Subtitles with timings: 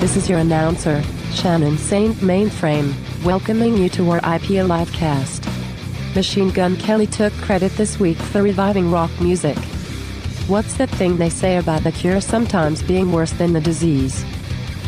[0.00, 5.46] This is your announcer, Shannon Saint Mainframe, welcoming you to our IP livecast.
[6.16, 9.56] Machine Gun Kelly took credit this week for reviving rock music.
[10.48, 14.24] What's that thing they say about the cure sometimes being worse than the disease?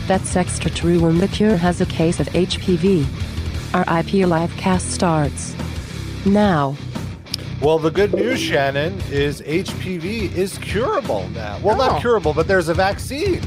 [0.09, 3.07] That's extra true when the cure has a case of HPV.
[3.75, 5.55] Our IP Live cast starts
[6.27, 6.77] now.
[7.63, 11.59] Well, the good news, Shannon, is HPV is curable now.
[11.63, 11.87] Well, Oh.
[11.87, 13.41] not curable, but there's a vaccine.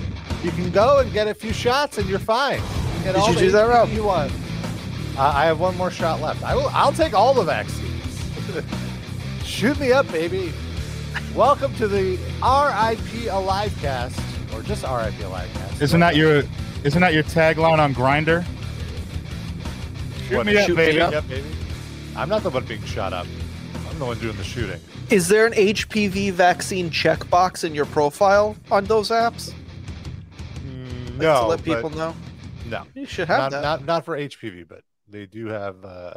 [0.43, 2.59] You can go and get a few shots, and you're fine.
[2.59, 3.89] You get Did all you the do that, Rob?
[3.89, 4.31] You want?
[5.17, 6.43] Uh, I have one more shot left.
[6.43, 6.69] I will.
[6.69, 8.23] I'll take all the vaccines.
[9.43, 10.53] Shoot me up, baby.
[11.33, 14.19] Welcome to the RIP Alive cast,
[14.53, 15.81] or just RIP Alive cast.
[15.81, 16.43] Isn't that your
[16.83, 18.45] isn't that your tagline on Grindr?
[20.27, 21.01] Shoot What, me up, shoot baby.
[21.01, 21.47] up, baby?
[22.15, 23.25] I'm not the one being shot up.
[23.89, 24.79] I'm the one doing the shooting.
[25.09, 29.53] Is there an HPV vaccine checkbox in your profile on those apps?
[31.17, 32.15] Like, no, to let people know.
[32.69, 33.61] No, You should have not, that.
[33.61, 35.83] not not for HPV, but they do have.
[35.85, 36.13] Uh,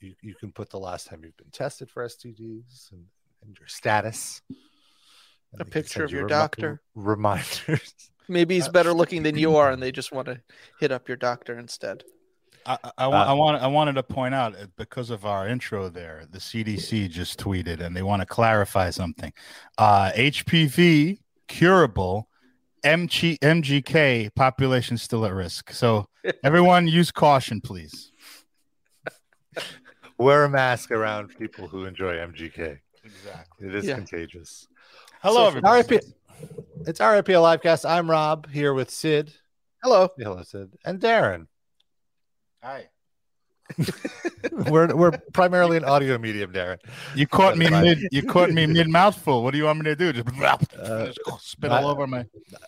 [0.00, 3.04] you you can put the last time you've been tested for STDs and,
[3.44, 4.42] and your status.
[5.52, 6.80] And A picture of you your doctor.
[6.94, 7.94] reminders.
[8.28, 10.40] Maybe he's better looking than you are, and they just want to
[10.80, 12.02] hit up your doctor instead.
[12.66, 15.46] I, I, I, want, I want I wanted to point out uh, because of our
[15.46, 19.32] intro there, the CDC just tweeted and they want to clarify something.
[19.76, 22.28] Uh, HPV curable,
[22.84, 25.70] MG, MGK population still at risk.
[25.72, 26.06] So
[26.42, 28.12] everyone use caution, please.
[30.18, 32.78] Wear a mask around people who enjoy MGK.
[33.04, 33.68] Exactly.
[33.68, 33.96] It is Yeah.
[33.96, 34.66] contagious.
[35.22, 35.82] Hello, So- everybody.
[35.96, 36.02] RIP.
[36.86, 37.88] It's RIP Livecast.
[37.88, 39.32] I'm Rob here with Sid.
[39.82, 40.08] Hello.
[40.18, 41.46] Hello, Sid, and Darren.
[42.62, 42.88] Hi.
[44.68, 46.78] we're we're primarily an audio medium, Darren.
[47.14, 47.98] You caught me mid.
[48.12, 49.42] You caught me mid mouthful.
[49.42, 50.12] What do you want me to do?
[50.12, 50.28] Just,
[50.78, 52.26] Uh, just spit all over my.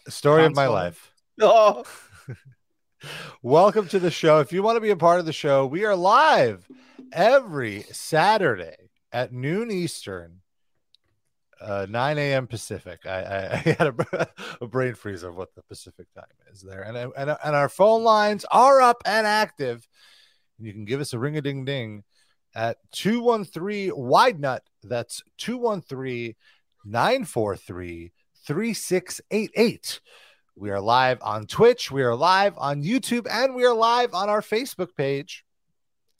[0.08, 1.12] Story of my life.
[1.41, 1.84] Oh,
[3.42, 4.41] Welcome to the show.
[4.41, 6.66] If you want to be a part of the show, we are live
[7.12, 10.41] every Saturday at noon Eastern,
[11.60, 12.47] uh, 9 a.m.
[12.47, 13.00] Pacific.
[13.06, 14.28] I, I, I had a,
[14.60, 16.82] a brain freeze of what the Pacific time is there.
[16.82, 19.87] And, and, and our phone lines are up and active.
[20.59, 22.05] You can give us a ring a ding ding
[22.55, 24.62] at 213 Wide Nut.
[24.83, 26.34] That's 213
[26.84, 28.12] 943
[28.47, 30.00] 3688.
[30.59, 34.31] We are live on Twitch, we are live on YouTube, and we are live on
[34.31, 35.44] our Facebook page.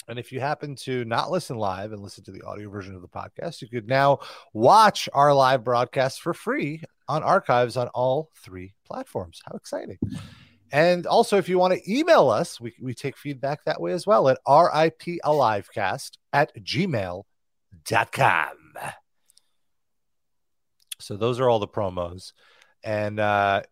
[0.09, 3.03] And if you happen to not listen live and listen to the audio version of
[3.03, 4.19] the podcast, you could now
[4.53, 9.41] watch our live broadcast for free on archives on all three platforms.
[9.47, 9.99] How exciting!
[10.73, 14.07] And also, if you want to email us, we, we take feedback that way as
[14.07, 17.25] well at ripalivecast at gmail.com.
[20.99, 22.33] So those are all the promos.
[22.83, 23.63] And uh,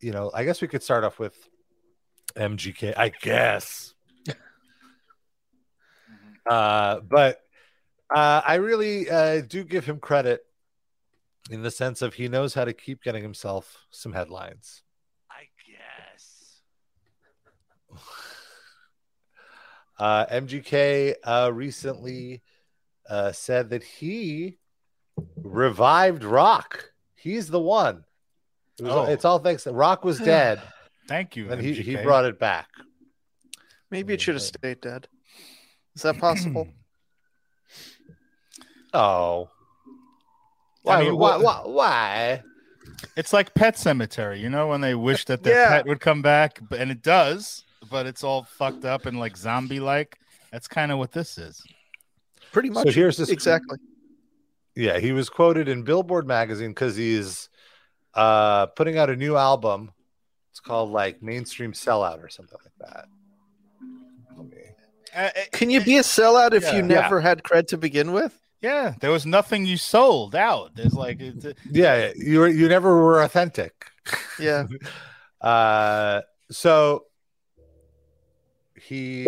[0.00, 1.34] you know, I guess we could start off with
[2.36, 3.94] MGK, I guess.
[6.48, 7.40] uh, but
[8.14, 10.42] uh, I really uh, do give him credit
[11.50, 14.82] in the sense of he knows how to keep getting himself some headlines.
[15.30, 16.60] I guess.
[20.00, 22.40] Uh, MGK uh, recently
[23.10, 24.56] uh, said that he
[25.42, 26.92] revived Rock.
[27.16, 28.04] He's the one.
[28.78, 29.04] It was, Oh.
[29.12, 30.62] It's all thanks to Rock was dead,
[31.08, 31.50] Thank you.
[31.50, 32.68] and he, he brought it back.
[33.90, 35.08] maybe it should have stayed dead.
[35.96, 36.68] Is that possible?
[38.94, 39.50] Oh,
[40.82, 40.96] why?
[40.96, 41.60] I mean, why, why?
[41.64, 42.42] Why?
[43.16, 45.68] It's like Pet Sematary, you know, when they wish that their Yeah.
[45.68, 49.80] pet would come back, and it does, but it's all fucked up and like zombie
[49.80, 50.18] like.
[50.52, 51.62] That's kind of what this is.
[52.52, 52.86] Pretty much.
[52.86, 53.78] So here's this- exactly.
[54.74, 57.48] Yeah, he was quoted in Billboard magazine because he's
[58.14, 59.90] uh, putting out a new album.
[60.50, 63.04] It's called like Mainstream Sellout or something like that.
[64.36, 66.76] Let me- Can you be a sellout if Yeah.
[66.76, 68.38] you never had cred to begin with?
[68.60, 70.74] Yeah, there was nothing you sold out.
[70.74, 73.86] There's like, it's, Yeah, you were, you never were authentic.
[74.40, 74.66] Yeah.
[75.40, 76.20] Uh,
[76.50, 77.04] so
[78.88, 79.26] he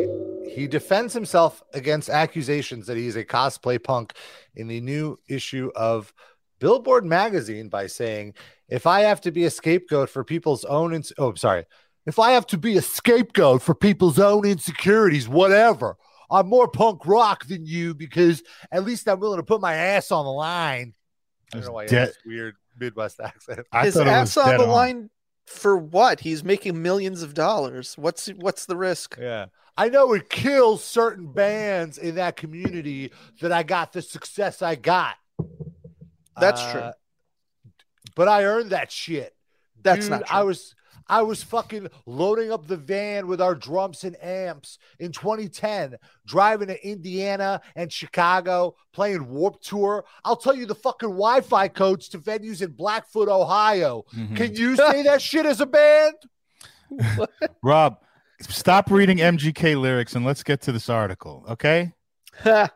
[0.48, 4.14] he defends himself against accusations that he's a cosplay punk
[4.54, 6.12] in the new issue of
[6.58, 8.34] Billboard magazine by saying,
[8.68, 11.64] "If I have to be a scapegoat for people's own ins- oh, I'm sorry,
[12.06, 15.96] if I have to be a scapegoat for people's own insecurities, whatever."
[16.32, 20.12] I'm more punk rock than you because at least I'm willing to put my ass
[20.12, 20.94] on the line.
[21.52, 23.66] I don't know why you have Dead- this weird Midwest accent.
[23.72, 24.68] I His ass on the on.
[24.68, 25.10] line
[25.50, 26.20] for what?
[26.20, 27.98] He's making millions of dollars.
[27.98, 29.16] What's what's the risk?
[29.20, 29.46] Yeah.
[29.76, 33.10] I know it kills certain bands in that community
[33.40, 35.16] that I got the success I got.
[36.38, 36.90] That's Uh, true.
[38.14, 39.34] But I earned that shit.
[39.82, 40.36] That's Dude, not true.
[40.36, 40.74] I was
[41.10, 46.68] I was fucking loading up the van with our drums and amps in 2010, driving
[46.68, 50.04] to Indiana and Chicago, playing Warped Tour.
[50.24, 54.04] I'll tell you the fucking Wi-Fi codes to venues in Blackfoot, Ohio.
[54.16, 54.36] Mhm.
[54.36, 56.14] Can you say that shit as a band?
[57.62, 57.98] Rob,
[58.42, 61.92] stop reading MGK lyrics and let's get to this article, okay?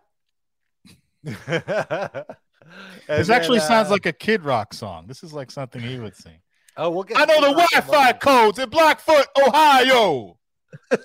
[3.07, 5.07] This actually sounds like a Kid Rock song.
[5.07, 6.39] This is like something he would sing.
[6.77, 10.39] Oh, we'll get I know the to that in a Wi-Fi codes in Blackfoot, Ohio.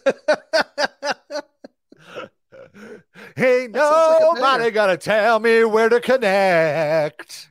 [3.37, 4.71] Ain't like nobody banger.
[4.71, 7.49] gonna tell me where to connect.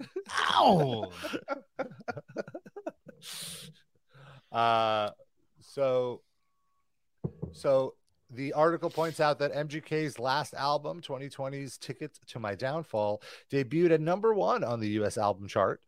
[0.50, 1.10] Ow.
[4.50, 5.10] Uh,
[5.60, 6.22] so,
[7.52, 7.94] so
[8.30, 14.00] the article points out that MGK's last album, 2020's "Ticket to My Downfall," debuted at
[14.00, 15.18] number one on the U.S.
[15.18, 15.82] album chart,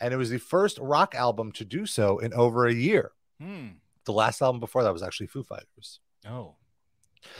[0.00, 3.12] and it was the first rock album to do so in over a year.
[3.40, 3.68] Hmm.
[4.04, 6.00] The last album before that was actually Foo Fighters.
[6.28, 6.54] Oh.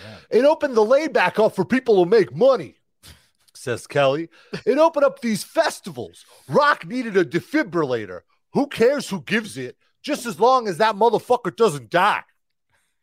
[0.02, 0.38] Yeah.
[0.38, 2.76] It opened the lane back up for people who make money,
[3.54, 4.28] says Kelly.
[4.64, 6.24] It opened up these festivals.
[6.48, 8.22] Rock needed a defibrillator.
[8.52, 9.76] Who cares who gives it?
[10.02, 12.22] Just as long as that motherfucker doesn't die.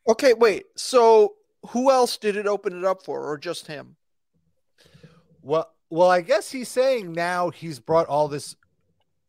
[0.07, 0.63] okay, wait.
[0.75, 1.35] So
[1.69, 3.95] who else did it open it up for, or just him?
[5.41, 8.55] Well, well, I guess he's saying now he's brought all this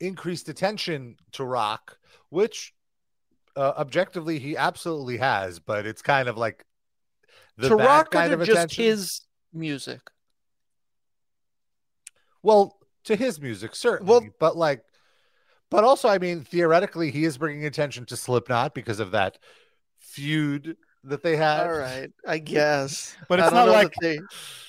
[0.06, 1.99] increased attention to rock,
[2.31, 2.75] which
[3.56, 6.65] uh, objectively he absolutely has, but it's kind of like
[7.56, 8.85] the to rock kind of to just attention.
[8.85, 9.21] his
[9.53, 10.01] music?
[12.43, 14.11] Well, to his music, certainly.
[14.11, 14.83] Well- but like,
[15.71, 19.39] but also, I mean, theoretically, he is bringing attention to Slipknot because of that
[19.99, 21.67] feud that they had.
[21.67, 23.17] All right, I guess.
[23.29, 24.19] But it's don't like they-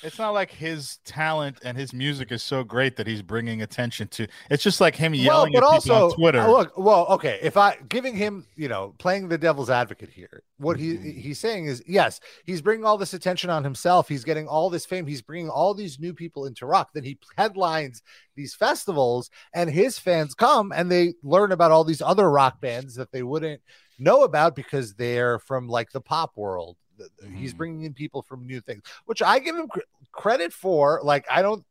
[0.03, 4.07] it's not like his talent and his music is so great that he's bringing attention
[4.09, 4.27] to.
[4.51, 6.47] It's just like him yelling well, but at people also, on Twitter.
[6.47, 10.77] look, well, okay, if I giving him, you know, playing the devil's advocate here, what
[10.77, 11.17] he Mhm.
[11.21, 14.07] he's saying is, yes, he's bringing all this attention on himself.
[14.07, 15.07] He's getting all this fame.
[15.07, 16.89] He's bringing all these new people into rock.
[16.93, 18.03] Then he headlines
[18.35, 22.95] these festivals, and his fans come and they learn about all these other rock bands
[22.95, 23.61] that they wouldn't
[23.97, 26.77] know about because they're from like the pop world.
[26.97, 27.57] The- He's Mhm.
[27.57, 29.79] bringing in people from new things, which I give him cr-
[30.11, 31.01] credit for.
[31.03, 31.65] Like, I don't,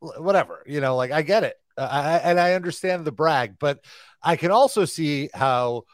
[0.00, 1.56] whatever, you know, like I get it.
[1.76, 3.84] Uh, I, and I understand the brag, but
[4.22, 5.84] I can also see how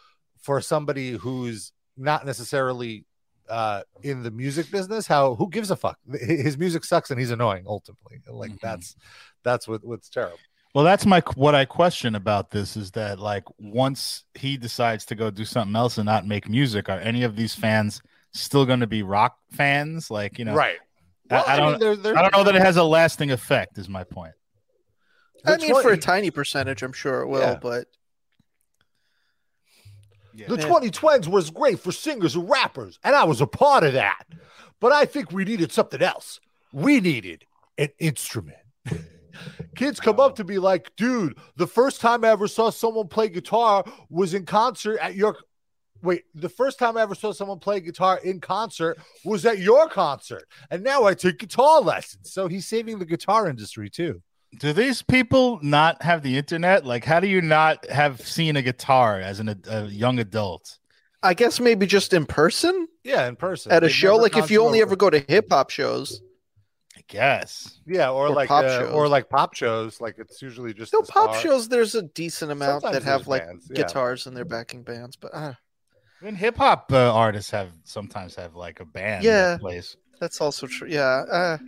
[0.40, 3.04] for somebody who's not necessarily
[3.48, 7.30] uh in the music business how who gives a fuck his music sucks and he's
[7.30, 8.60] annoying ultimately like Mhm.
[8.60, 8.94] that's
[9.42, 10.38] that's what what's terrible
[10.78, 15.16] Well, that's my what I question about this is that like once he decides to
[15.16, 18.00] go do something else and not make music, are any of these fans
[18.32, 20.08] still going to be rock fans?
[20.08, 20.78] Like you know, right
[21.32, 23.76] I- I don't- they're, they're, I don't know that it has a lasting effect.
[23.76, 24.34] Is my point.
[25.44, 27.40] I Which mean, one- for a tiny percentage, I'm sure it will.
[27.40, 27.58] Yeah.
[27.60, 27.88] But
[30.34, 30.64] The Yeah.
[30.64, 34.26] 2020s was great for singers and rappers, and I was a part of that.
[34.78, 36.38] But I think we needed something else.
[36.72, 37.46] We needed
[37.76, 38.58] an instrument.
[39.76, 43.28] Kids come up to me like, dude, the first time I ever saw someone play
[43.28, 45.36] guitar was in concert at your.
[46.00, 49.88] Wait, the first time I ever saw someone play guitar in concert was at your
[49.88, 50.44] concert.
[50.70, 52.32] And now I take guitar lessons.
[52.32, 54.22] So he's saving the guitar industry too.
[54.60, 56.86] Do these people not have the internet?
[56.86, 60.78] Like, how do you not have seen a guitar as an, a young adult?
[61.22, 63.72] I guess maybe just in person Yeah, in person.
[63.72, 64.14] at a They've show.
[64.16, 66.22] Like if you only a- ever go to hip hop shows.
[67.08, 67.80] I guess.
[67.86, 68.92] Yeah, or, or like pop uh, shows.
[68.92, 70.00] or like pop shows.
[70.00, 71.40] Like it's usually just No pop star.
[71.40, 71.68] shows.
[71.68, 73.76] There's a decent amount Sometimes that have like bands, yeah.
[73.76, 75.54] guitars in their backing bands, but uh,
[76.22, 79.24] Even hip hop uh, artists have sometimes have like a band.
[79.24, 79.52] Yeah.
[79.52, 79.96] that plays.
[80.20, 80.88] that's also true.
[80.88, 81.58] Yeah, uh,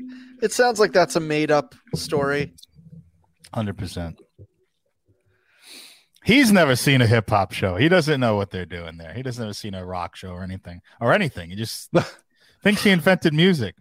[0.43, 2.53] it sounds like that's a made up story.
[3.55, 4.21] Hundred percent.
[6.23, 7.77] He's never seen a hip hop show.
[7.77, 9.15] He doesn't know what they're doing there.
[9.15, 11.49] He doesn't ever seen a rock show or anything or anything.
[11.49, 11.91] He just
[12.63, 13.75] thinks he invented music.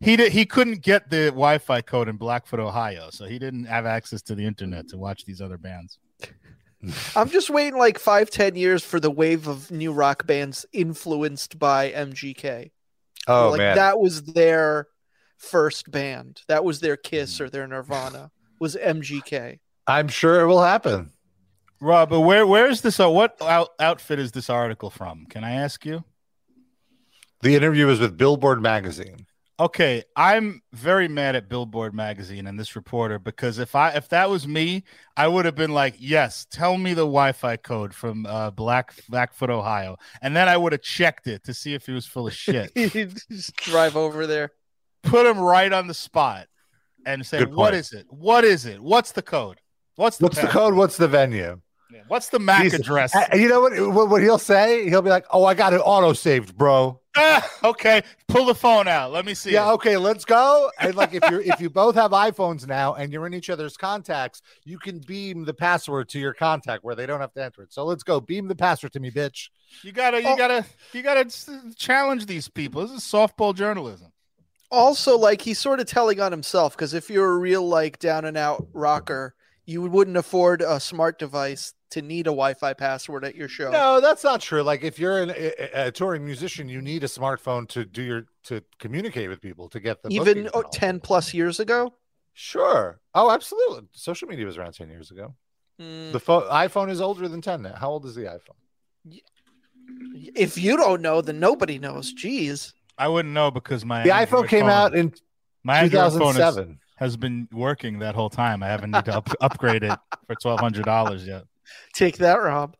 [0.00, 0.32] He did.
[0.32, 4.34] He couldn't get the Wi-Fi code in Blackfoot, Ohio, so he didn't have access to
[4.34, 5.98] the internet to watch these other bands.
[7.16, 11.58] I'm just waiting like five, ten years for the wave of new rock bands influenced
[11.58, 12.70] by MGK.
[13.26, 14.88] Oh like man, that was their
[15.38, 16.42] first band.
[16.48, 18.30] That was their Kiss or their Nirvana.
[18.60, 19.58] Was MGK.
[19.86, 21.10] I'm sure it will happen.
[21.80, 23.00] Rob, but where where is this?
[23.00, 25.26] Uh, what out, outfit is this article from?
[25.26, 26.04] Can I ask you?
[27.42, 29.26] The interview is with Billboard magazine.
[29.60, 34.28] Okay, I'm very mad at Billboard magazine and this reporter because if I if that
[34.28, 34.82] was me,
[35.16, 39.50] I would have been like, "Yes, tell me the Wi-Fi code from uh, Black Blackfoot,
[39.50, 42.34] Ohio," and then I would have checked it to see if he was full of
[42.34, 42.74] shit.
[42.74, 44.50] just drive over there.
[45.04, 46.48] Put him right on the spot
[47.06, 47.76] and say, Good "What point.
[47.76, 48.06] is it?
[48.08, 48.80] What is it?
[48.82, 49.60] What's the code?
[49.94, 50.74] What's the What's the code?
[50.74, 51.60] What's the venue?
[51.92, 53.14] Yeah, What's the MAC He's- address?
[53.14, 54.08] Uh, You know what, what?
[54.08, 54.88] What he'll say?
[54.88, 58.88] He'll be like, "Oh, I got it auto saved, bro." Ah, okay, pull the phone
[58.88, 59.12] out.
[59.12, 59.52] Let me see.
[59.52, 59.74] Yeah, it.
[59.74, 60.70] okay, let's go.
[60.80, 63.76] And like, if you're if you both have iPhones now and you're in each other's
[63.76, 67.62] contacts, you can beam the password to your contact where they don't have to enter
[67.62, 67.72] it.
[67.72, 68.20] So let's go.
[68.20, 69.48] Beam the password to me, bitch.
[69.82, 70.36] You gotta, you Oh.
[70.36, 71.30] gotta, you gotta
[71.76, 72.82] challenge these people.
[72.82, 74.12] This is softball journalism.
[74.70, 78.24] Also, like he's sort of telling on himself because if you're a real like down
[78.24, 79.34] and out rocker,
[79.66, 83.70] you wouldn't afford a smart device to need a Wi-Fi password at your show.
[83.70, 84.62] No, that's not true.
[84.62, 88.26] Like, if you're an, a, a touring musician, you need a smartphone to do your
[88.44, 90.70] to communicate with people to get the Even bookings oh, and all.
[90.70, 91.94] 10 plus years ago.
[92.32, 93.00] Sure.
[93.14, 93.82] Oh, absolutely.
[93.92, 95.34] Social media was around ten years ago.
[95.80, 97.74] Mm, The phone iPhone is older than ten now.
[97.76, 99.20] How old is the iPhone?
[100.34, 102.12] if you don't know, then nobody knows.
[102.14, 102.72] Jeez.
[102.98, 105.12] I wouldn't know because my The Android iPhone came phone- out in
[105.62, 106.78] my Android phone is- 2007.
[106.96, 108.62] Has been working that whole time.
[108.62, 111.44] I haven't need to up, upgrade it for twelve hundred dollars yet.
[111.92, 112.76] Take that, Rob.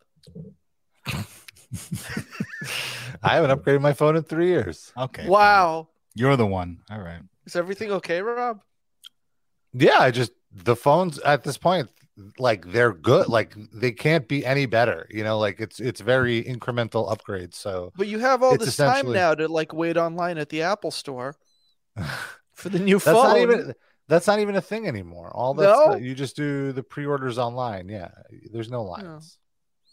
[3.22, 4.92] I haven't upgraded my phone in three years.
[4.96, 5.26] Okay.
[5.26, 5.88] Wow.
[6.14, 6.78] You're the one.
[6.90, 7.20] All right.
[7.46, 8.60] Is everything okay, Rob?
[9.72, 11.88] Yeah, I just the phones at this point,
[12.38, 13.28] like they're good.
[13.28, 15.06] Like they can't be any better.
[15.10, 17.54] You know, like it's it's very incremental upgrades.
[17.54, 20.62] So But you have all It's this time now to like wait online at the
[20.62, 21.34] Apple store
[22.54, 23.24] for the new that's phone.
[23.24, 23.74] not even
[24.08, 25.30] that's not even a thing anymore.
[25.34, 25.94] All that No?
[25.96, 27.88] you just do the pre-orders online.
[27.88, 28.10] Yeah,
[28.52, 28.84] there's no oh.
[28.84, 29.38] lines.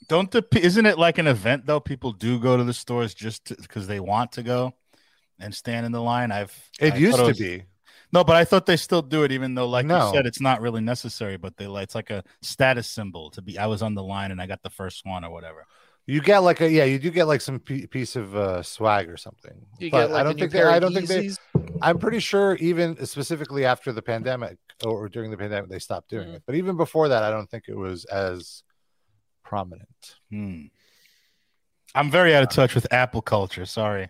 [0.07, 1.79] Don't the isn't it like an event though?
[1.79, 4.73] People do go to the stores just because they want to go
[5.39, 6.31] and stand in the line.
[6.31, 7.63] I've It I used thought to was- be.
[8.13, 10.07] No, but I thought they still do it, even though, like No.
[10.07, 11.37] you said, it's not really necessary.
[11.37, 13.57] But they like it's like a status symbol to be.
[13.57, 15.65] I was on the line and I got the first one or whatever.
[16.07, 19.09] You get like a yeah, you do get like some p- piece of uh, swag
[19.09, 19.53] or something.
[19.79, 21.29] You but get like I a don't new think they, pair I don't think they.
[21.81, 26.29] I'm pretty sure even specifically after the pandemic or during the pandemic they stopped doing
[26.29, 26.35] Mhm.
[26.35, 26.43] it.
[26.45, 28.63] But even before that, I don't think it was as
[29.43, 30.15] prominent.
[30.31, 30.63] Hmm.
[31.93, 33.65] I'm very out of touch with Apple culture.
[33.65, 34.09] Sorry.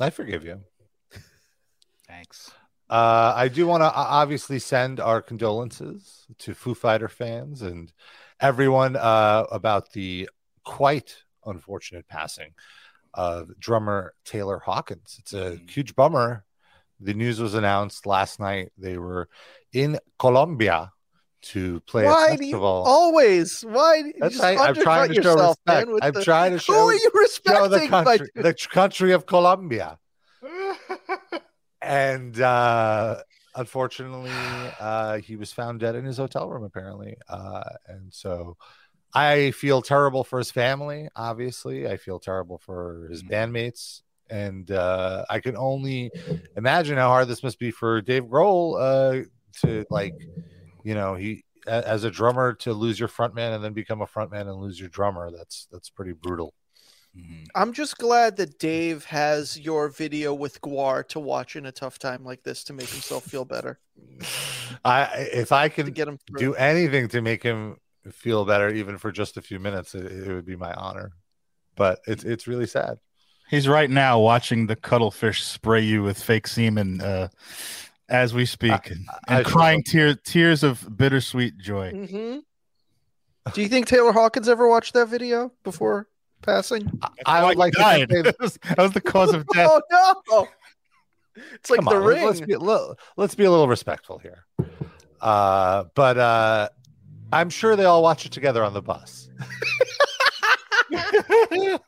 [0.00, 0.60] I forgive you.
[2.08, 2.50] Thanks.
[2.90, 7.92] Uh, I do want to obviously send our condolences to Foo Fighter fans and
[8.40, 10.28] everyone uh, about the
[10.64, 11.16] quite
[11.46, 12.54] unfortunate passing
[13.14, 15.16] of drummer Taylor Hawkins.
[15.20, 15.70] It's a Mhm.
[15.70, 16.44] huge bummer.
[17.00, 18.72] The news was announced last night.
[18.78, 19.28] They were
[19.72, 20.92] in Colombia
[21.42, 22.84] to play Why a do you festival.
[22.86, 23.60] always?
[23.62, 23.96] Why?
[23.96, 24.58] you That's right.
[24.58, 25.88] I'm trying to show respect.
[25.88, 27.90] man, I'm the- trying to Who are you show the respecting?
[27.90, 29.98] by country, the country of Colombia.
[31.82, 33.20] and uh
[33.56, 34.30] unfortunately
[34.80, 38.56] uh he was found dead in his hotel room apparently uh and so
[39.14, 43.28] i feel terrible for his family obviously i feel terrible for his Mhm.
[43.30, 46.12] bandmates and uh i can only
[46.56, 49.24] imagine how hard this must be for dave grohl uh
[49.60, 50.14] to like
[50.84, 54.42] you know he as a drummer to lose your frontman and then become a frontman
[54.42, 56.54] and lose your drummer that's that's pretty brutal
[57.16, 57.46] Mhm.
[57.54, 61.98] I'm just glad that Dave has your video with Gwar to watch in a tough
[61.98, 63.78] time like this to make himself feel better.
[64.84, 66.40] i if i To can get him through.
[66.40, 67.76] do anything to make him
[68.12, 71.12] feel better, even for just a few minutes, it, it would be my honor.
[71.76, 72.98] But it's it's really sad.
[73.50, 77.28] He's right now watching the cuttlefish spray you with fake semen uh,
[78.08, 81.92] as we speak, and I- crying tears tears of bittersweet joy.
[81.92, 82.40] Mhm.
[83.52, 86.08] Do you think Taylor Hawkins ever watched that video before
[86.42, 86.90] passing?
[87.26, 88.08] I Why would he like to died.
[88.08, 88.24] think
[88.64, 89.68] that was the cause of death.
[89.70, 89.82] Oh
[90.30, 90.48] no!
[91.54, 92.24] It's like come the on, ring.
[92.24, 94.46] let's be a little, let's be a little respectful here.
[95.20, 96.68] Uh, but uh,
[97.34, 99.28] I'm sure they all watch it together on the bus.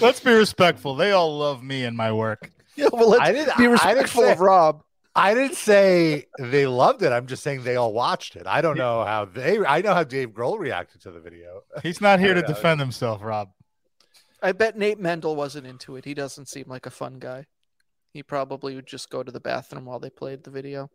[0.00, 0.96] Let's be respectful.
[0.96, 2.50] They all love me and my work.
[2.74, 3.58] Yeah, well, let's I didn't.
[3.58, 4.82] be I didn't respectful say, of Rob.
[5.14, 7.12] I didn't say they loved it.
[7.12, 8.46] I'm just saying they all watched it.
[8.46, 9.58] I don't know how they.
[9.58, 11.62] I know how Dave Grohl reacted to the video.
[11.82, 12.46] He's not here to know.
[12.46, 13.50] Uh, defend himself, Rob.
[14.42, 16.06] I bet Nate Mendel wasn't into it.
[16.06, 17.46] He doesn't seem like a fun guy.
[18.14, 20.90] He probably would just go to the bathroom while they played the video.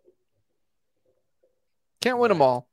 [2.02, 2.68] Can't win them all.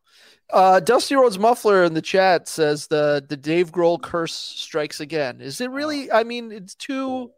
[0.52, 5.40] Uh, Dusty Rhodes Muffler in the chat says the the Dave Grohl curse strikes again.
[5.40, 6.12] Is it really?
[6.12, 7.30] I mean, it's two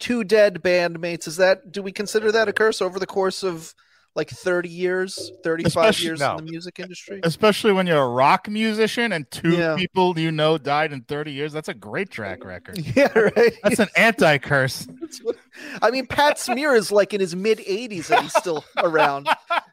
[0.00, 1.28] two dead bandmates.
[1.28, 1.70] Is that?
[1.70, 3.74] Do we consider that a curse over the course of
[4.16, 6.36] like thirty years, thirty five Especially- years no.
[6.36, 7.20] in the music industry?
[7.22, 9.76] Especially when you're a rock musician and two Yeah.
[9.76, 11.52] people you know died in 30 years.
[11.52, 12.78] That's a great track record.
[12.96, 13.52] Yeah, right.
[13.62, 14.88] That's an anti curse.
[15.82, 19.28] I mean, Pat Smear is like in his mid 80s and he's still around.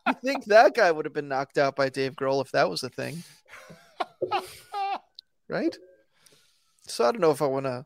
[0.07, 2.83] You think that guy would have been knocked out by Dave Grohl if that was
[2.83, 3.23] a thing,
[5.49, 5.75] right?
[6.87, 7.85] So I don't know if I want to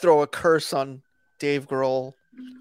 [0.00, 1.02] throw a curse on
[1.38, 2.12] Dave Grohl.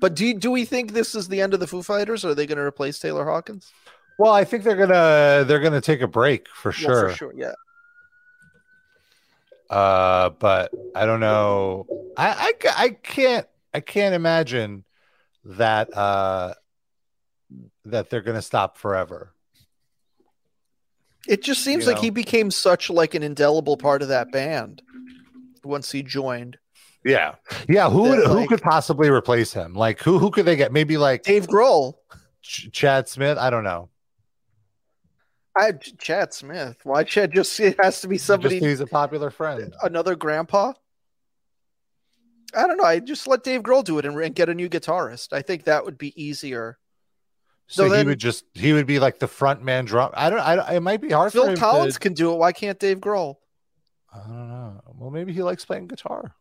[0.02, 2.24] But do do we think this is the end of the Foo Fighters?
[2.26, 3.72] Or are they going to replace Taylor Hawkins?
[4.18, 7.10] Well, I think they're gonna they're gonna take a break for sure.
[7.10, 7.54] for sure, yeah.
[9.70, 11.86] Uh, but I don't know.
[12.18, 14.84] I, I I can't I can't imagine
[15.46, 16.54] that uh
[17.86, 19.34] that they're gonna stop forever.
[21.28, 22.04] It just seems You like know.
[22.04, 24.82] he became such like an indelible part of that band
[25.64, 26.58] once he joined.
[27.06, 27.36] Yeah,
[27.70, 27.90] yeah.
[27.90, 29.74] Who That, would, who could possibly replace him?
[29.74, 30.74] Like who who could they get?
[30.74, 31.94] Maybe like Dave Grohl,
[32.42, 33.38] Ch- Chad Smith.
[33.38, 33.90] I don't know.
[35.58, 36.78] I Chad Smith.
[36.84, 37.32] Why Chad?
[37.34, 39.74] Just it has to be Just somebody, he's a popular friend.
[39.82, 40.74] another grandpa.
[42.56, 42.84] I don't know.
[42.84, 45.34] I just let Dave Grohl do it and, and get a new guitarist.
[45.34, 46.80] I think that would be easier.
[47.68, 50.12] So, So he would just he would be like the front man drum.
[50.16, 50.40] I don't.
[50.40, 52.00] I don't- it might be hard for Phil him Collins to.
[52.00, 52.38] can do it.
[52.38, 53.36] Why can't Dave Grohl?
[54.14, 54.82] I don't know.
[54.96, 56.34] Well, maybe he likes playing guitar.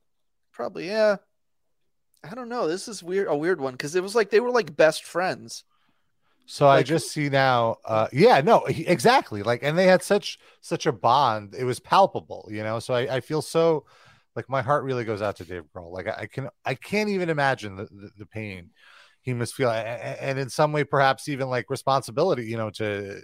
[0.58, 1.18] Probably, yeah.
[2.28, 2.66] I don't know.
[2.66, 3.28] This is weird.
[3.28, 5.62] A weird one because it was like they were like best friends.
[6.46, 7.76] So I just see now.
[7.84, 9.44] Uh, yeah, no, he, exactly.
[9.44, 11.54] Like, and they had such such a bond.
[11.54, 12.80] It was palpable, you know.
[12.80, 13.84] So I, I feel so
[14.34, 15.92] like my heart really goes out to Dave Grohl.
[15.92, 18.70] Like I, I can I can't even imagine the, the, the pain
[19.20, 23.20] he must feel, and in some way, perhaps even like responsibility, you know, to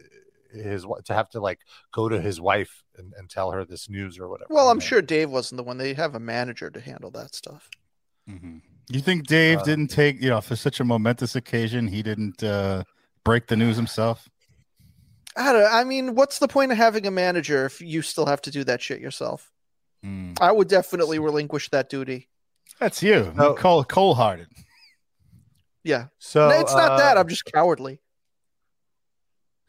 [0.55, 1.61] his wi- to have to like
[1.93, 4.49] go to his wife and, and tell her this news or whatever.
[4.55, 4.85] Well, I'm know?
[4.85, 5.79] sure Dave wasn't the one.
[5.79, 7.69] They have a manager to handle that stuff.
[8.29, 8.63] Mhm.
[8.89, 12.43] You think Dave Uh, didn't take, you know, for such a momentous occasion, he didn't
[12.43, 12.85] uh,
[13.25, 14.29] break the news himself?
[15.37, 15.73] I don't.
[15.73, 18.63] I mean, what's the point of having a manager if you still have to do
[18.65, 19.51] that shit yourself?
[20.05, 20.39] Mm.
[20.41, 22.29] I would definitely relinquish that duty.
[22.79, 23.55] That's you, No.
[23.55, 24.49] cold, cold-hearted.
[25.83, 27.17] Yeah, So No, it's not that.
[27.17, 28.01] uh, I'm just cowardly.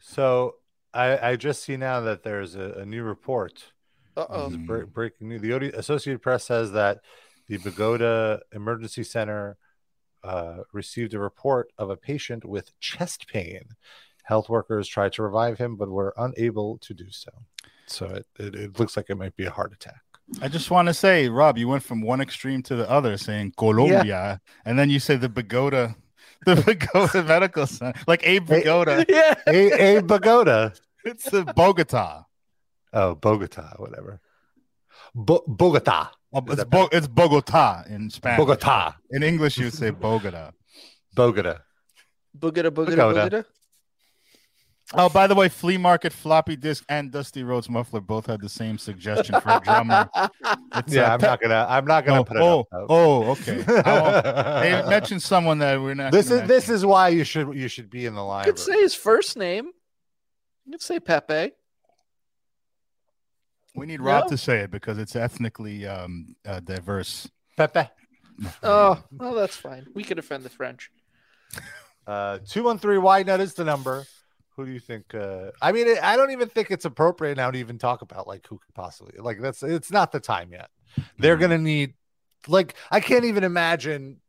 [0.00, 0.56] So
[0.96, 3.72] I, I just see now that there's a, a new report.
[4.16, 4.48] Uh oh.
[4.48, 5.42] This bre- breaking news.
[5.42, 7.00] The Odi- Associated Press says that
[7.48, 9.56] the Bogota Emergency Center
[10.24, 13.62] uh, received a report of a patient with chest pain.
[14.24, 17.30] Health workers tried to revive him, but were unable to do so.
[17.86, 20.00] So it, it, it looks like it might be a heart attack.
[20.42, 23.52] I just want to say, Rob, you went from one extreme to the other, saying
[23.56, 25.94] Colombia, and then you say the Bogota,
[26.46, 29.04] the Bogota Medical Center, like Abe Hey- Bogota.
[29.08, 29.34] Yeah.
[29.46, 30.72] a, a Bogota.
[31.06, 32.24] It's the Bogota.
[32.92, 34.20] Oh, Bogota, whatever.
[35.14, 36.10] Bo- Bogota.
[36.32, 38.38] Oh, it's, Bo- it's Bogota in Spanish.
[38.38, 38.94] Bogota.
[39.10, 40.50] In English, you would say Bogota.
[41.14, 41.58] Bogota.
[42.34, 43.30] Bogota, Bogota, Pagoda.
[43.30, 43.44] boogada.
[44.94, 48.48] Oh, by the way, Flea Market, Floppy Disk, and Dusty Rhodes Muffler both had the
[48.48, 50.08] same suggestion for a drummer.
[50.76, 51.66] It's, Yeah, uh, I'm Pe- not gonna.
[51.68, 52.86] I'm not gonna oh, put it oh, up.
[52.88, 53.64] oh, okay.
[53.66, 56.12] I won't- They mentioned someone that we're not.
[56.12, 58.52] this gonna is this is why you should you should be in the You library.
[58.52, 59.70] could say his first name.
[60.66, 61.52] You could say Pepe.
[63.74, 64.30] We need Rob No?
[64.30, 67.30] to say it because it's ethnically um, uh, diverse.
[67.56, 67.88] Pepe.
[68.62, 69.86] Oh, well, that's fine.
[69.94, 70.90] We can offend the French.
[72.06, 72.98] Uh, two one three.
[72.98, 74.04] Why not is the number?
[74.54, 75.12] Who do you think?
[75.12, 78.28] Uh, I mean, it, I don't even think it's appropriate now to even talk about
[78.28, 79.60] like who could possibly like that's.
[79.64, 80.70] It's not the time yet.
[81.18, 81.40] They're Mhm.
[81.40, 81.94] gonna need
[82.46, 84.20] like I can't even imagine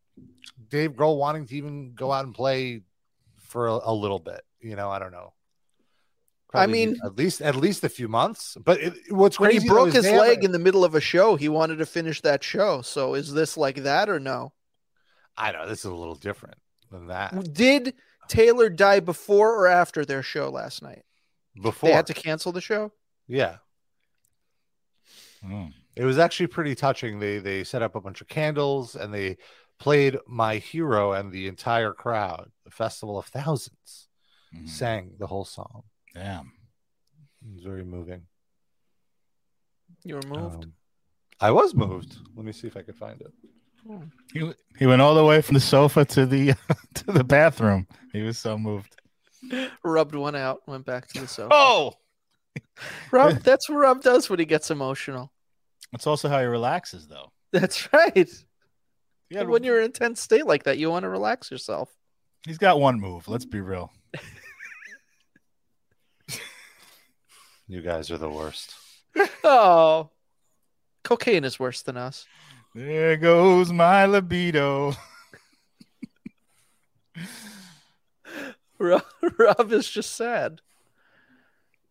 [0.70, 2.82] Dave Grohl wanting to even go out and play
[3.42, 4.42] for a, a little bit.
[4.60, 5.34] You know, I don't know.
[6.54, 8.56] I Probably need mean- at least at least a few months.
[8.64, 11.02] But it, what's When crazy he broke his leg a- in the middle of a
[11.02, 12.82] show, he wanted to finish that show.
[12.82, 14.54] So is this like that or no?
[15.38, 16.56] I know this is a little different
[16.90, 17.54] than that.
[17.54, 17.94] Did
[18.30, 21.04] Taylor die before or after their show last night?
[21.62, 22.92] Before, They had to cancel the show.
[23.28, 23.58] yeah,
[25.46, 25.70] Oh.
[25.96, 27.20] it was actually pretty touching.
[27.20, 29.38] They they set up a bunch of candles and they
[29.80, 34.08] played "My Hero" and the entire crowd, the festival of thousands,
[34.56, 34.70] Mhm.
[34.70, 35.84] sang the whole song.
[36.18, 36.52] Damn.
[37.44, 38.24] It was very moving.
[40.04, 40.64] You were moved.
[40.64, 40.74] Um,
[41.40, 42.18] I was moved.
[42.36, 43.32] Let me see if I could find it.
[44.34, 46.56] He, he went all the way from the sofa to the
[46.96, 47.88] to the bathroom.
[48.12, 48.96] He was so moved.
[49.84, 51.50] Rubbed one out, went back to the sofa.
[51.54, 51.94] Oh,
[53.12, 55.32] Rob, that's what Rob does when he gets emotional.
[55.92, 57.32] that's also how he relaxes, though.
[57.54, 58.30] That's right.
[59.30, 61.96] Yeah, when you're in a tense state like that, you want to relax yourself.
[62.46, 63.28] he's got one move.
[63.28, 63.92] Let's be real.
[67.68, 68.74] You guys are the worst.
[69.44, 70.10] Oh,
[71.04, 72.28] cocaine is worse than us.
[72.76, 74.94] There goes my libido.
[78.78, 79.04] Rob,
[79.40, 80.62] Rob is just sad.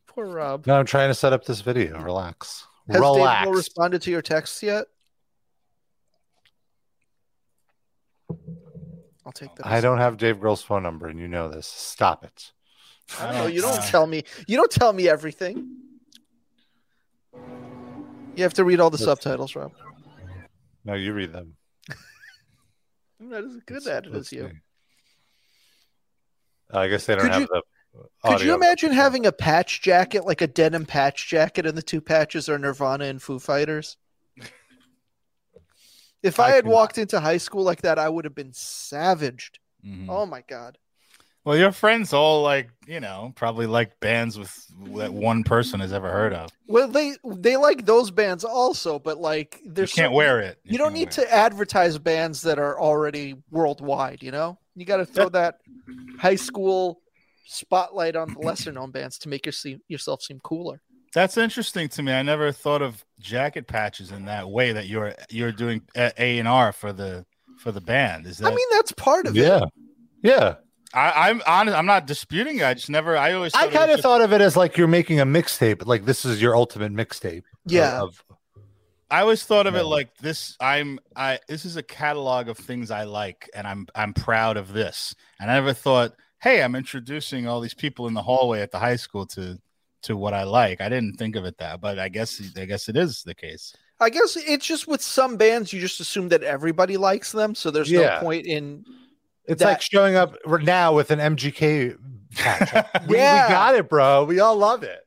[0.07, 0.67] Poor Rob.
[0.67, 2.01] No, I'm trying to set up this video.
[2.01, 2.67] Relax.
[2.89, 3.45] Has Relax.
[3.45, 4.87] Dave Grohl responded to your texts yet?
[9.25, 9.67] I'll take that.
[9.67, 11.67] I don't have Dave Grohl's phone number, and you know this.
[11.67, 12.53] Stop it.
[13.21, 13.47] I don't know.
[13.47, 14.25] You don't tell me.
[14.47, 15.77] You don't tell me everything.
[18.35, 19.73] You have to read all the subtitles, Rob.
[20.85, 21.55] No, you read them.
[23.21, 24.51] I'm not as good at it as you.
[26.71, 27.63] I guess they don't Could have you- the.
[28.25, 32.03] Could you imagine having a patch jacket, like a denim patch jacket, and the two
[32.03, 33.97] patches are Nirvana and Foo Fighters?
[36.23, 38.53] If I, I had could- walked into high school like that, I would have been
[38.53, 39.61] savaged.
[39.83, 40.07] Mhm.
[40.11, 40.77] Oh my god!
[41.47, 44.53] Well, your friends all like, you know, probably like bands with
[44.97, 46.51] that one person has ever heard of.
[46.67, 50.59] Well, they they like those bands also, but like You there's can't certain- wear it.
[50.65, 54.25] You, don't need wear to advertise bands that are already worldwide.
[54.25, 55.59] You know, you got to throw that
[56.19, 57.01] high school
[57.47, 60.83] spotlight on the lesser known bands to make your seem, yourself seem cooler.
[61.15, 62.13] That's interesting to me.
[62.13, 64.73] I never thought of jacket patches in that way.
[64.73, 67.25] That you're you're doing A and R for the
[67.61, 68.27] for the band.
[68.27, 68.53] Is that?
[68.53, 69.41] I mean, that's part of it.
[69.45, 69.61] Yeah,
[70.25, 70.57] yeah.
[70.97, 71.77] I, I'm honest.
[71.77, 72.59] I'm not disputing.
[72.59, 72.65] it.
[72.65, 73.17] I just never.
[73.17, 73.55] I always.
[73.55, 75.87] I thought kind of just- thought of it as like you're making a mixtape.
[75.87, 77.43] Like this is your ultimate mixtape.
[77.67, 78.01] Yeah.
[78.01, 78.25] Of,
[79.11, 80.57] I always thought of it like this.
[80.59, 84.73] I'm I this is a catalog of things I like, and I'm I'm proud of
[84.73, 85.15] this.
[85.39, 88.79] And I never thought, hey, I'm introducing all these people in the hallway at the
[88.81, 89.59] high school to
[90.03, 90.81] to what I like.
[90.81, 93.77] I didn't think of it that, but I guess I guess it is the case.
[94.01, 97.71] I guess it's just with some bands, you just assume that everybody likes them, so
[97.71, 98.17] there's Yeah.
[98.17, 98.85] no point in.
[99.49, 101.97] It's That- like showing up now with an MGK
[102.35, 102.89] patch.
[103.09, 104.25] we, we got it, bro.
[104.25, 105.01] We all love it.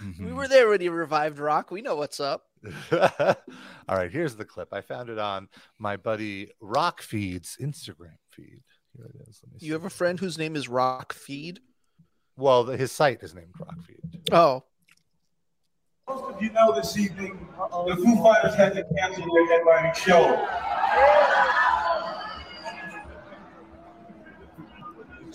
[0.00, 0.34] We Mhm.
[0.34, 1.70] were there when he revived rock.
[1.70, 2.44] We know what's up.
[2.92, 3.36] all
[3.88, 4.68] right, here's the clip.
[4.72, 8.62] I found it on my buddy Rock Feed's Instagram feed.
[8.96, 9.40] Here it is.
[9.44, 9.86] Let me You have see.
[9.86, 11.60] a friend whose name is Rock Feed.
[12.36, 14.22] Well, the- his site is named Rock Feed.
[14.32, 14.64] Oh,
[16.08, 17.48] Most of you know this evening,
[17.86, 20.46] the Foo Fighters had to cancel their headlining show.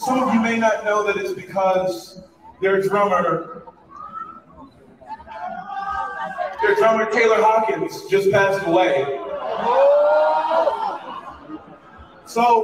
[0.05, 2.21] Some of you may not know that it's because
[2.61, 3.63] their drummer,
[6.61, 9.05] their drummer Taylor Hawkins just passed away.
[12.25, 12.61] So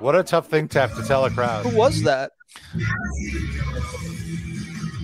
[0.00, 1.64] What a tough thing to have to tell a crowd.
[1.66, 2.32] who was that?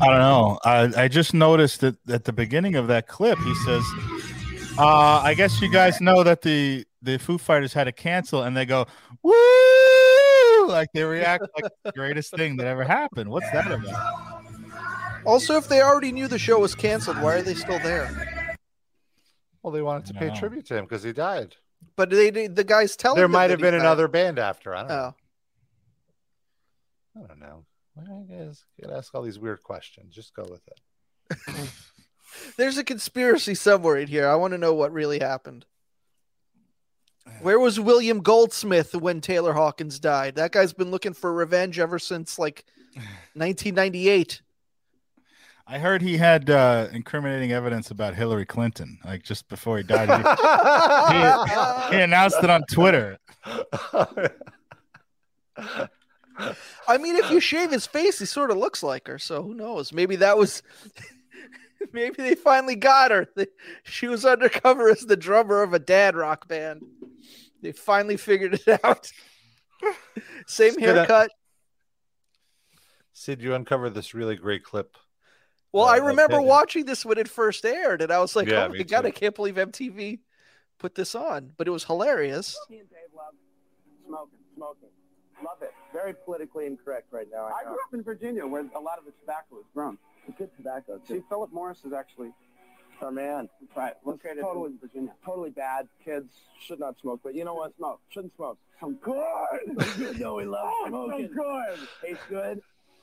[0.01, 0.59] I don't know.
[0.64, 3.83] I, I just noticed that at the beginning of that clip, he says,
[4.79, 8.57] uh, "I guess you guys know that the the Foo Fighters had to cancel," and
[8.57, 8.87] they go,
[9.22, 9.33] "Woo!"
[10.68, 13.31] Like they react like the greatest thing that ever happened.
[13.31, 14.28] What's that about?
[15.24, 18.57] Also, if they already knew the show was canceled, why are they still there?
[19.62, 21.57] Well, they wanted to pay tribute to him because he died.
[21.96, 23.81] But they, they the guys tell there might have been died.
[23.81, 24.74] another band after.
[24.74, 25.14] I don't know.
[27.16, 27.64] Oh, I don't know.
[27.98, 30.14] I guess you guys get ask all these weird questions?
[30.14, 31.70] Just go with it.
[32.57, 34.28] there's a conspiracy somewhere in here.
[34.28, 35.66] I want to know what really happened.
[37.41, 40.37] Where was William Goldsmith when Taylor Hawkins died?
[40.37, 42.64] That guy's been looking for revenge ever since like
[43.35, 44.43] 1998.
[45.71, 50.09] I heard he had uh, incriminating evidence about Hillary Clinton, like just before he died.
[50.09, 50.14] He,
[51.97, 53.19] he announced it on Twitter.
[56.88, 59.19] I mean, if you shave his face, he sort of looks like her.
[59.19, 59.93] So who knows?
[59.93, 60.62] Maybe that was.
[61.93, 63.27] Maybe they finally got her.
[63.85, 66.83] She was undercover as the drummer of a dad rock band.
[67.62, 69.11] They finally figured it out.
[70.47, 71.31] Same Spit out- haircut.
[73.12, 74.97] Sid, you uncovered this really great clip.
[75.73, 76.45] Well, Uh, I remember Pigeon.
[76.47, 79.09] watching this when it first aired, and I was like, Yeah, "Oh my god, too.
[79.09, 80.21] I can't believe MTV
[80.79, 82.57] put this on!" But it was hilarious.
[82.71, 83.35] Me and Dave love
[84.07, 84.88] smoking, smoking.
[85.45, 85.73] Love it.
[85.93, 87.45] Very politically incorrect right now.
[87.47, 89.99] I, grew up in Virginia where a lot of the tobacco is grown.
[90.37, 91.14] Good tobacco, too.
[91.14, 92.33] See, Philip Morris is actually
[93.03, 93.49] our man.
[93.77, 93.95] Right.
[94.05, 95.12] Located totally, in Virginia.
[95.25, 95.88] Totally bad.
[96.05, 97.77] Kids should not smoke, but you know what?
[97.77, 98.01] Smoke.
[98.11, 98.59] Shouldn't smoke.
[98.81, 99.88] So good.
[99.99, 101.31] you know we love smoking.
[101.35, 101.79] So good.
[102.03, 102.61] Tastes good.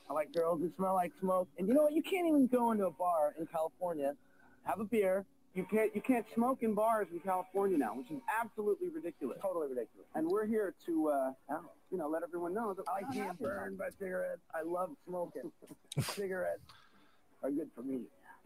[0.10, 1.48] I like girls who smell like smoke.
[1.58, 1.94] And you know what?
[1.94, 4.16] You can't even go into a bar in California,
[4.64, 5.26] have a beer.
[5.56, 9.40] You can't you can't smoke in bars in California now, which is absolutely ridiculous.
[9.42, 10.08] Totally ridiculous.
[10.14, 11.32] And we're here to uh,
[11.92, 14.42] you know let everyone know that I can't burn by cigarettes.
[14.54, 15.52] I love smoking.
[16.02, 16.62] cigarettes
[17.44, 18.02] are good for me.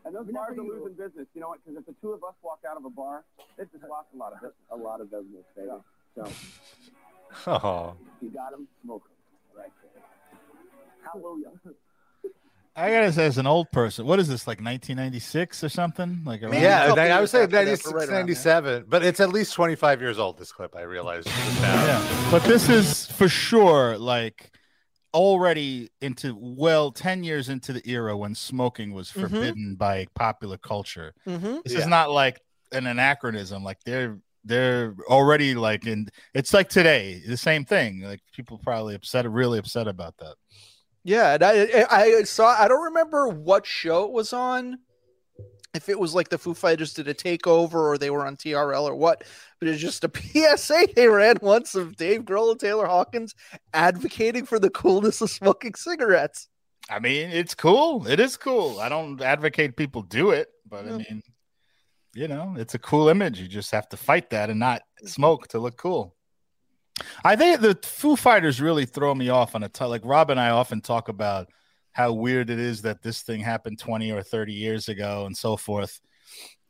[0.06, 1.28] And those bars are losing business.
[1.36, 1.60] You know what?
[1.66, 3.24] Because if the two of us walk out of a bar,
[3.58, 4.56] they just lost a lot of business.
[4.72, 5.70] A lot of business, baby.
[6.16, 6.28] So
[7.48, 9.62] Oh, you got them, smoke them.
[9.64, 10.02] Right there.
[11.04, 11.50] Hallelujah.
[12.76, 16.22] I gotta say, as an old person, what is this like 1996 or something?
[16.24, 16.88] Like around- yeah.
[16.88, 19.54] couple I would say after that, but 96, right around 97, but it's at least
[19.54, 20.38] 25 years old.
[20.40, 21.28] This clip, I realized.
[21.28, 24.52] Yeah, but this is for sure like
[25.14, 29.22] already into well 10 years into the era when smoking was Mhm.
[29.22, 31.14] forbidden by popular culture.
[31.28, 31.58] Mm-hmm.
[31.64, 31.80] This Yeah.
[31.80, 32.40] is not like
[32.72, 33.64] an anachronism.
[33.64, 36.08] Like they're they're already like in.
[36.34, 38.02] It's like today, the same thing.
[38.02, 40.36] Like people probably upset, really upset about that.
[41.04, 42.48] Yeah, and I I saw.
[42.58, 44.80] I don't remember what show it was on.
[45.74, 48.90] If it was like the Foo Fighters did a takeover, or they were on TRL,
[48.90, 49.24] or what,
[49.60, 50.12] but it's just a
[50.58, 53.36] PSA they ran once of Dave Grohl and Taylor Hawkins
[53.74, 56.48] advocating for the coolness of smoking cigarettes.
[56.90, 58.08] I mean, it's cool.
[58.08, 58.80] It is cool.
[58.80, 61.22] I don't advocate people do it, but I mean,
[62.16, 63.40] you know, it's a cool image.
[63.40, 66.16] You just have to fight that and not smoke to look cool.
[67.24, 70.40] I think the Foo Fighters really throw me off on a t- like Rob and
[70.40, 71.48] I often talk about
[71.92, 75.58] how weird it is that this thing happened 20 or 30 years ago and so
[75.58, 76.00] forth.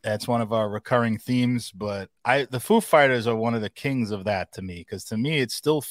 [0.01, 3.69] That's one of our recurring themes, but I the Foo Fighters are one of the
[3.69, 5.83] kings of that to me because to me it's still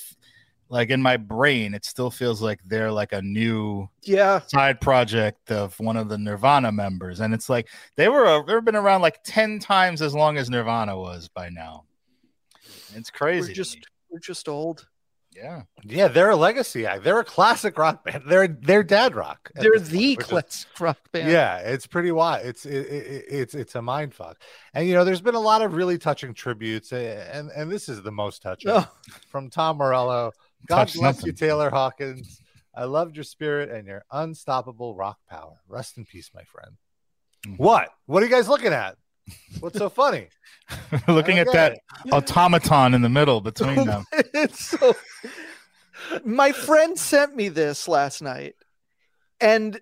[0.71, 4.41] like in my brain it still feels like they're like a new Yeah.
[4.47, 8.65] side project of one of the Nirvana members, and it's like they were uh, they've
[8.65, 11.85] been around like ten times as long as Nirvana was by now.
[12.95, 13.51] It's crazy.
[13.51, 13.79] We're just
[14.11, 14.87] we're just old.
[15.39, 15.63] Yeah.
[15.85, 17.05] Yeah, they're a legacy act.
[17.05, 18.25] They're a classic rock band.
[18.27, 19.51] They're they're dad rock.
[19.55, 21.31] They're the point, which is- classic rock band.
[21.31, 22.45] Yeah, it's pretty wild.
[22.45, 24.37] It's it, it, it's it's a mind fuck.
[24.75, 28.03] And you know, there's been a lot of really touching tributes, and and this is
[28.03, 28.87] the most touching Oh.
[29.31, 30.33] from Tom Morello.
[30.67, 31.33] God Touch bless you.
[31.33, 32.41] Taylor Hawkins.
[32.75, 35.61] I loved your spirit and your unstoppable rock power.
[35.69, 36.77] Rest in peace, my friend.
[37.47, 37.59] Mhm.
[37.59, 37.89] What?
[38.07, 38.97] What are you guys looking at?
[39.61, 40.29] What's so funny?
[41.09, 44.05] Looking at that get automaton in the middle between them.
[44.13, 44.95] it's so
[46.25, 48.55] my friend sent me this last night
[49.41, 49.81] and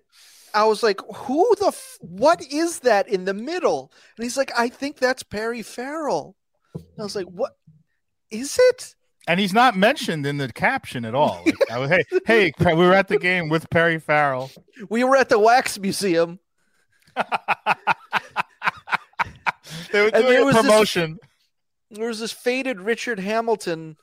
[0.53, 4.51] i was like who the f- what is that in the middle and he's like
[4.57, 6.35] i think that's perry farrell
[6.73, 7.55] and i was like what
[8.31, 8.95] is it
[9.27, 11.41] And he's not mentioned in the caption at all.
[11.45, 14.49] Like, I was, hey, hey, we were at the game with Perry Farrell.
[14.89, 16.39] we were at the wax museum
[19.97, 21.17] They were And doing there a was this- promotion.
[21.91, 23.95] there was this faded richard hamilton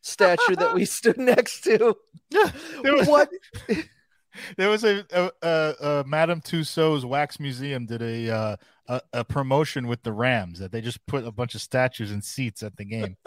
[0.00, 1.94] statue that we stood next to
[2.30, 3.28] There was- what
[4.56, 8.56] There was a, a, a, a Madame Tussauds Wax Museum did a, uh,
[8.88, 12.24] a a promotion with the Rams that they just put a bunch of statues and
[12.24, 13.18] seats at the game,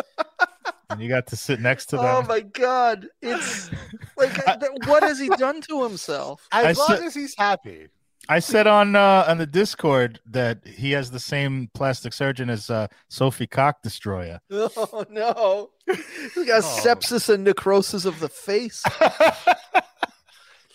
[0.90, 2.06] and you got to sit next to them.
[2.08, 3.70] oh my god it's
[4.18, 7.90] like th- what has he done to himself As I long said- as he's happy.
[8.28, 12.70] I said on uh, on the Discord that he has the same plastic surgeon as
[12.70, 14.40] uh, Sophie Cock Destroyer.
[14.52, 15.70] Oh no!
[16.34, 16.80] He got Oh.
[16.84, 18.84] sepsis and necrosis of the face.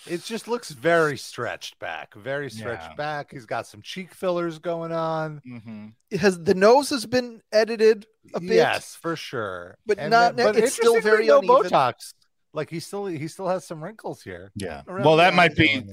[0.07, 2.95] It just looks very stretched back, very stretched Yeah.
[2.95, 3.31] back.
[3.33, 5.43] He's got some cheek fillers going on.
[5.47, 5.89] mm-hmm.
[6.11, 8.51] It has the nose has been edited a bit?
[8.51, 9.77] Yes, for sure.
[9.87, 11.71] But And not- then- it's still very no uneven.
[11.71, 12.15] Botox.
[12.55, 14.51] Like he still he still has some wrinkles here.
[14.57, 14.83] Yeah.
[14.89, 15.57] Around Well, that might eyes.
[15.59, 15.85] be.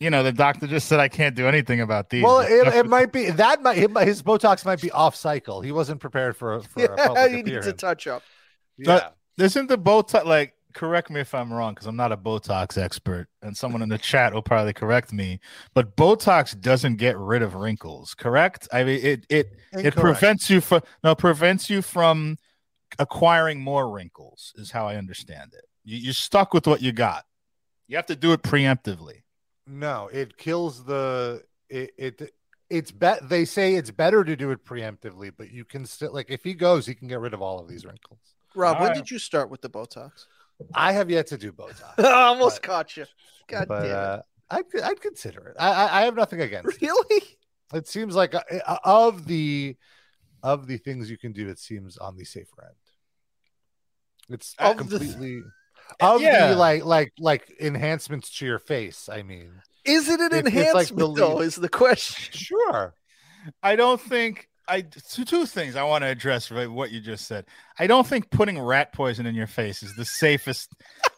[0.00, 2.22] You know, the doctor just said I can't do anything about these.
[2.22, 5.60] Well, it, it might be that might it might- his Botox might be off cycle.
[5.60, 8.22] He wasn't prepared for, for a public he needs a touch up.
[8.76, 9.08] Yeah.
[9.38, 10.54] Isn't the Botox like?
[10.74, 13.98] Correct me if I'm wrong, because I'm not a Botox expert, and someone in the
[13.98, 15.40] chat will probably correct me.
[15.74, 18.68] But Botox doesn't get rid of wrinkles, correct?
[18.72, 22.36] I mean, it it it prevents you from no prevents you from
[22.98, 24.52] acquiring more wrinkles.
[24.56, 25.64] Is how I understand it.
[25.84, 27.24] You, you're stuck with what you got.
[27.88, 29.22] You have to do it preemptively.
[29.68, 31.92] No, it kills the it.
[31.98, 32.34] it
[32.70, 36.30] it's bet they say it's better to do it preemptively, but you can still like
[36.30, 38.20] if he goes, he can get rid of all of these wrinkles.
[38.54, 38.96] Rob, when Alright.
[38.96, 40.26] did you start with the Botox?
[40.74, 43.06] I have yet to do Botox, I almost But- caught you.
[43.48, 43.92] God but damn it.
[43.92, 45.56] uh, I'd I'd consider it.
[45.58, 46.80] I I, I have nothing against.
[46.82, 47.22] really?
[47.74, 49.76] It seems like uh, uh, of the
[50.42, 52.74] of the things you can do, it seems on the safer end.
[54.30, 55.42] It's Of the- completely
[56.00, 56.48] of Yeah.
[56.48, 59.08] the like like like enhancements to your face.
[59.08, 59.52] I mean,
[59.84, 61.40] Is it an It- enhancement like the though?
[61.40, 62.32] Is the question.
[62.32, 62.94] sure.
[63.62, 67.26] I don't think I two, two things I want to address right, what you just
[67.26, 67.46] said.
[67.78, 70.70] I don't think putting rat poison in your face is the safest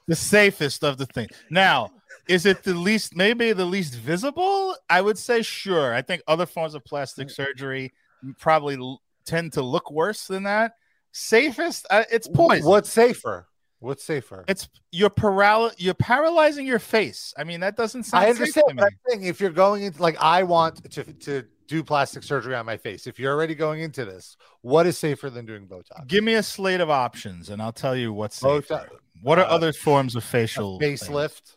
[0.07, 1.27] the safest of the thing.
[1.51, 1.91] Now,
[2.29, 4.77] is it the least maybe the least visible?
[4.89, 5.93] I would say sure.
[5.93, 7.93] I think other forms of plastic surgery
[8.39, 8.79] probably
[9.27, 10.73] tend to look worse than that.
[11.11, 12.67] Safest uh, it's poison.
[12.67, 13.49] What's safer?
[13.81, 14.45] What's safer?
[14.47, 17.33] It's you're paral you're paralyzing your face.
[17.37, 18.77] I mean that doesn't sound I safe understand.
[18.77, 22.55] But I'm saying if you're going into like I want to to do plastic surgery
[22.55, 23.07] on my face.
[23.07, 26.07] If you're already going into this, what is safer than doing Botox?
[26.09, 28.61] Give me a slate of options and I'll tell you what's safer.
[28.75, 28.89] Botox,
[29.23, 31.03] What are uh, other forms of facial things?
[31.05, 31.57] facelift,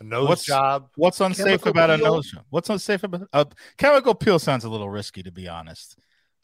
[0.00, 0.90] a nose What's- job.
[0.96, 2.06] What's unsafe about a peel?
[2.14, 2.44] nose job?
[2.50, 3.46] What's unsafe about a
[3.78, 4.38] chemical peel?
[4.38, 5.96] Sounds a little risky, to be honest.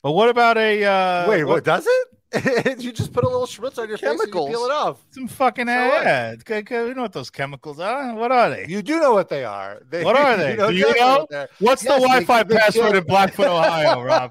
[0.02, 2.08] But what about a uh, Wait, what does it?
[2.78, 5.04] you just put a little schmutz on your face and you peel it off.
[5.10, 6.44] Some fucking So what?
[6.44, 6.88] good- good.
[6.88, 8.14] You know what those chemicals are?
[8.14, 8.66] What are they?
[8.68, 9.80] You do know what they are.
[9.90, 10.56] They, What are they?
[10.68, 11.18] Do you know?
[11.20, 14.30] what they're- What's Yes, the Wi-Fi they password in Blackfoot, Ohio, Rob?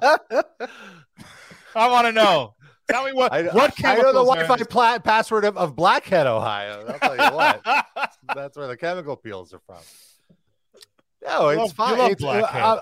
[1.75, 2.55] I want to know.
[2.89, 6.85] Tell me what I, what I know the Wi-Fi pla- password of, of Blackhead, Ohio.
[6.87, 7.61] I'll tell you what.
[8.35, 9.77] That's where the chemical peels are from.
[11.23, 12.11] No, it's love- fine.
[12.11, 12.27] It's, uh,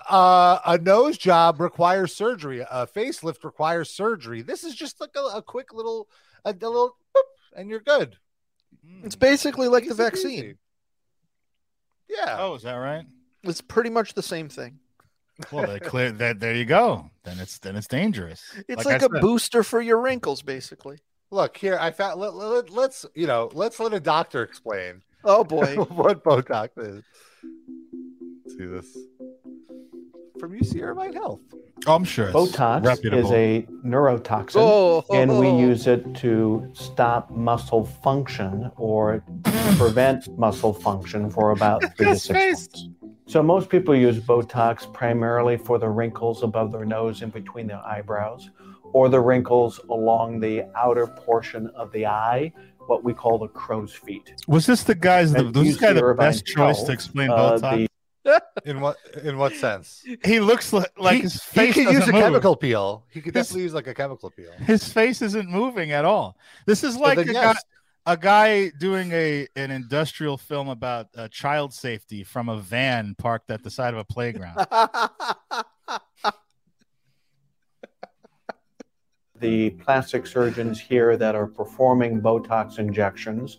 [0.10, 2.62] uh, a nose job requires surgery.
[2.62, 4.42] A facelift requires surgery.
[4.42, 6.08] This is just like a, a quick little,
[6.44, 7.22] a, a little, boop,
[7.56, 8.18] and you're good.
[9.04, 10.44] It's basically like the vaccine.
[10.44, 10.56] peasy.
[12.10, 12.38] Yeah.
[12.40, 13.06] Oh, is that right?
[13.44, 14.80] It's pretty much the same thing.
[15.52, 16.40] Well, they clear that.
[16.40, 17.10] There you go.
[17.24, 18.44] Then it's then it's dangerous.
[18.68, 19.22] It's Like like, I a said.
[19.22, 21.00] booster for your wrinkles, basically.
[21.32, 21.78] Look here.
[21.80, 22.20] I found.
[22.20, 23.50] Let, let, let's you know.
[23.54, 25.76] Let's let a doctor explain Oh boy.
[25.90, 27.04] what Botox is.
[28.62, 29.06] Let's see this
[30.40, 31.42] from UC Irvine Health.
[31.88, 32.32] Oh, I'm sure.
[32.32, 33.26] Botox reputable.
[33.26, 39.24] is a neurotoxin, oh, and we use it to stop muscle function or
[39.78, 42.70] prevent muscle function for about three to six face.
[42.72, 42.90] months.
[43.26, 47.82] So most people use Botox primarily for the wrinkles above their nose and between their
[47.84, 48.52] eyebrows,
[48.94, 52.52] or the wrinkles along the outer portion of the eye,
[52.88, 54.34] what we call the crow's feet.
[54.48, 55.32] Was this the guy's?
[55.34, 57.78] The, was this guy the Irvine best choice Health, to explain uh, Botox?
[57.78, 57.91] the
[58.66, 60.04] In what in what sense?
[60.24, 61.76] he looks like, like he, his face.
[61.76, 62.22] he could use a move.
[62.22, 63.04] chemical peel.
[63.10, 64.52] He could His- definitely use like a chemical peel.
[64.60, 66.38] His face isn't moving at all.
[66.66, 67.56] This is like then a, yes.
[67.56, 67.60] guy,
[68.14, 73.50] a guy doing a an industrial film about uh, child safety from a van parked
[73.52, 74.58] at the side of a playground.
[79.40, 83.58] the plastic surgeons here that are performing Botox injections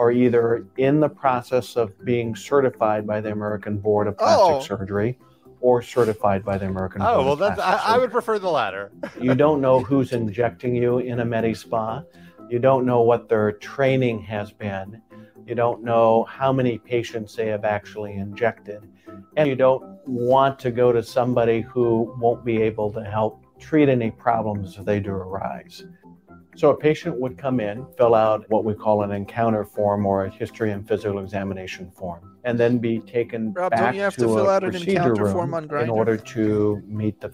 [0.00, 4.60] are either in the process of being certified by the American Board of Plastic Oh.
[4.78, 5.18] Surgery
[5.60, 8.90] or certified by the American Oh Board well, that's I, I would prefer the latter.
[9.20, 12.02] You don't know who's injecting you in a Medi Spa.
[12.48, 15.02] You don't know what their training has been.
[15.46, 18.80] You don't know how many patients they have actually injected.
[19.36, 23.90] And you don't want to go to somebody who won't be able to help treat
[23.90, 25.84] any problems if they do arise.
[26.56, 30.24] So a patient would come in, fill out what we call an encounter form or
[30.24, 34.14] a history and physical examination form, and then be taken Rob, don't back you have
[34.14, 37.20] to, to fill a out an procedure encounter room form on in order to meet
[37.20, 37.30] the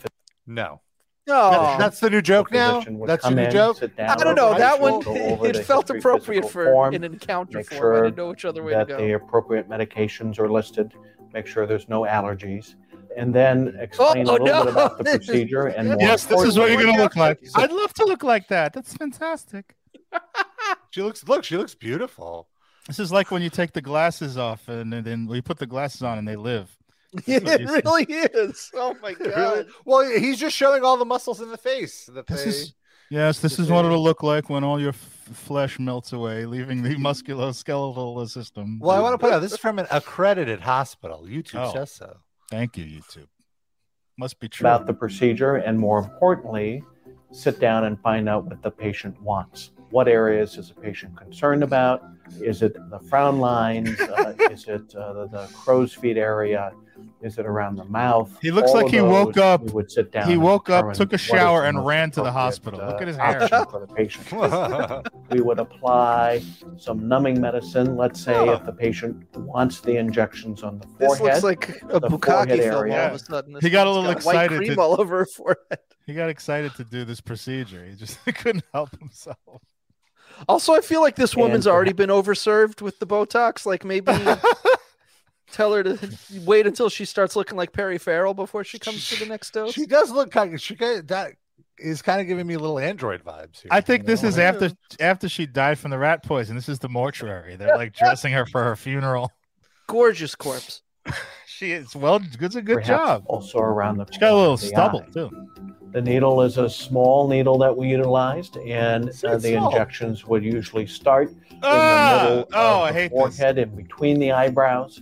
[0.46, 0.81] No,
[1.26, 2.81] No, That- that's the new joke the now.
[2.81, 3.81] That's your come new in, joke.
[3.96, 4.57] down, I don't know.
[4.57, 7.79] That one go it felt appropriate for form, an encounter make form.
[7.79, 8.96] I sure didn't know which other way to that go.
[8.98, 10.92] the appropriate medications are listed,
[11.33, 12.74] make sure there's no allergies,
[13.16, 14.64] and then oh, explain Oh, a little no.
[14.64, 17.40] bit about the procedure and more yes, this is what you're going to look like.
[17.55, 18.72] I'd love to look like that.
[18.72, 19.74] That's fantastic.
[20.90, 21.26] she looks.
[21.29, 22.48] Look, she looks beautiful.
[22.87, 25.66] This is like when you take the glasses off and then, then we put the
[25.66, 26.70] glasses on and they live.
[27.26, 27.85] it what you said.
[27.85, 28.70] really is.
[28.74, 29.26] Oh my god.
[29.26, 29.66] Really?
[29.85, 32.50] Well, he's just showing all the muscles in the face that This they.
[32.50, 32.74] is
[33.11, 36.83] yes, this is what it'll look like when all your f- flesh melts away, leaving
[36.83, 38.79] the musculoskeletal system.
[38.81, 41.24] Well, I want to point out this is from an accredited hospital.
[41.29, 41.72] YouTube Oh.
[41.72, 42.16] says so.
[42.50, 43.28] Thank you, YouTube.
[44.18, 44.64] Must be true.
[44.64, 46.82] about the procedure, and more importantly,
[47.32, 49.72] sit down and find out what the patient wants.
[49.90, 52.02] What areas is the patient concerned about?
[52.40, 54.00] Is it the frown lines?
[54.00, 56.72] Uh, is it uh, the, the crow's feet area?
[57.22, 58.30] Is it around the mouth?
[58.40, 60.28] He looks All like he woke up- we would sit down.
[60.28, 62.80] he woke up, took a shower, and ran to the appropriate, hospital.
[62.87, 63.48] Look at his uh, hair.
[63.66, 65.11] for the patient.
[65.30, 66.42] we would apply
[66.76, 67.96] some numbing medicine.
[67.96, 68.50] Let's say Oh.
[68.52, 71.11] if the patient wants the injections on the forehead.
[71.11, 73.52] This forehead, looks like a the bukkake forehead film all of a sudden.
[73.54, 75.78] This He got a one's little white excited cream to- all over her forehead.
[76.06, 77.85] He got excited to do this procedure.
[77.85, 79.38] He just couldn't help himself.
[80.48, 83.64] Also, I feel like this woman's And already been overserved with the Botox.
[83.66, 84.12] Like maybe
[85.52, 85.98] tell her to
[86.44, 89.72] wait until she starts looking like Perry Farrell before she comes to the next dose.
[89.72, 90.61] She does look kind of.
[90.61, 91.32] She kind that
[91.78, 93.68] is kind of giving me a little android vibes here.
[93.70, 96.56] I think you this is after after she died from the rat poison.
[96.56, 97.56] This is the mortuary.
[97.56, 99.30] They're like dressing her for her funeral.
[99.87, 100.82] Gorgeous corpse.
[101.48, 102.16] She is well.
[102.38, 103.22] It's a good perhaps job.
[103.28, 105.11] Also around the She got a little stubble eye.
[105.11, 105.30] too.
[105.92, 109.70] The needle is a small needle that we utilized, and uh, the small.
[109.70, 112.26] injections would usually start in the Ah!
[112.28, 113.11] middle oh, of I the hate this.
[113.38, 115.00] forehead in between the eyebrows,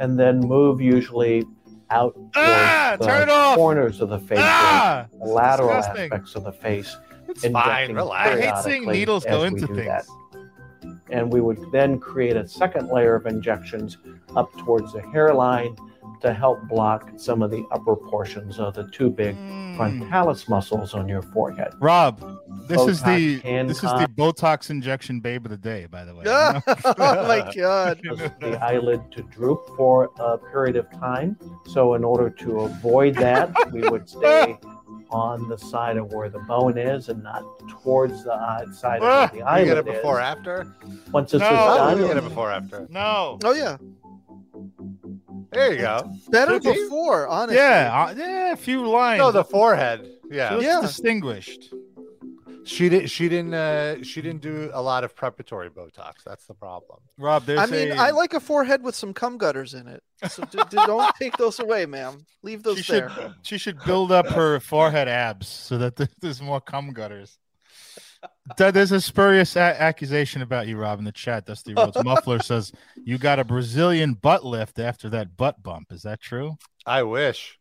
[0.00, 1.44] and then move usually
[1.90, 3.56] out Ah, the turn it off.
[3.56, 6.04] corners of the face, Ah, the lateral disgusting.
[6.04, 6.96] aspects of the face.
[7.28, 7.94] It's fine.
[7.94, 8.30] Relax.
[8.30, 9.86] I hate seeing needles go into things.
[9.86, 10.04] that.
[11.10, 13.98] And we would then create a second layer of injections
[14.36, 15.76] up towards the hairline
[16.22, 19.76] to help block some of the upper portions of the two big Mm.
[19.76, 21.72] frontalis muscles on your forehead.
[21.80, 22.20] Rob,
[22.68, 26.14] this is the can this is the Botox injection babe of the day, by the
[26.14, 26.24] way.
[26.26, 26.62] oh
[27.26, 28.00] my god.
[28.40, 31.36] the eyelid to droop for a period of time.
[31.66, 34.58] So, in order to avoid that, we would stay
[35.10, 39.02] on the side of where the bone is and not towards the eye, side of
[39.02, 40.24] where the You eyelid get it before is.
[40.24, 40.66] after.
[41.12, 41.46] Once this No.
[41.48, 42.86] is Oh, done, you get it before after.
[42.90, 43.38] No.
[43.44, 43.76] Oh yeah.
[45.52, 46.12] There you go.
[46.30, 46.72] Better Okay.
[46.72, 47.56] before, honestly.
[47.56, 49.18] Yeah, uh, yeah, a few lines.
[49.18, 50.10] No, the forehead.
[50.30, 50.54] Yeah.
[50.54, 50.80] looks Yeah.
[50.80, 51.72] distinguished.
[52.64, 53.10] She did.
[53.10, 53.54] She didn't.
[53.54, 56.22] Uh, she didn't do a lot of preparatory Botox.
[56.24, 57.00] That's the problem.
[57.18, 60.00] Rob, there's I mean, a, I like a forehead with some cum gutters in it.
[60.30, 62.24] So d- d- don't take those away, ma'am.
[62.44, 63.10] Leave those she there.
[63.10, 67.36] should she should build up her forehead abs so that there- there's more cum gutters.
[68.56, 71.46] Th- There's a spurious a- accusation about you, Rob, in the chat.
[71.46, 72.72] Dusty Rhodes Muffler says
[73.04, 75.92] you got a Brazilian butt lift after that butt bump.
[75.92, 76.56] Is that true?
[76.86, 77.58] I wish.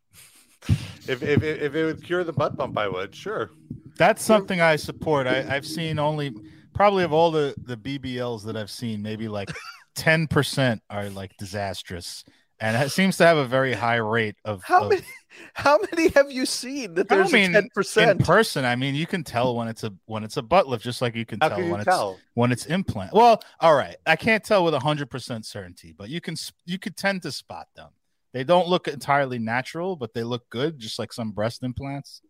[1.07, 3.15] If, if, if it would cure the butt bump, I would.
[3.15, 3.51] Sure.
[3.97, 5.27] That's something I support.
[5.27, 6.33] I, I've seen only
[6.73, 9.51] probably of all the the BBLs that I've seen, maybe like
[9.95, 12.23] ten percent are like disastrous,
[12.59, 14.63] and it seems to have a very high rate of.
[14.63, 15.01] How of- many?
[15.53, 18.95] How many have you seen that I there's mean, a ten in person, I mean,
[18.95, 21.39] you can tell when it's a when it's a butt lift, just like you can
[21.41, 22.13] How tell can you when tell?
[22.13, 23.13] it's when it's implant.
[23.13, 26.97] Well, all right, I can't tell with hundred percent certainty, but you can you could
[26.97, 27.89] tend to spot them.
[28.33, 32.21] They don't look entirely natural, but they look good, just like some breast implants.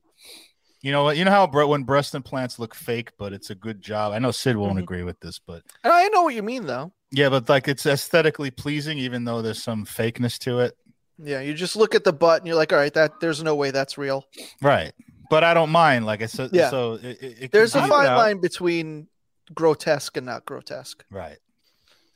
[0.82, 1.16] You know what?
[1.18, 4.14] You know how when breast implants look fake, but it's a good job.
[4.14, 4.82] I know Sid won't Mhm.
[4.84, 6.92] agree with this, but I know what you mean, though.
[7.12, 10.76] yeah, but like it's aesthetically pleasing, even though there's some fakeness to it.
[11.24, 13.56] Yeah, you just look at the butt and you're like, all right, that there's no
[13.56, 14.26] way that's real.
[14.62, 14.92] Right.
[15.30, 16.06] But I don't mind.
[16.06, 16.70] Like I said, Yeah.
[16.70, 18.18] so it, it, it There's a fine out.
[18.18, 19.08] line between
[19.54, 21.06] grotesque and not grotesque.
[21.10, 21.38] Right.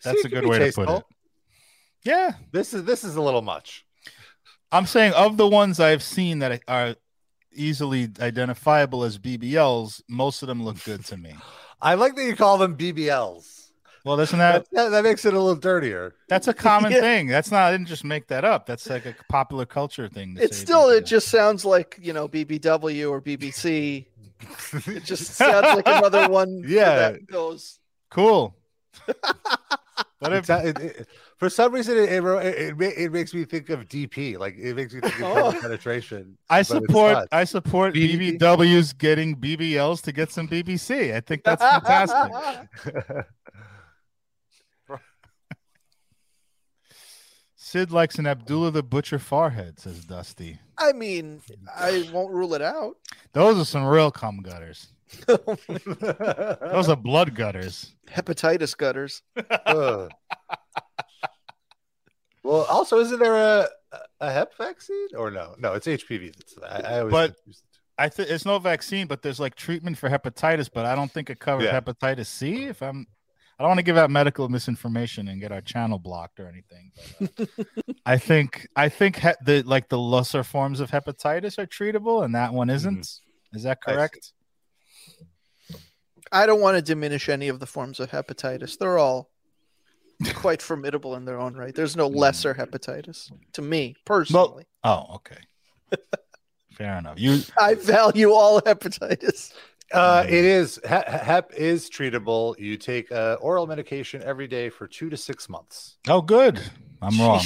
[0.04, 1.04] That's it a good be way to put it.
[2.04, 2.32] Yeah.
[2.52, 3.86] This is this is a little much.
[4.72, 6.96] I'm saying of the ones I've seen that are
[7.54, 11.36] easily identifiable as BBLs, most of them look good to me.
[11.82, 13.65] I like that you call them BBLs.
[14.06, 16.14] Well, isn't that That, that makes it a little dirtier.
[16.30, 17.02] that's a common Yeah.
[17.02, 17.28] thing?
[17.28, 18.66] That's not I didn't just make that up.
[18.66, 20.36] That's like a popular culture thing.
[20.36, 24.06] to It's say still, it just sounds like you know BBW or BBC.
[24.88, 26.64] It just sounds like another one.
[26.66, 26.96] Yeah.
[27.12, 27.80] that goes.
[28.12, 28.56] cool.
[30.22, 32.24] But if, it- it- for some reason, it, it,
[32.82, 34.38] it, it makes me think of DP.
[34.40, 35.52] Like it makes me think of Oh.
[35.62, 36.38] penetration.
[36.50, 37.28] I support.
[37.32, 38.40] I support BBB.
[38.40, 41.14] BBWs getting BBLs to get some BBC.
[41.14, 43.26] I think that's fantastic.
[47.76, 50.60] Sid likes an Abdullah the Butcher forehead, says Dusty.
[50.78, 51.42] I mean,
[51.76, 52.96] I won't rule it out.
[53.34, 54.88] Those are some real cum gutters.
[55.28, 57.94] Those are blood gutters.
[58.10, 59.24] Hepatitis gutters.
[59.66, 60.10] Ugh.
[62.44, 63.68] well, also, isn't there a
[64.22, 65.56] a hep vaccine or no?
[65.60, 66.34] No, it's HPV.
[66.34, 66.56] That's
[66.88, 67.82] I, I always But- confuse the two.
[67.98, 71.30] I think it's no vaccine, but there's like treatment for hepatitis, but I don't think
[71.30, 71.78] it covers Yeah.
[71.82, 72.68] hepatitis C.
[72.68, 73.06] If I'm,
[73.58, 76.92] I don't want to give out medical misinformation and get our channel blocked or anything.
[77.20, 77.64] But, uh,
[78.06, 82.36] I think I think he- the like the lesser forms of hepatitis are treatable, and
[82.36, 83.00] that one isn't.
[83.54, 83.90] Is that Mm-hmm.
[83.90, 83.96] I see.
[83.98, 84.34] correct?
[86.32, 88.78] I don't want to diminish any of the forms of hepatitis.
[88.78, 89.30] They're all
[90.36, 91.74] quite formidable in their own right.
[91.74, 94.66] There's no lesser hepatitis to me personally.
[94.84, 95.38] Oh, okay.
[96.78, 97.18] Fair enough.
[97.20, 99.54] You I value all hepatitis.
[99.92, 100.28] Uh, Mhm.
[100.28, 102.58] it is hep is treatable.
[102.60, 105.98] You take uh, oral medication every day for two to six months.
[106.08, 106.60] oh good.
[107.02, 107.42] I'm wrong.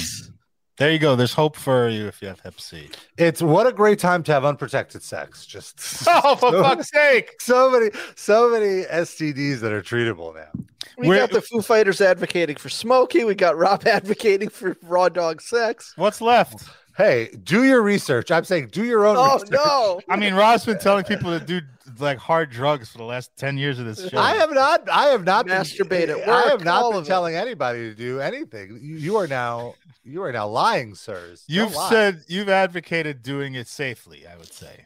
[0.78, 1.14] There you go.
[1.14, 2.88] There's hope for you if you have Hep C.
[3.18, 5.44] It's what a great time to have unprotected sex.
[5.44, 5.78] Just
[6.08, 7.34] Oh, for so, fuck's sake!
[7.40, 10.48] so many, so many STDs that are treatable now.
[10.96, 13.26] We We're- got the Foo Fighters advocating for smoking.
[13.26, 15.92] We got Rob advocating for raw dog sex.
[15.96, 16.64] What's left?
[17.00, 18.30] Hey, do your research.
[18.30, 19.16] I'm saying do your own.
[19.18, 19.50] Oh research.
[19.52, 20.00] no!
[20.10, 21.62] I mean, Rob's been telling people to do
[21.98, 24.18] like hard drugs for the last ten years of this show.
[24.18, 24.86] I have not.
[24.90, 27.08] I have not Masturbate been, I have not been of it.
[27.08, 28.78] telling anybody to do anything.
[28.82, 29.76] You, you are now.
[30.04, 31.44] You are now lying, sirs.
[31.48, 31.88] You've lie.
[31.88, 34.26] said you've advocated doing it safely.
[34.26, 34.84] I would say,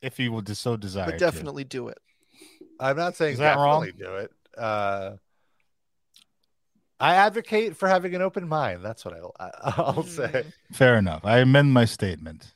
[0.00, 1.10] if you would so desire.
[1.10, 1.98] But definitely do it.
[2.80, 3.84] I'm not saying Is that wrong?
[3.84, 4.30] definitely do it.
[4.56, 5.16] Uh,
[6.98, 8.82] I advocate for having an open mind.
[8.82, 10.44] That's what I'll, I, I'll say.
[10.72, 11.24] Fair enough.
[11.24, 12.54] I amend my statement.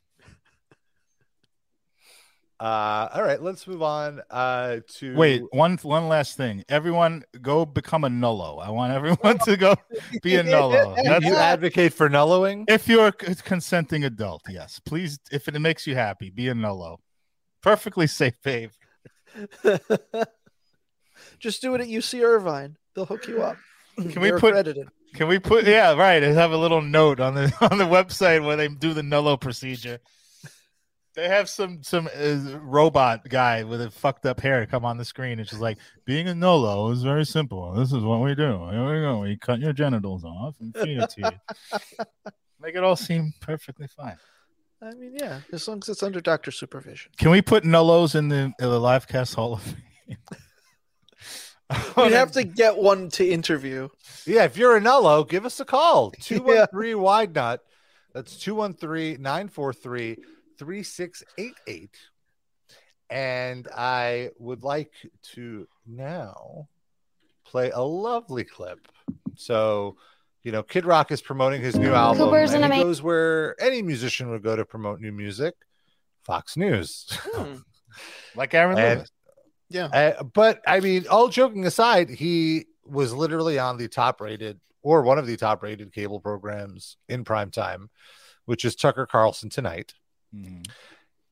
[2.59, 6.62] Uh, all right, let's move on uh, to Wait, one one last thing.
[6.68, 8.62] Everyone, go become a nullo.
[8.62, 9.74] I want everyone to go
[10.22, 10.95] be a nullo.
[11.05, 12.64] That's- you advocate for nulloing.
[12.68, 15.18] if you're a c- consenting adult, yes, please.
[15.32, 16.99] If it makes you happy, be a nullo.
[17.62, 18.72] Perfectly safe, babe.
[21.38, 22.76] Just do it at UC Irvine.
[22.95, 23.57] They'll hook you up.
[23.97, 24.88] Can we put- accredited?
[25.14, 26.22] Can we put yeah right?
[26.22, 29.41] and Have a little note on the on the website where they do the nullo
[29.41, 29.99] procedure.
[31.16, 35.05] They have some some uh, robot guy with a fucked up hair come on the
[35.05, 35.41] screen.
[35.41, 37.74] It's just like being a nullo is very simple.
[37.74, 38.68] This is what we do.
[38.70, 39.18] Here we go.
[39.18, 41.80] We cut your genitals off and feed it to you.
[42.61, 44.16] Make it all seem perfectly fine.
[44.82, 47.12] I mean, yeah, as long as it's under doctor supervision.
[47.18, 50.16] Can we put nullos in the, in the live cast hall of fame?
[51.96, 53.88] We'd have to get one to interview.
[54.26, 56.10] Yeah, if you're a nullo, give us a call.
[56.20, 57.60] 213 wide nut.
[58.12, 60.16] That's 213 943
[60.58, 61.90] 3688.
[63.08, 64.92] And I would like
[65.34, 66.68] to now
[67.44, 68.86] play a lovely clip.
[69.36, 69.96] So,
[70.42, 72.26] you know, Kid Rock is promoting his new album.
[72.28, 75.54] Cooper's and an he ama- goes where any musician would go to promote new music
[76.24, 77.06] Fox News.
[77.10, 77.56] Hmm.
[78.36, 79.10] like Aaron And- Lewis.
[79.70, 79.86] Yeah.
[79.86, 85.02] Uh, but I mean, all joking aside, he was literally on the top rated or
[85.02, 87.88] one of the top rated cable programs in prime time,
[88.46, 89.94] which is Tucker Carlson tonight.
[90.34, 90.66] Mhm.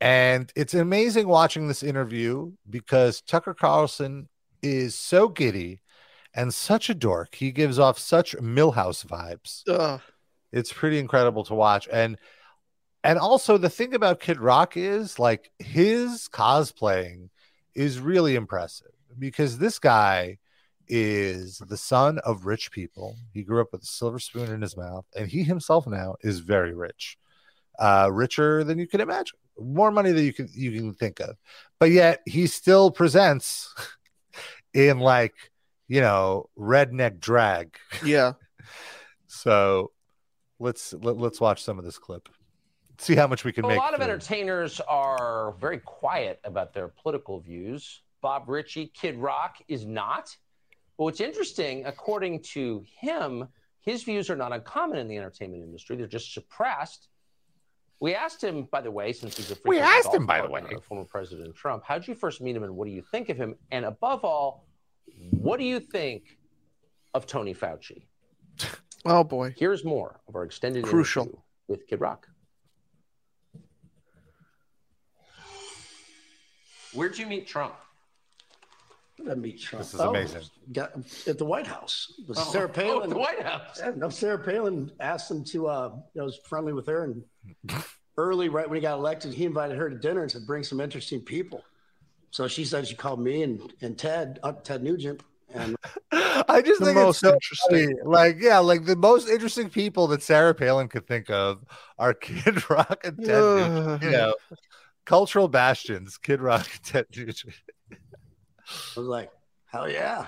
[0.00, 4.28] And it's amazing watching this interview because Tucker Carlson
[4.62, 5.80] is so giddy
[6.34, 7.34] and such a dork.
[7.34, 9.62] He gives off such Milhouse vibes.
[9.68, 10.00] Ugh.
[10.52, 11.88] It's pretty incredible to watch.
[11.92, 12.18] And
[13.04, 17.30] and also the thing about Kid Rock is like his cosplaying
[17.78, 20.36] is really impressive because this guy
[20.88, 23.16] is the son of rich people.
[23.32, 26.40] He grew up with a silver spoon in his mouth, and he himself now is
[26.40, 27.16] very rich,
[27.78, 31.36] uh, richer than you can imagine, more money than you can you can think of.
[31.78, 33.72] But yet he still presents
[34.74, 35.34] in like
[35.86, 37.76] you know redneck drag.
[38.04, 38.32] Yeah.
[39.30, 39.92] So
[40.58, 42.30] let's let, let's watch some of this clip.
[42.98, 43.76] See how much we can a make.
[43.76, 44.10] A lot of through.
[44.10, 48.02] entertainers are very quiet about their political views.
[48.20, 50.36] Bob Ritchie, Kid Rock is not.
[50.96, 53.46] But what's interesting, according to him,
[53.80, 55.96] his views are not uncommon in the entertainment industry.
[55.96, 57.08] They're just suppressed.
[58.00, 60.48] We asked him, by the way, since he's a We frequent asked him, by the
[60.50, 60.62] way.
[60.82, 61.84] former President Trump.
[61.84, 63.54] How did you first meet him, and what do you think of him?
[63.70, 64.66] And above all,
[65.30, 66.36] what do you think
[67.14, 68.06] of Tony Fauci?
[69.04, 69.54] Oh boy.
[69.56, 71.22] Here's more of our extended Crucial.
[71.22, 72.26] interview with Kid Rock.
[76.92, 77.74] Where'd you meet Trump?
[79.28, 79.84] I meet Trump.
[79.84, 80.42] This is amazing.
[80.72, 80.92] got,
[81.26, 82.14] at the White House.
[82.18, 83.02] It Oh, Sarah oh, Palin.
[83.04, 83.80] at the White House.
[83.82, 87.04] Yeah, no, Sarah Palin asked him to, uh, you know, was friendly with her.
[87.04, 87.24] And
[88.16, 90.80] early, right when he got elected, he invited her to dinner and said, bring some
[90.80, 91.64] interesting people.
[92.30, 95.22] So she said she called me and, and Ted, uh, Ted Nugent.
[95.54, 95.76] And
[96.12, 97.96] I just think most it's so interesting.
[97.96, 98.02] funny.
[98.04, 101.64] Like, yeah, like the most interesting people that Sarah Palin could think of
[101.98, 104.02] are Kid Rock and Ted Nugent.
[104.02, 104.34] You know,
[105.08, 107.54] cultural bastions, Kid Rock Ted Nugent.
[107.90, 107.96] I
[108.94, 109.30] was like,
[109.64, 110.26] hell yeah.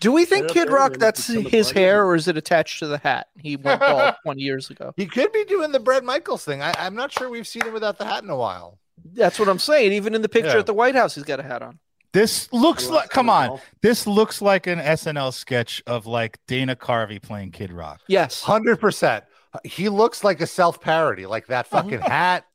[0.00, 2.80] Do we think Kid Rock that's Some of the his hair or is it attached
[2.80, 3.28] to the hat?
[3.38, 4.92] He went bald 20 years ago.
[4.96, 6.62] He could be doing the Bret Michaels thing.
[6.62, 8.80] I, I'm not sure we've seen him without the hat in a while.
[9.04, 9.92] That's what I'm saying.
[9.92, 10.58] Even in the picture Yeah.
[10.58, 11.78] at the White House, he's got a hat on.
[12.12, 13.60] This looks like come on.
[13.82, 18.00] This looks like an SNL sketch of like Dana Carvey playing Kid Rock.
[18.08, 18.42] Yes.
[18.42, 19.24] Hundred percent.
[19.62, 21.82] He looks like a self parody, like that uh-huh.
[21.82, 22.46] fucking hat,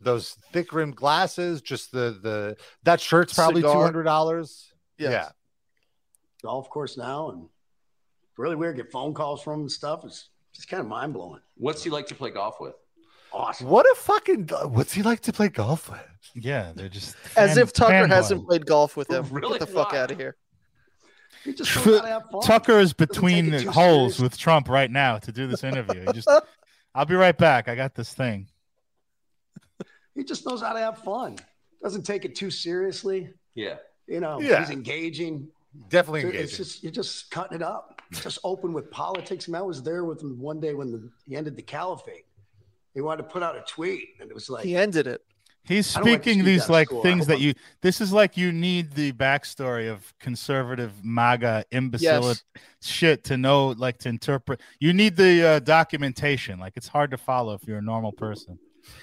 [0.00, 4.72] those thick rimmed glasses, just the the that shirt's probably two hundred dollars.
[4.98, 5.10] Yes.
[5.12, 5.28] Yeah.
[6.42, 7.30] Golf course now.
[7.30, 7.48] And
[8.36, 8.76] really weird.
[8.76, 10.04] Get phone calls from and stuff.
[10.04, 11.40] It's just kind of mind blowing.
[11.56, 12.74] What's he like to play golf with?
[13.32, 13.66] Awesome.
[13.66, 16.00] What a fucking what's he like to play golf with?
[16.34, 19.26] Yeah, they're just As fan- if Tucker hasn't played golf with him.
[19.30, 19.58] Really?
[19.58, 19.98] Get the fuck Why?
[19.98, 20.36] out of here.
[21.44, 22.42] He just knows how to have fun.
[22.42, 24.18] Tucker is between it holes serious.
[24.20, 26.04] with Trump right now to do this interview.
[26.06, 26.28] He just,
[26.94, 27.68] I'll be right back.
[27.68, 28.48] I got this thing.
[30.18, 31.36] He just knows how to have fun.
[31.80, 33.32] Doesn't take it too seriously.
[33.54, 33.76] Yeah.
[34.08, 34.58] You know, Yeah.
[34.60, 35.46] he's engaging.
[35.90, 36.42] Definitely engaging.
[36.44, 38.02] It's just you're just cutting it up.
[38.10, 39.46] Just open with politics.
[39.46, 42.24] And I was there with him one day when the, he ended the caliphate.
[42.94, 45.22] He wanted to put out a tweet, and it was like, He ended it.
[45.62, 47.02] He's I like speaking these like school.
[47.02, 47.52] Things that you.
[47.82, 52.42] This is like you need the backstory of conservative MAGA imbecile Yes.
[52.82, 54.60] shit to know, like to interpret.
[54.80, 56.58] You need the uh, documentation.
[56.58, 58.58] Like it's hard to follow if you're a normal person.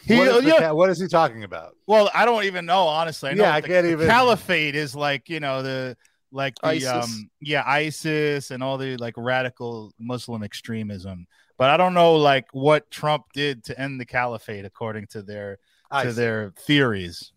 [0.05, 1.75] He, what, is the yeah, ca- what is he talking about?
[1.87, 3.29] well, I don't even know honestly.
[3.31, 5.97] I know Yeah, I the, can't the even- Caliphate is like you know the
[6.31, 6.87] like the ISIS.
[6.89, 11.27] um yeah ISIS and all the like radical Muslim extremism.
[11.57, 15.57] But I don't know like what Trump did to end the caliphate according to their
[15.89, 16.15] I to see.
[16.17, 17.31] their theories.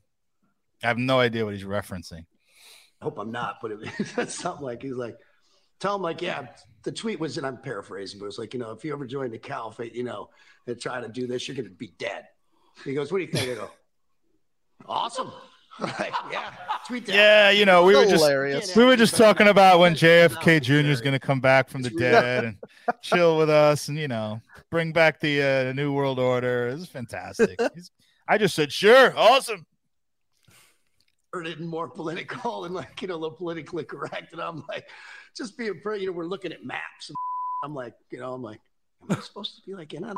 [0.82, 2.24] I have no idea what he's referencing.
[3.00, 3.78] I hope I'm not, but it
[4.16, 5.16] was something like he's like,
[5.78, 6.48] tell him like, yeah,
[6.82, 9.30] the tweet was, and I'm paraphrasing, but it's like, you know, if you ever join
[9.30, 10.30] the caliphate, you know,
[10.66, 12.24] and try to do this, you're gonna be dead.
[12.84, 13.50] He goes, what do you think?
[13.50, 13.70] I go,
[14.86, 15.32] awesome.
[15.80, 16.50] like, yeah,
[16.86, 17.14] tweet that.
[17.14, 18.74] Yeah, you know, we were just Hilarious.
[18.74, 20.90] we were just talking about when JFK Jr.
[20.90, 22.56] is going to come back from the dead and
[23.00, 26.68] chill with us, and you know, bring back the uh, new world order.
[26.68, 27.60] It's fantastic.
[27.74, 27.90] He's,
[28.28, 29.66] I just said, sure, awesome.
[31.32, 34.32] Heard it more political and like, you know, a little politically correct.
[34.32, 34.86] And I'm like,
[35.36, 37.08] just being, pretty, you know, we're looking at maps.
[37.08, 37.16] And
[37.64, 38.60] I'm like, you know, I'm like,
[39.02, 40.14] am I supposed to be like in on?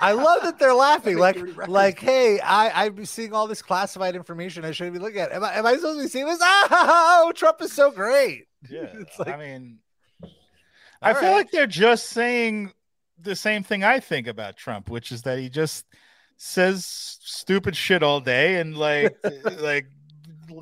[0.00, 1.18] I love that they're laughing.
[1.18, 1.38] Like,
[1.68, 4.64] like, hey, I I'm seeing all this classified information.
[4.64, 5.32] I shouldn't be looking at.
[5.32, 6.38] Am I am I supposed to be seeing this?
[6.42, 8.46] Oh, Trump is so great.
[8.70, 9.78] Yeah, It's like- I mean,
[11.02, 11.36] I feel right.
[11.36, 12.72] like they're just saying
[13.20, 15.84] the same thing I think about Trump, which is that he just
[16.36, 19.16] says stupid shit all day and like
[19.60, 19.86] like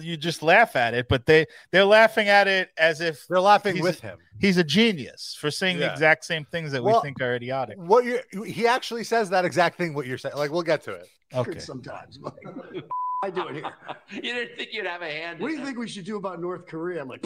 [0.02, 3.80] you just laugh at it, but they they're laughing at it as if They're laughing
[3.82, 4.18] with him.
[4.40, 7.76] he's a genius for saying the exact same things that Well, we think are idiotic.
[7.78, 9.94] What you he actually says that exact thing.
[9.94, 10.36] What you're saying.
[10.36, 11.08] Like, we'll get to it.
[11.34, 11.58] Okay.
[11.58, 12.18] Sometimes.
[13.24, 13.72] I do it here.
[14.10, 15.40] you didn't think you'd have a hand.
[15.40, 15.66] What do in you it.
[15.66, 17.02] think we should do about North Korea?
[17.02, 17.24] I'm like,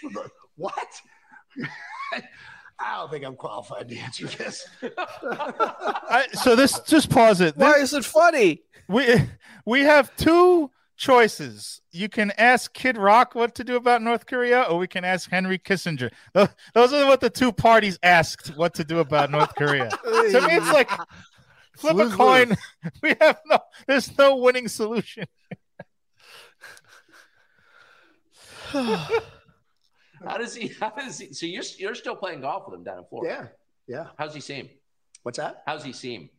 [0.56, 0.86] what?
[2.78, 4.66] I don't think I'm qualified to answer this.
[4.82, 7.56] I, so this just pause it.
[7.56, 8.62] Why This- is it funny?
[8.88, 9.14] we
[9.64, 10.70] we have two
[11.02, 11.82] choices.
[11.90, 15.28] You can ask Kid Rock what to do about North Korea, or we can ask
[15.28, 16.12] Henry Kissinger.
[16.32, 19.90] Those are what the two parties asked what to do about North Korea.
[19.90, 20.88] to me, it's like
[21.76, 22.16] flip a lose-lose.
[22.16, 22.56] coin.
[23.02, 23.58] We have no.
[23.88, 25.26] There's no winning solution.
[28.72, 29.18] How
[30.38, 30.68] does he?
[30.80, 31.32] How does he?
[31.32, 33.50] So you're you're still playing golf with him down in Florida?
[33.88, 34.06] Yeah, yeah.
[34.16, 34.70] How's he seem?
[35.24, 35.64] What's that?
[35.66, 36.30] How's he seem?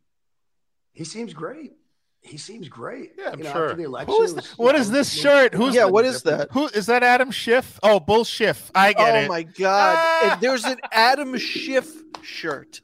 [0.93, 1.73] He seems great.
[2.23, 3.13] He seems great.
[3.17, 3.65] Yeah, I'm You know, sure.
[3.65, 5.53] After the election, Who is it was, what you is know, this no- shirt?
[5.53, 6.47] Who's Yeah, the- what is that?
[6.51, 7.03] Who is that?
[7.03, 7.79] Adam Schiff?
[7.83, 8.71] Oh, Bull Schiff.
[8.73, 9.25] I get oh it.
[9.25, 9.95] Oh my god!
[9.99, 10.31] Ah!
[10.33, 11.87] And there's an Adam Schiff
[12.21, 12.81] shirt.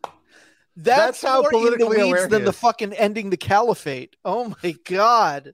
[0.75, 4.15] That's, That's how more in the politically weeds he than the fucking ending the caliphate.
[4.23, 5.53] Oh my god!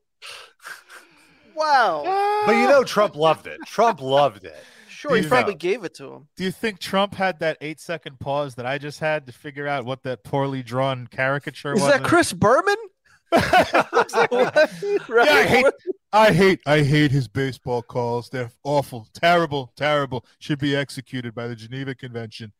[1.55, 2.43] Wow.
[2.45, 3.59] But you know, Trump loved it.
[3.65, 4.57] Trump loved it.
[4.89, 5.57] Sure, he you probably know?
[5.57, 6.27] gave it to him.
[6.35, 9.67] Do you think Trump had that eight second pause that I just had to figure
[9.67, 11.81] out what that poorly drawn caricature was?
[11.81, 11.93] Is was?
[11.93, 12.75] that Chris Berman?
[15.09, 15.27] Right.
[15.27, 15.65] Yeah, I hate,
[16.13, 18.29] I hate, I hate his baseball calls.
[18.29, 20.25] They're awful, terrible, terrible.
[20.39, 22.53] Should be executed by the Geneva Convention.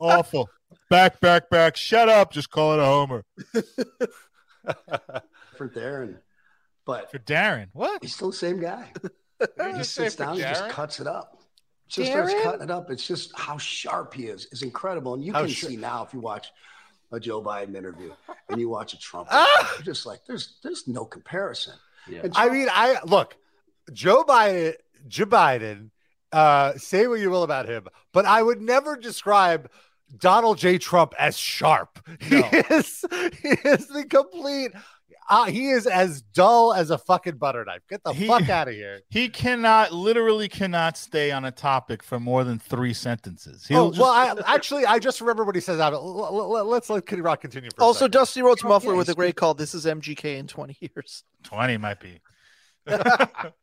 [0.00, 0.48] Awful.
[0.90, 1.76] back, back, back.
[1.76, 2.32] Shut up.
[2.32, 3.24] Just call it a homer
[5.60, 6.18] different there, and
[6.86, 7.68] but for Darren.
[7.72, 8.02] What?
[8.02, 8.92] he's still the same guy.
[9.40, 11.40] He just sits down and just cuts it up.
[11.88, 12.90] Just starts cutting it up.
[12.90, 14.46] It's just how sharp he is.
[14.52, 15.14] is incredible.
[15.14, 16.52] And you How can see now if you watch
[17.12, 18.12] a Joe Biden interview
[18.48, 19.72] and you watch a Trump, Ah!
[19.76, 21.74] you're just like, there's there's no comparison.
[22.08, 22.20] Yeah.
[22.24, 23.36] And I mean, I look,
[23.92, 24.74] Joe Biden,
[25.08, 25.90] Joe Biden,
[26.32, 29.70] uh, say what you will about him, but I would never describe
[30.18, 30.78] Donald J.
[30.78, 32.00] Trump as sharp.
[32.30, 32.42] No.
[32.50, 33.04] He is
[33.42, 34.72] he is the complete
[35.30, 37.80] uh, he is as dull as a fucking butter knife.
[37.88, 39.00] Get the He- fuck out of here.
[39.08, 43.64] He cannot, literally cannot stay on a topic for more than three sentences.
[43.66, 46.02] He'll Oh, just- well, I, actually, I just remember what he says out of.
[46.04, 47.70] L- l- Let's let Kitty Rock continue.
[47.74, 48.12] For Also, second.
[48.12, 49.54] Dusty Rhodes Oh, Muffler yeah, with a great call.
[49.54, 51.24] This is MGK in 20 years.
[51.44, 52.20] 20 might be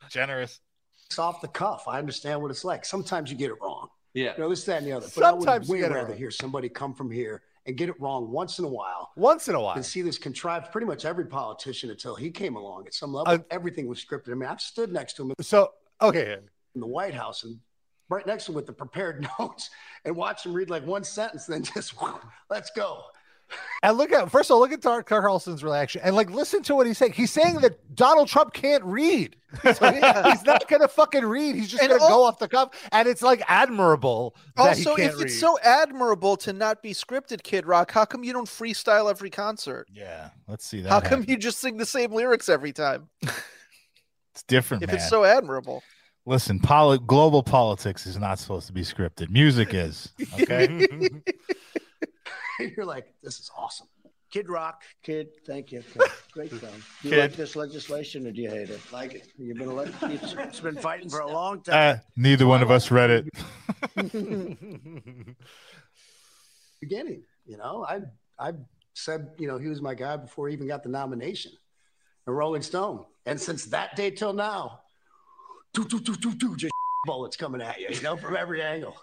[0.09, 0.59] generous.
[1.07, 1.84] it's off the cuff.
[1.88, 2.86] I understand what it's like.
[2.86, 3.88] Sometimes you get it wrong.
[4.13, 4.34] Yeah.
[4.38, 5.07] You know, this, that, and the other.
[5.13, 8.32] But I Sometimes would way rather hear somebody come from here and get it wrong
[8.32, 9.76] once in a while once in a while.
[9.76, 10.72] and see this contrived.
[10.72, 14.32] Pretty much every politician until he came along at some level, Uh, everything was scripted.
[14.32, 16.38] I mean, I've stood next to him So okay,
[16.74, 17.59] in the White House and
[18.09, 19.70] right next to him with the prepared notes
[20.05, 21.93] and watch him read like one sentence, and then just
[22.49, 23.03] let's go.
[23.84, 26.76] And look at first of all, look at Tucker Carlson's reaction, and like listen to
[26.76, 27.14] what he's saying.
[27.14, 29.36] He's saying that Donald Trump can't read.
[29.64, 31.56] So he- he's not gonna fucking read.
[31.56, 35.02] He's just And gonna go off the cuff, and it's like admirable that he Also,
[35.02, 35.26] if read.
[35.28, 39.30] it's so admirable to not be scripted, Kid Rock, how come you don't freestyle every
[39.30, 39.88] concert?
[39.93, 40.89] Yeah, let's see that.
[40.89, 43.10] How come you just sing the same lyrics every time?
[44.34, 44.98] It's different, If man.
[44.98, 45.82] it's so admirable.
[46.28, 49.32] Listen, poli- global politics is not supposed to be scripted.
[49.32, 50.14] Music is.
[50.39, 50.88] Okay.
[52.78, 53.88] You're like, this is awesome.
[54.30, 55.82] Kid Rock, kid, thank you.
[55.93, 56.01] Kid.
[56.34, 56.74] Great film.
[57.01, 57.20] Do you Kid.
[57.22, 58.82] like this legislation or do you hate it?
[58.91, 59.28] Like it.
[59.38, 60.12] You've been elected.
[60.12, 61.95] It's, it's been fighting for a long time.
[61.95, 63.30] uh, neither one of us read it.
[66.82, 67.24] beginning.
[67.45, 68.01] You know, I
[68.38, 68.53] I
[68.93, 71.51] said, you know, he was my guy before he even got the nomination.
[72.28, 73.05] A Rolling Stone.
[73.26, 74.82] And since that day till now,
[75.74, 76.74] doo, doo, doo, doo, doo, just
[77.05, 78.97] bullets coming at you, you know, from every angle.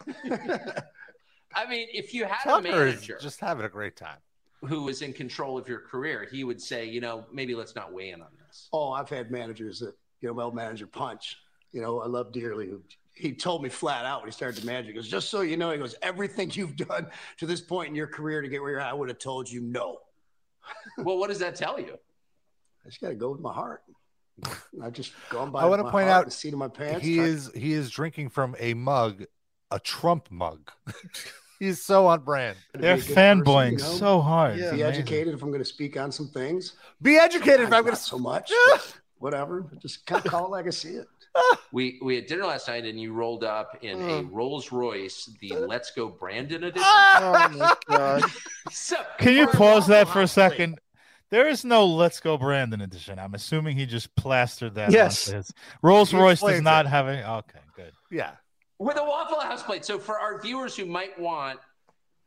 [1.55, 4.19] I mean, if you had a Tucker is manager just having a great time.
[4.67, 7.93] who was in control of your career, he would say, you know, maybe let's not
[7.93, 8.69] weigh in on this.
[8.73, 11.37] oh, I've had managers that, you know, my old manager Punch,
[11.73, 12.69] you know, I love dearly.
[12.69, 12.83] who-
[13.15, 14.87] He told me flat out when he started to manage.
[14.87, 17.95] He goes, just so you know, he goes, everything you've done to this point in
[17.95, 19.99] your career to get where you're at, I would have told you no.
[20.99, 21.97] well, what does that tell you?
[22.85, 23.83] I just got to go with my heart.
[24.83, 25.61] I just gone by.
[25.63, 27.05] I wanna point out and seat of my pants.
[27.07, 29.27] He try- is he is drinking from a mug,
[29.71, 30.73] a Trump mug.
[31.59, 32.57] He's so on brand.
[32.73, 33.85] They're be person, fanboying you know?
[33.85, 34.57] so hard.
[34.59, 34.73] Yeah.
[34.73, 35.03] Be amazing.
[35.03, 36.73] educated if I'm going to speak on some things.
[37.03, 37.61] Be educated.
[37.61, 38.51] If I'm gonna so much.
[39.19, 39.67] whatever.
[39.81, 41.07] Just kind of call it like I see it.
[41.73, 44.29] We we had dinner last night, and you rolled up in a Mm.
[44.31, 46.87] Rolls Royce, the Let's Go Brandon edition.
[46.87, 48.23] Oh my god.
[48.71, 50.51] So, Can you pause that for a House plate.
[50.51, 50.79] second?
[51.31, 53.19] There is no "Let's Go Brandon" edition.
[53.19, 54.93] I'm assuming he just plastered that.
[54.93, 55.29] Yes.
[55.29, 55.43] onto
[55.83, 56.91] Rolls Royce does not it.
[56.91, 57.23] have any.
[57.25, 57.91] Okay, good.
[58.13, 58.33] yeah.
[58.79, 59.85] With a Waffle House plate.
[59.85, 61.61] So for our viewers who might want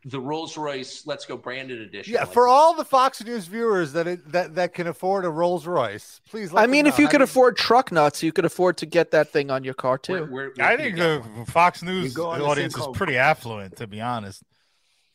[0.06, 3.94] the Rolls Royce Let's Go Brandon edition, Yeah, like- for all the Fox News viewers
[3.94, 6.54] that it, that that can afford a Rolls Royce, please.
[6.54, 8.78] Let I mean, know if you how could do afford truck nuts, you could afford
[8.78, 10.32] to get that thing on your car where, too.
[10.32, 11.46] where, where I can you think the one?
[11.46, 14.44] Fox News go audience is pretty affluent, to be honest.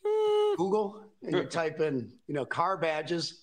[0.04, 0.56] Mm.
[0.56, 3.42] Google and you type in, you know, car badges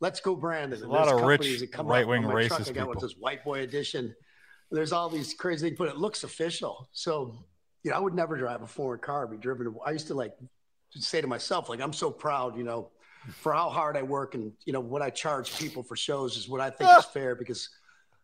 [0.00, 0.70] Let's go, Brandon.
[0.70, 2.60] There's a lot of rich right-wing up truck.
[2.60, 4.14] racist I got with this white boy edition.
[4.70, 6.88] There's all these crazy things, but it looks official.
[6.92, 7.34] So,
[7.82, 9.66] you know, I would never drive a foreign car, be driven.
[9.66, 10.34] To, I used to like
[10.90, 12.90] say to myself, like, I'm so proud, you know,
[13.40, 16.48] for how hard I work and, you know, what I charge people for shows is
[16.48, 17.68] what I think is fair because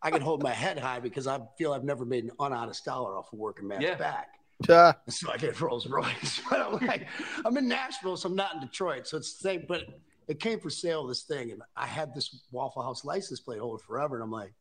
[0.01, 3.17] I can hold my head high because I feel I've never made an unhonest dollar
[3.17, 3.95] off of working man's Yeah.
[3.95, 4.27] back.
[4.69, 6.41] Uh, So I get Rolls Royce.
[6.49, 7.07] But I'm like,
[7.43, 9.07] I'm in Nashville, so I'm not in Detroit.
[9.07, 9.81] So it's the same, but
[10.27, 11.51] it came for sale, this thing.
[11.51, 14.15] And I had this Waffle House license plate holder forever.
[14.15, 14.53] And I'm like,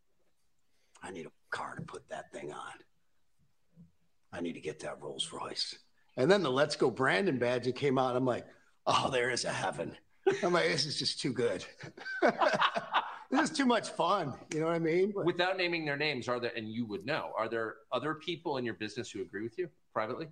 [1.02, 2.72] I need a car to put that thing on.
[4.32, 5.76] I need to get that Rolls Royce.
[6.16, 8.16] And then the Let's Go Brandon badge that came out.
[8.16, 8.44] I'm like,
[8.86, 9.96] oh, there is a heaven.
[10.42, 11.64] I'm like, this is just too good.
[13.30, 14.34] this is too much fun.
[14.52, 15.12] You know what I mean?
[15.14, 18.56] But- Without naming their names, are there, and you would know, are there other people
[18.58, 20.28] in your business who agree with you privately?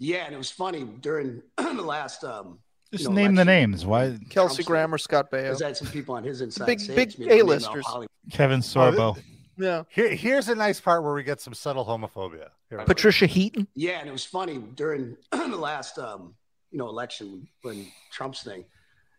[0.00, 2.58] yeah, and it was funny during the last um
[2.92, 3.84] Just you know, name the names.
[3.84, 4.16] Why?
[4.30, 5.42] Kelsey Trump's- Grammer or Scott Baio.
[5.44, 7.84] Because I had some people on his inside Big- big to me, they're naming A-listers.
[7.84, 8.08] off Hollywood.
[8.32, 9.16] Kevin Sorbo.
[9.58, 9.82] Yeah.
[9.88, 12.48] Here, here's a nice part where we get some subtle homophobia.
[12.68, 12.84] Here we go.
[12.84, 13.66] Patricia Heaton.
[13.74, 16.34] Yeah, and it was funny during the last um,
[16.70, 18.64] you know election when Trump's thing,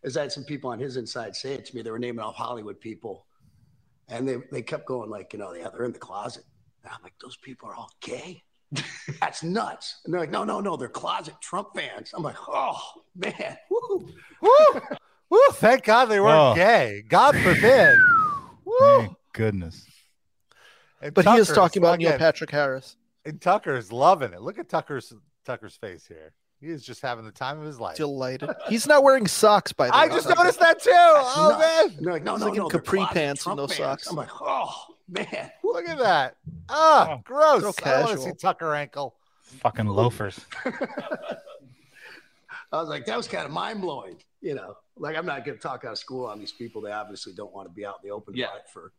[0.04, 1.82] is I had some people on his inside say it to me.
[1.82, 3.26] They were naming off Hollywood people,
[4.08, 6.44] and they they kept going like, you know, yeah, they're in the closet.
[6.84, 8.42] And I'm like, those people are all gay.
[9.20, 10.00] That's nuts.
[10.06, 12.12] And they're like, no, no, no, they're closet Trump fans.
[12.14, 12.80] I'm like, oh
[13.16, 14.08] man, woo.
[14.42, 14.82] Woo!
[15.32, 15.40] Woo!
[15.54, 16.56] Thank God they weren't Oh.
[16.56, 17.04] gay.
[17.10, 17.98] God forbid.
[18.66, 18.76] Woo!
[19.00, 19.86] Thank goodness.
[21.02, 22.96] And But he is Tucker's- talking about Neil Patrick Harris.
[23.26, 24.42] And Tucker is loving it.
[24.42, 25.14] Look at Tucker's
[25.46, 26.34] Tucker's face here.
[26.62, 27.96] He is just having the time of his life.
[27.96, 28.50] Delighted.
[28.68, 29.98] He's not wearing socks, by the way.
[30.00, 30.92] I just noticed that too.
[30.94, 31.60] Oh nuts.
[31.88, 33.68] man, And they're like, no, He's no, like no, they're capri closet pants and no
[33.68, 33.78] fans.
[33.78, 34.08] socks.
[34.08, 34.74] I'm like, oh
[35.08, 35.52] man.
[35.64, 36.36] look at that.
[36.70, 37.62] Ah, Oh, gross.
[37.62, 39.16] so I don't want to see Tucker ankle.
[39.62, 40.40] Fucking loafers.
[42.72, 44.18] I was like, that was kind of mind blowing.
[44.42, 46.82] You know, like I'm not going to talk out of school on these people.
[46.82, 48.48] They obviously don't want to be out in the open Yeah.
[48.72, 48.92] for-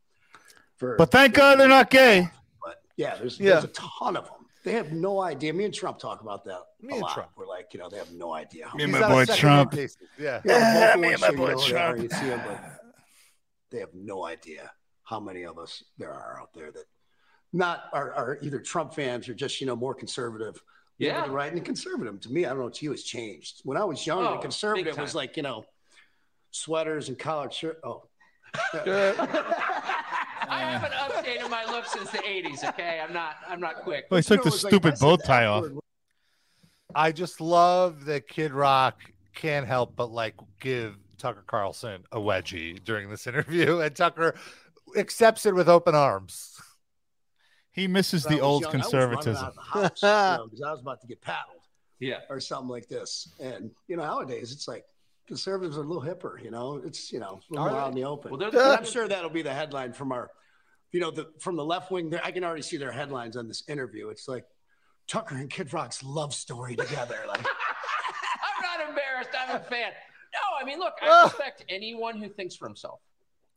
[0.80, 0.96] for, for.
[0.96, 2.28] But thank God they're not gay.
[2.64, 3.52] But yeah, there's Yeah.
[3.52, 4.34] there's a ton of them.
[4.64, 5.54] They have no idea.
[5.54, 7.14] Me and Trump talk about that Me a and lot.
[7.14, 7.30] Trump.
[7.36, 8.66] We're like, you know, they have no idea.
[8.68, 9.72] how Me and my He's on a boy Trump.
[9.72, 9.96] name basis.
[10.18, 10.40] Yeah.
[10.44, 12.02] Yeah, me and my boy you whatever, Trump.
[12.02, 12.60] you see 'em, but
[13.70, 14.70] they have no idea
[15.04, 16.84] how many of us there are out there that
[17.52, 20.62] not are, are either Trump fans or just you know more conservative.
[20.98, 21.24] You know, Yeah.
[21.26, 22.20] the right and conservative.
[22.20, 22.68] To me, I don't know.
[22.68, 23.60] To you, it's changed.
[23.64, 25.64] When I was young, Oh, the conservative was like you know
[26.50, 27.80] sweaters and collared shirt.
[27.82, 28.04] Oh,
[30.50, 32.68] I haven't updated my look since the '80s.
[32.68, 33.36] Okay, I'm not.
[33.48, 34.06] I'm not quick.
[34.10, 35.64] Well, he You took the it was like, stupid I bow tie F off.
[36.94, 39.00] I just love that Kid Rock
[39.34, 44.34] can't help but like give Tucker Carlson a wedgie during this interview, and Tucker
[44.96, 46.60] accepts it with open arms.
[47.72, 49.44] He misses when the old young, I was running conservatism.
[49.44, 51.60] out of the house, you know, 'cause I was about to get paddled
[52.00, 52.18] Yeah.
[52.28, 53.28] or something like this.
[53.38, 54.84] And you know, nowadays it's like
[55.28, 56.42] conservatives are a little hipper.
[56.42, 57.84] You know, it's you know a little Are more they?
[57.84, 58.36] out in the open.
[58.36, 60.28] Well, the- I'm sure that'll be the headline from our,
[60.92, 62.12] you know, the from the left wing.
[62.22, 64.08] I can already see their headlines on this interview.
[64.08, 64.44] It's like
[65.06, 67.16] Tucker and Kid Rock's love story together.
[67.28, 69.30] Like, I'm not embarrassed.
[69.38, 69.92] I'm a fan.
[70.32, 73.00] No, I mean, look, I respect anyone who thinks for himself,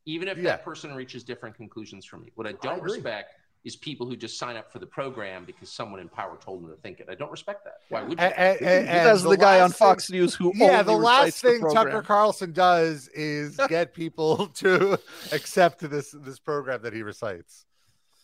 [0.05, 0.43] even if Yeah.
[0.43, 2.31] that person reaches different conclusions from me.
[2.35, 2.93] What I don't agree.
[2.93, 6.63] respect is people who just sign up for the program because someone in power told
[6.63, 7.07] them to think it.
[7.09, 7.77] I don't respect that.
[7.89, 8.25] Why would you?
[8.25, 10.83] And, and, and, and As the, guy on last thing- Fox News who yeah, only
[10.83, 12.01] the last thing the Tucker.
[12.01, 14.97] Carlson does is get people to
[15.31, 17.65] accept this this program that he recites.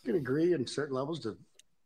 [0.03, 1.37] you can agree in certain levels to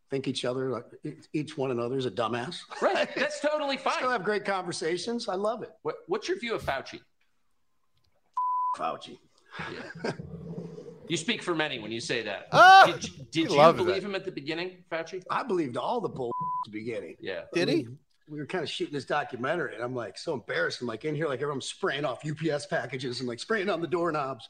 [0.10, 0.86] think each other like
[1.34, 2.58] each one another is a dumbass.
[2.82, 3.10] right.
[3.16, 3.93] That's totally fine.
[3.95, 5.28] Still have great conversations.
[5.30, 5.72] I love it.
[5.84, 6.99] What, what's your view of Fauci?
[8.78, 9.18] Fauci.
[9.72, 10.12] Yeah.
[11.08, 12.47] You speak for many when you say that.
[12.51, 14.04] Ah, did he did you believe that.
[14.04, 15.24] him at the beginning, Fauci?
[15.30, 16.32] I believed all the bull
[16.66, 17.16] at the beginning.
[17.20, 17.41] Yeah.
[17.54, 17.88] Did he?
[18.30, 20.82] we were kind of shooting this documentary, and I'm like so embarrassed.
[20.82, 23.88] I'm like in here, like everyone's spraying off UPS packages and like spraying on the
[23.88, 24.47] doorknobs.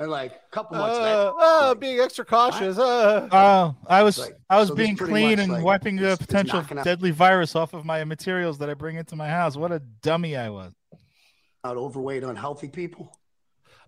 [0.00, 2.78] And like a couple months Uh, later, uh, like, being extra cautious.
[2.78, 3.28] Uh.
[3.30, 6.60] Oh, I was Like, I was so being clean and like, wiping is- a potential
[6.60, 9.56] knocking out- deadly virus off of my materials that I bring into my house.
[9.56, 10.72] What a dummy I was.
[11.64, 13.16] out overweight, unhealthy people.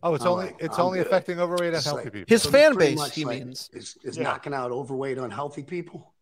[0.03, 1.07] Oh, it's I'm only like, it's I'm only good.
[1.07, 2.27] affecting overweight and healthy like- people.
[2.29, 3.71] His So fan base, much, he like, means.
[3.73, 4.25] is, is Yeah.
[4.25, 6.13] knocking out overweight, unhealthy people.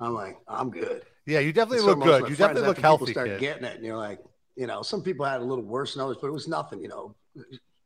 [0.00, 1.04] I'm like, I'm good.
[1.26, 2.28] yeah, you definitely So look good.
[2.28, 3.40] You definitely look after people healthy, Start kid.
[3.40, 4.20] getting it, and you're like,
[4.56, 6.88] you know, some people had a little worse than others, but it was nothing, you
[6.88, 7.14] know,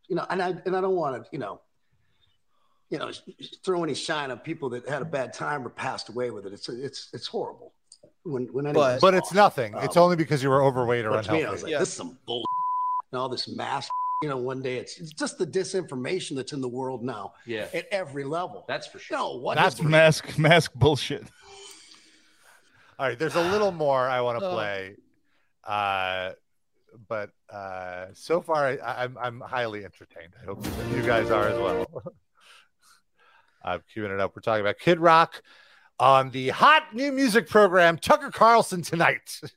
[0.08, 1.60] you know, and I and I don't want to, you know,
[2.90, 3.10] you know,
[3.64, 6.52] throw any shine on people that had a bad time or passed away with it.
[6.52, 7.72] It's it's it's horrible.
[8.24, 9.34] When when anyone's But it's lost.
[9.34, 9.74] nothing.
[9.78, 11.52] It's Um, only because you were overweight or But to me, I unhealthy.
[11.54, 11.78] was like, Yeah.
[11.80, 12.44] this is some bull.
[13.12, 13.88] And all this mass,
[14.22, 17.68] you know, one day it's, it's just the disinformation that's in the world now Yeah.
[17.72, 18.64] at every level.
[18.66, 19.16] That's for sure.
[19.16, 21.24] no, what That's is- Mask mask bullshit.
[22.98, 24.52] All right, there's a little more I want to Oh.
[24.54, 24.96] play.
[25.62, 26.32] Uh,
[27.08, 30.32] but uh, so far I, I'm I'm highly entertained.
[30.42, 31.86] I hope you guys are as well.
[33.62, 34.34] I'm queuing it up.
[34.34, 35.42] We're talking about Kid Rock
[36.00, 39.40] on the hot new music program Tucker Carlson tonight.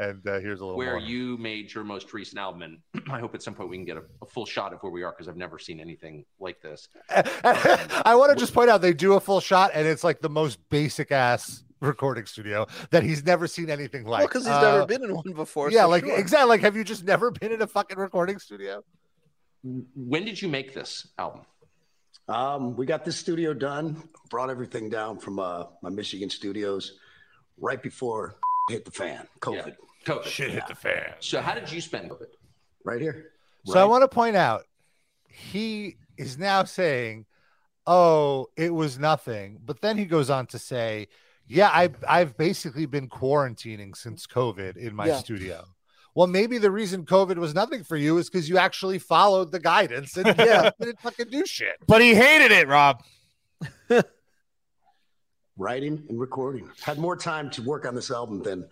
[0.00, 1.00] and uh, here's a little where more.
[1.00, 3.96] you made your most recent album, and I hope at some point we can get
[3.98, 6.88] a, a full shot of where we are because I've never seen anything like this.
[7.10, 10.30] I want to just point out they do a full shot, and it's like the
[10.30, 14.20] most basic ass recording studio that he's never seen anything like.
[14.20, 15.70] Well, because he's Uh, never been in one before.
[15.70, 16.18] Yeah, so like sure.
[16.18, 16.48] exactly.
[16.48, 18.82] Like, have you just never been in a fucking recording studio?
[19.62, 21.42] When did you make this album?
[22.28, 26.98] Um, we got this studio done, brought everything down from uh, my Michigan studios
[27.58, 28.36] right before
[28.70, 29.74] hit the fan, COVID.
[30.04, 30.24] COVID.
[30.24, 31.14] Shit hit the fan.
[31.20, 32.26] So how did you spend COVID?
[32.84, 33.32] Right here.
[33.66, 34.64] So I want to point out
[35.28, 37.26] he is now saying,
[37.86, 41.08] "Oh, it was nothing," but then he goes on to say,
[41.46, 45.18] "Yeah, I I've basically been quarantining since COVID in my Yeah.
[45.18, 45.64] studio."
[46.14, 49.60] Well, maybe the reason COVID was nothing for you is because you actually followed the
[49.60, 50.70] guidance and Yeah.
[50.80, 51.76] didn't fucking do shit.
[51.86, 53.02] But he hated it, Rob.
[55.56, 56.68] writing and recording.
[56.82, 58.66] Had more time to work on this album than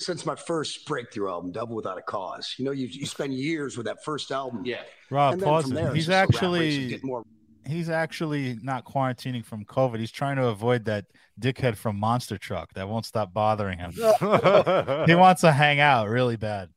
[0.00, 2.54] since my first breakthrough album, Devil Without a Cause.
[2.58, 4.64] You know, you, you spend years with that first album.
[4.64, 4.82] Yeah.
[5.10, 7.24] Rob, And pause there, He's just the rap race and actually more
[7.68, 9.98] he's actually not quarantining from COVID.
[9.98, 11.04] He's trying to avoid that
[11.38, 13.92] dickhead from Monster Truck that won't stop bothering him.
[15.06, 16.70] he wants to hang out really bad.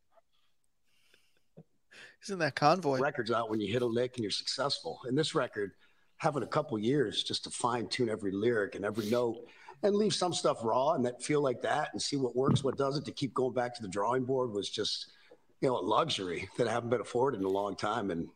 [2.22, 3.00] He's in that convoy.
[3.00, 5.00] records out when you hit a lick and you're successful.
[5.06, 5.72] And this record,
[6.18, 9.38] having a couple years just to fine tune every lyric and every note
[9.84, 12.78] and leave some stuff raw and that feel like that and see what works, what
[12.78, 15.08] doesn't, to keep going back to the drawing board was just,
[15.62, 18.12] you know, a luxury that I haven't been afforded in a long time.
[18.12, 18.28] And,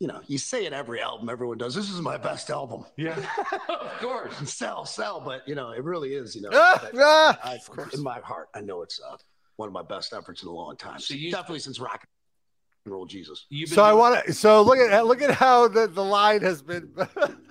[0.00, 2.84] you know, you say it every album, everyone does, this is my best album.
[2.96, 3.16] Yeah.
[3.68, 4.34] of course.
[4.50, 7.58] sell, sell, but, you know, it really is, you know, Ah, that- ah, I,
[7.92, 9.16] in my heart, I know it's uh,
[9.56, 10.98] one of my best efforts in a long time.
[10.98, 12.04] So you- Definitely since rock
[12.84, 13.46] and roll Jesus.
[13.48, 14.32] You've been So I want to.
[14.34, 16.92] So look at look at how the, the line has been.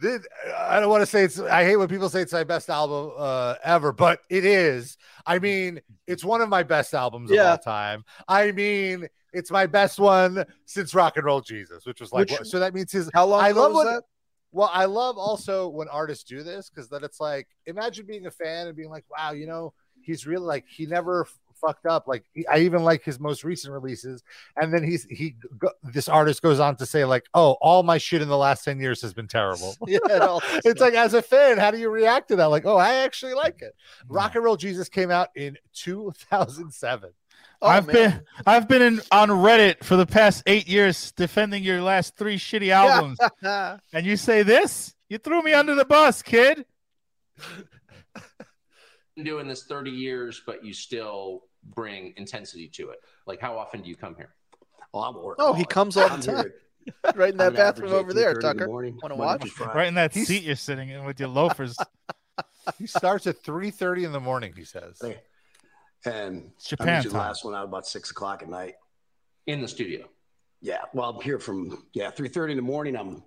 [0.00, 0.26] This-
[0.58, 1.38] I don't want to say it's.
[1.38, 4.96] I hate when people say it's my best album uh, ever, but it is.
[5.26, 7.52] I mean, it's one of my best albums of Yeah.
[7.52, 8.04] all time.
[8.28, 12.30] I mean, it's my best one since Rock and Roll Jesus, which was like.
[12.30, 13.10] Which- so that means his.
[13.14, 14.04] How long I love was when- that?
[14.52, 18.32] Well, I love also when artists do this because then it's like, imagine being a
[18.32, 19.72] fan and being like, wow, you know,
[20.02, 21.28] he's really like he never
[21.60, 22.08] fucked up.
[22.08, 24.22] Like he, I even like his most recent releases,
[24.60, 27.98] and then he's he go, this artist goes on to say like, oh, all my
[27.98, 29.76] shit in the last ten years has been terrible.
[29.86, 32.46] Yeah, it it's like as a fan, how do you react to that?
[32.46, 33.74] Like, oh, I actually like it.
[34.04, 34.14] Mm.
[34.14, 37.10] Rock and Roll Jesus came out in 2007.
[37.62, 37.94] Oh, I've man.
[37.94, 42.36] been I've been in, on Reddit for the past eight years defending your last three
[42.36, 43.18] shitty albums,
[43.92, 44.94] and you say this?
[45.08, 46.64] You threw me under the bus, kid.
[49.16, 51.42] been doing this 30 years, but you still
[51.74, 52.98] bring intensity to it.
[53.26, 54.34] Like, how often do you come here?
[54.92, 55.44] Oh, I'm working.
[55.44, 56.52] Oh, he comes all the time.
[57.14, 58.66] right in that bathroom over there, 8:30 the Tucker.
[58.66, 59.60] morning, Want to watch?
[59.74, 61.76] Right in that He's- seat you're sitting in with your loafers.
[62.78, 64.52] He starts at 3:30 in the morning.
[64.56, 65.00] He says.
[66.04, 67.12] And It's I Japan time.
[67.12, 68.74] last one out about six o'clock at night.
[69.46, 70.06] In the studio.
[70.60, 72.96] Yeah, well, I'm here from yeah three thirty in the morning.
[72.96, 73.22] I'm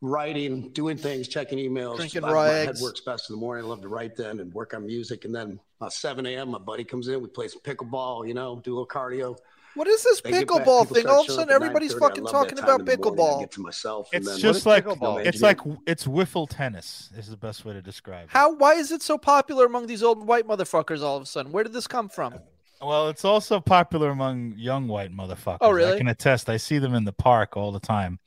[0.00, 1.96] writing, doing things, checking emails.
[1.96, 3.64] Drinking my, raw my head works best in the morning.
[3.64, 5.24] I love to write then and work on music.
[5.24, 7.20] And then about seven a.m., my buddy comes in.
[7.20, 8.26] We play some pickleball.
[8.26, 9.36] You know, do a little cardio.
[9.74, 11.06] What is this They get back, pickleball thing?
[11.06, 13.20] All of a sudden, everybody's fucking talking about time in the morning.
[13.20, 13.40] I pickleball.
[13.40, 14.08] get to myself.
[14.12, 15.24] and It's then- just like pickleball?
[15.24, 18.30] it's like it's wiffle tennis is the best way to describe it.
[18.30, 18.54] How?
[18.54, 21.02] Why is it so popular among these old white motherfuckers?
[21.02, 22.34] All of a sudden, where did this come from?
[22.80, 25.58] Well, it's also popular among young white motherfuckers.
[25.60, 25.94] Oh, really?
[25.94, 26.48] I can attest.
[26.48, 28.20] I see them in the park all the time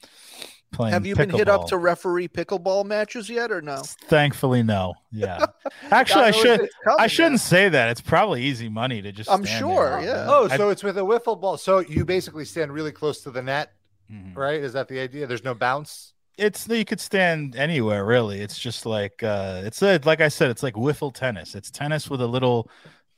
[0.71, 0.93] playing.
[0.93, 3.77] Have you been hit up to referee pickleball matches yet, or no?
[4.07, 4.93] Thankfully, no.
[5.11, 5.45] Yeah.
[5.91, 6.69] Actually, I I should
[6.99, 7.37] I shouldn't man.
[7.39, 7.89] say that.
[7.89, 9.29] It's probably easy money to just.
[9.29, 10.01] I'm stand sure, there.
[10.01, 10.25] yeah.
[10.27, 11.57] Oh, I- so it's with a wiffle ball.
[11.57, 13.71] So you basically stand really close to the net,
[14.11, 14.35] Mhm.
[14.35, 14.59] right?
[14.61, 15.27] Is that the idea?
[15.27, 16.13] There's no bounce.
[16.37, 18.39] it's you could stand anywhere really.
[18.41, 21.53] It's just like uh, it's a, like I said, it's like wiffle tennis.
[21.55, 22.69] It's tennis with a little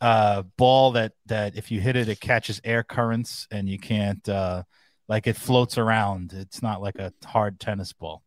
[0.01, 4.27] uh, ball that that if you hit it, it catches air currents and you can't
[4.27, 4.63] uh,
[5.13, 6.33] like it floats around.
[6.33, 8.23] It's not like a hard tennis ball.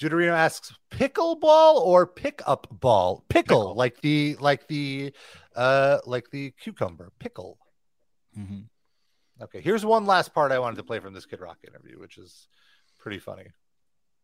[0.00, 3.24] Deuterino asks pickleball or pickup ball?
[3.28, 5.12] Pickle, like the like the
[5.54, 7.58] uh like the cucumber pickle.
[8.36, 8.68] Mhm.
[9.42, 12.16] Okay, here's one last part I wanted to play from this Kid Rock interview, which
[12.16, 12.48] is
[12.98, 13.48] pretty funny.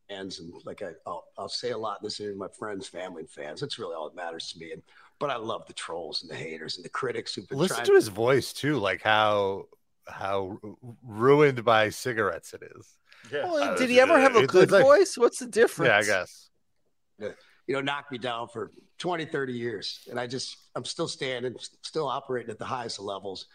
[0.09, 2.89] fans and like I, I'll, I'll say a lot in this interview to my friends,
[2.89, 3.61] family, and fans.
[3.61, 4.73] That's really all that matters to me.
[4.73, 4.83] And
[5.19, 7.87] but I love the trolls and the haters and the critics who've been Listen trying
[7.89, 9.67] to his voice too, like how
[10.09, 10.59] how
[11.03, 12.97] ruined by cigarettes it is.
[13.33, 15.17] Well, Uh, did he ever have a good like- voice?
[15.19, 15.89] What's the difference?
[15.89, 16.51] Yeah, I guess.
[17.67, 20.07] you know, knocked me down for 20, 30 years.
[20.11, 23.47] And I just, I'm still standing, still operating at the highest of levels.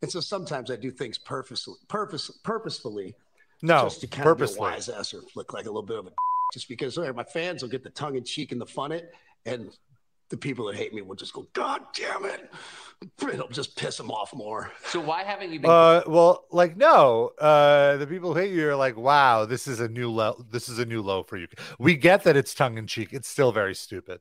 [0.00, 3.14] And so sometimes I do things purposely, purpose, purposefully,
[3.62, 4.60] No, just to kind of be a purposely.
[4.60, 6.10] wise ass or look like a little bit of a
[6.52, 9.14] just because sorry, my fans will get the tongue in cheek and the fun it,
[9.46, 9.70] and
[10.32, 12.50] the people that hate me will just go, God damn it.
[13.20, 14.72] It'll just piss them off more.
[14.86, 15.70] So why haven't you been?
[15.70, 19.78] Uh, well, like no, uh, the people who hate you are like, wow, this is
[19.78, 20.42] a new low.
[20.50, 21.48] This is a new low for you.
[21.78, 23.12] We get that it's tongue in cheek.
[23.12, 24.20] It's still very stupid.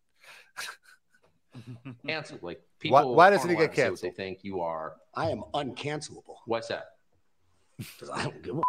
[2.05, 2.43] canceled.
[2.43, 3.15] Like people.
[3.15, 3.99] why doesn't he get canceled?
[3.99, 4.95] to what They think you are.
[5.15, 6.87] I am uncancelable What's that?
[7.77, 8.61] because I don't give a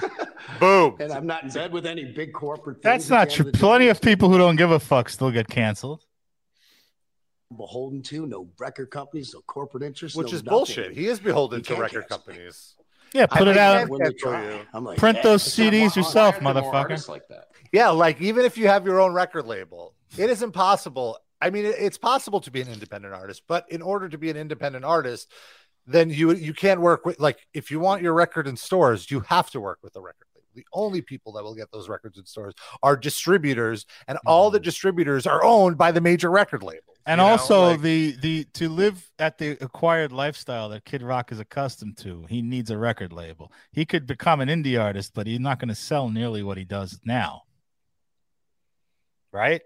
[0.58, 0.96] Boom.
[0.98, 2.82] and I'm not in bed with any big corporate.
[2.82, 3.52] That's not true.
[3.52, 3.90] Plenty day.
[3.90, 6.04] of people who don't give a fuck still get canceled.
[7.56, 10.56] Beholden to no record companies, no corporate interests, Which no is nothing.
[10.56, 10.92] bullshit.
[10.92, 12.74] He is beholden You to record cancel companies.
[13.12, 13.76] Yeah, I put it mean, out.
[13.78, 14.60] can't When they try, you.
[14.72, 17.08] I'm like, Print yeah, those CDs yourself, Why are there more motherfucker.
[17.08, 17.48] Like that.
[17.72, 21.18] Yeah, like even if you have your own record label, it is impossible.
[21.40, 24.36] I mean, it's possible to be an independent artist, but in order to be an
[24.36, 25.30] independent artist,
[25.86, 29.20] then you you can't work with like if you want your record in stores, you
[29.20, 30.33] have to work with a record label.
[30.54, 34.58] The only people that will get those records in stores are distributors, and all the
[34.58, 34.64] mm-hmm.
[34.64, 36.96] distributors are owned by the major record labels.
[37.06, 37.32] And you know?
[37.32, 41.98] also Like- the the to live at the acquired lifestyle that Kid Rock is accustomed
[41.98, 43.52] to, he needs a record label.
[43.72, 46.64] He could become an indie artist, but he's not going to sell nearly what he
[46.64, 47.42] does now.
[49.32, 49.62] Right?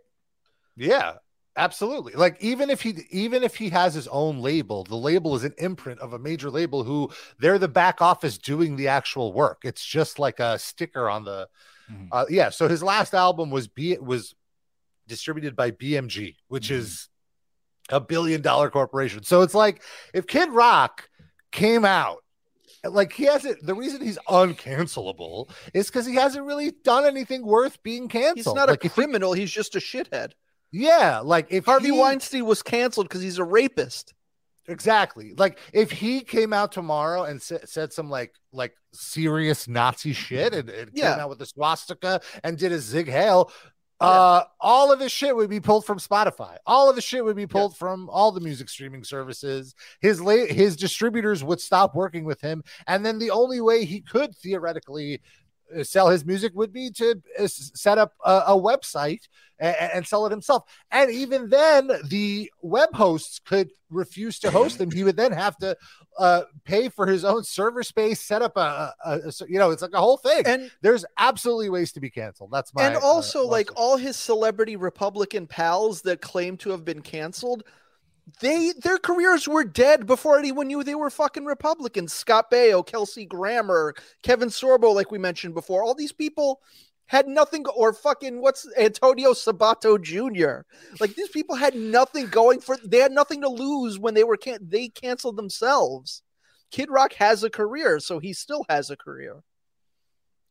[0.77, 1.15] Yeah,
[1.59, 2.15] absolutely.
[2.15, 5.55] Like even if he even if he has his own label, the label is an
[5.59, 9.63] imprint of a major label who they're the back office doing the actual work.
[9.65, 11.49] It's just like a sticker on the
[11.91, 12.09] Mhm.
[12.13, 14.35] uh yeah, so his last album was B was
[15.07, 17.09] distributed by BMG, which is
[17.91, 19.23] a billion dollar corporation.
[19.23, 19.83] So it's like
[20.15, 21.09] if Kid Rock
[21.51, 22.19] came out
[22.85, 27.83] like he hasn't the reason he's uncancelable is because he hasn't really done anything worth
[27.83, 28.37] being canceled.
[28.37, 29.33] He's not like a if he- criminal.
[29.33, 30.33] he's just a shithead.
[30.71, 34.15] Yeah, like if Harvey he- Weinstein was canceled because he's a rapist.
[34.67, 35.33] Exactly.
[35.37, 40.53] Like if he came out tomorrow and sa- said some like like serious Nazi shit
[40.53, 41.13] and, and Yeah.
[41.13, 43.51] came out with a swastika and did a sieg heil,
[44.01, 46.57] uh, all of his shit would be pulled from Spotify.
[46.67, 49.75] All of his shit would be pulled from all the music streaming services.
[50.03, 54.03] His la- his distributors would stop working with him, and then the only way he
[54.03, 55.23] could theoretically
[55.83, 60.25] sell his music would be to uh, set up a, a website and, and sell
[60.27, 60.65] it himself.
[60.91, 64.91] And even then, the web hosts could refuse to host him.
[64.91, 65.77] He would then have to
[66.19, 69.83] uh, pay for his own server space, set up a, a, a- you know, it's
[69.83, 70.43] like a whole thing.
[70.47, 72.51] And There's absolutely ways to be canceled.
[72.53, 76.71] That's my and uh, also my- like all his celebrity Republican pals that claim to
[76.71, 77.65] have been canceled,
[78.41, 82.13] they their careers were dead before anyone knew they were fucking Republicans.
[82.13, 86.61] Scott Baio, Kelsey Grammer, Kevin Sorbo, like we mentioned before, all these people
[87.07, 90.67] had nothing or fucking what's Antonio Sabato Jr.
[91.01, 94.37] Like these people had nothing going for they had nothing to lose when they were
[94.37, 96.23] can they canceled themselves.
[96.71, 99.43] Kid Rock has a career, so he still has a career.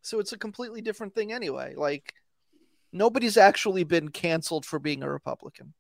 [0.02, 1.76] So it's a completely different thing anyway.
[1.76, 2.14] Like
[2.92, 5.74] nobody's actually been canceled for being a Republican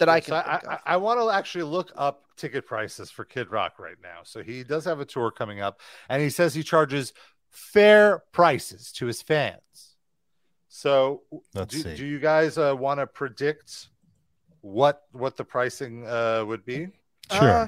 [0.00, 0.80] that I So can I, think I, of.
[0.86, 4.18] I want to actually look up ticket prices for Kid Rock right now.
[4.24, 7.12] So he does have a tour coming up, and he says he charges
[7.48, 9.94] fair prices to his fans.
[10.68, 11.22] So
[11.54, 11.94] Let's do, see.
[11.96, 13.88] do you guys uh, want to predict
[14.60, 16.88] what what the pricing uh, would be?
[17.32, 17.48] Sure.
[17.50, 17.66] Uh,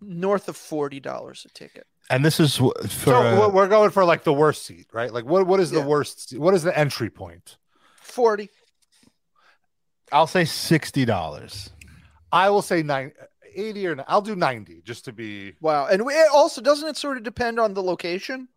[0.00, 1.86] north of forty dollars a ticket.
[2.10, 5.12] and this is for so we're- we're going for like the worst seat, right?
[5.12, 6.36] Like what what is the worst?
[6.38, 7.56] What is the entry point?
[8.00, 8.50] Forty.
[10.12, 11.70] I'll say sixty dollars.
[12.32, 13.12] I will say nine,
[13.54, 15.86] 80 or I'll do 90 just to be Wow.
[15.86, 18.48] And we, it also doesn't it sort of depend on the location?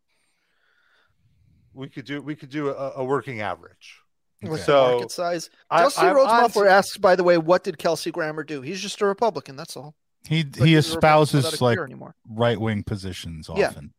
[1.73, 3.99] we could do we could do a, a working average.
[4.41, 5.49] With the So market size.
[5.69, 8.61] I- Dusty I'm Rhodes Muffler asks, by the way, what did Kelsey Grammer do?
[8.61, 9.55] He's just a Republican.
[9.55, 9.95] That's all.
[10.27, 11.79] He Like he he's a Republican without a espouses like
[12.27, 13.67] right wing positions Yeah.
[13.67, 13.93] often.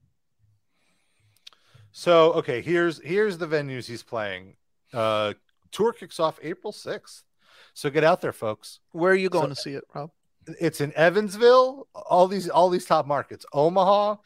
[1.92, 4.56] So okay, here's here's the venues he's playing.
[4.92, 5.34] Uh
[5.72, 7.22] tour kicks off April 6th.
[7.74, 8.80] So get out there, folks.
[8.92, 10.10] Where are you going So- to see it, Rob?
[10.60, 13.44] It's in Evansville, all these all these top markets.
[13.52, 14.16] Omaha,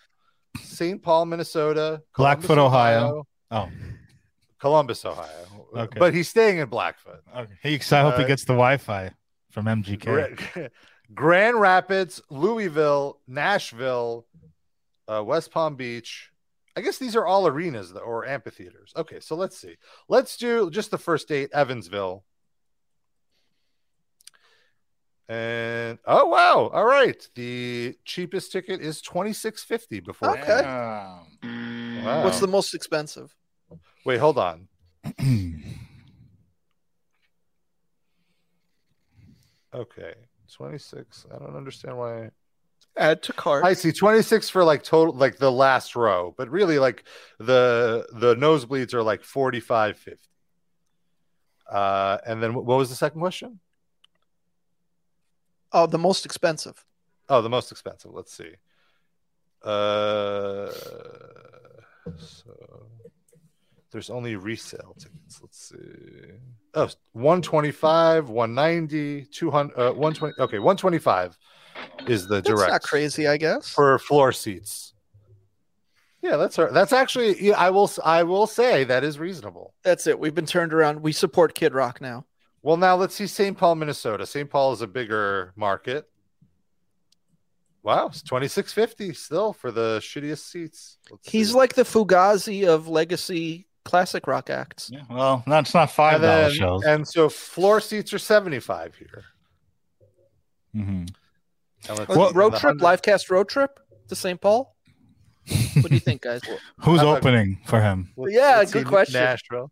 [0.63, 1.03] St.
[1.03, 3.27] Paul, Minnesota, Blackfoot, Columbus, Ohio.
[3.51, 3.69] Oh,
[4.61, 5.47] Columbus, Ohio.
[5.77, 5.99] Okay.
[5.99, 7.21] But he's staying in Blackfoot.
[7.37, 7.53] okay.
[7.63, 9.11] He, I hope he Uh, gets the Wi-Fi
[9.51, 10.01] from MGK.
[10.55, 10.71] Gra-
[11.15, 14.27] Grand Rapids, Louisville, Nashville,
[15.09, 16.31] uh, West Palm Beach.
[16.77, 18.93] I guess these are all arenas or amphitheaters.
[18.97, 19.77] Okay, so let's see.
[20.09, 22.25] Let's do just the first date, Evansville.
[25.29, 27.27] And oh wow, all right.
[27.35, 30.39] The cheapest ticket is twenty six fifty before.
[30.39, 30.63] Okay.
[30.63, 32.25] Wow.
[32.25, 33.35] What's the most expensive?
[34.05, 34.69] Wait, hold on.
[39.75, 40.15] Okay,
[40.53, 41.27] 26.
[41.35, 42.31] I don't understand why.
[42.97, 43.65] Add to cart.
[43.65, 47.03] I see 26 for like total like the last row, but really like
[47.41, 50.29] the the nosebleeds are like forty five fifty.
[51.69, 53.59] Uh and then what was the second question?
[55.75, 56.85] Oh, the most expensive.
[57.29, 58.13] Oh, the most expensive.
[58.15, 58.53] Let's see.
[59.63, 60.71] Uh
[62.17, 62.87] so
[63.91, 65.41] there's only resale tickets.
[65.41, 66.33] Let's see.
[66.75, 71.39] Oh, 125, 190, 200 uh 120 okay, 125
[72.07, 73.71] is the That's direct not crazy, I guess.
[73.71, 74.95] for floor seats.
[76.23, 79.75] Yeah, that's that's actually yeah, I will I will say that is reasonable.
[79.83, 80.19] That's it.
[80.19, 81.03] We've been turned around.
[81.03, 82.27] We support Kid Rock now.
[82.65, 83.57] Well, now let's see St.
[83.59, 84.25] Paul, Minnesota.
[84.25, 84.49] St.
[84.49, 86.09] Paul is a bigger market.
[87.83, 90.97] Wow, it's 2650 still for the shittiest seats.
[91.11, 91.55] Let's He's see.
[91.55, 94.89] like the Fugazi of legacy classic rock acts.
[94.91, 96.85] Yeah, well, that's not five and, dollar then- shows.
[96.85, 99.25] and so floor seats are 75 here.
[100.75, 101.05] Mm-hmm.
[101.91, 104.41] And Well, road trip, 100 live cast road trip to St.
[104.41, 104.75] Paul.
[105.75, 106.41] What do you think, guys?
[106.81, 108.11] Who's I'm a- opening for him?
[108.17, 109.21] let's- Yeah, good question.
[109.21, 109.71] Nashville.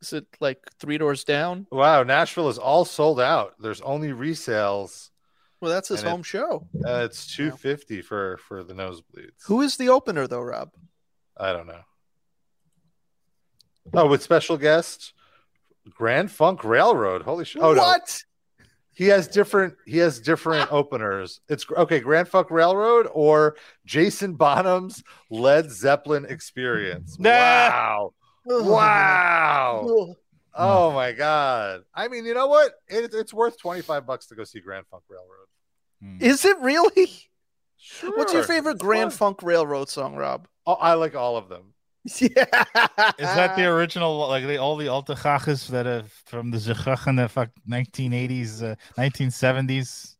[0.00, 1.66] Is it like three doors down?
[1.72, 3.54] Wow, Nashville is all sold out.
[3.60, 5.10] There's only resales.
[5.60, 6.68] Well, that's his And it- home show.
[6.86, 9.44] Uh, it's 250 for for the nosebleeds.
[9.46, 10.70] Who is the opener though, Rob?
[11.36, 11.80] I don't know.
[13.94, 15.14] Oh, with special guest
[15.90, 17.22] Grand Funk Railroad.
[17.22, 17.62] Holy shit!
[17.62, 18.22] Oh no, what?
[18.92, 19.74] he has different.
[19.86, 21.40] He has different openers.
[21.48, 21.98] It's okay.
[22.00, 27.18] Grand Funk Railroad or Jason Bonham's Led Zeppelin Experience.
[27.18, 27.30] Nah.
[27.30, 28.14] Wow!
[28.48, 30.14] Wow!
[30.60, 31.82] Oh my god!
[31.94, 32.72] I mean, you know what?
[32.88, 35.46] It, it's worth twenty five bucks to go see Grand Funk Railroad.
[36.02, 36.16] Hmm.
[36.20, 37.08] Is it really?
[37.76, 38.16] Sure.
[38.16, 39.34] What's your favorite it's Grand fun.
[39.36, 40.48] Funk Railroad song, Rob?
[40.66, 41.74] Oh, I like all of them.
[42.20, 42.44] Yeah.
[43.18, 47.28] Is that the original, like the, all the Altachachas that are from the Zechachen, the
[47.28, 50.16] fuck 1980s, uh, 1970s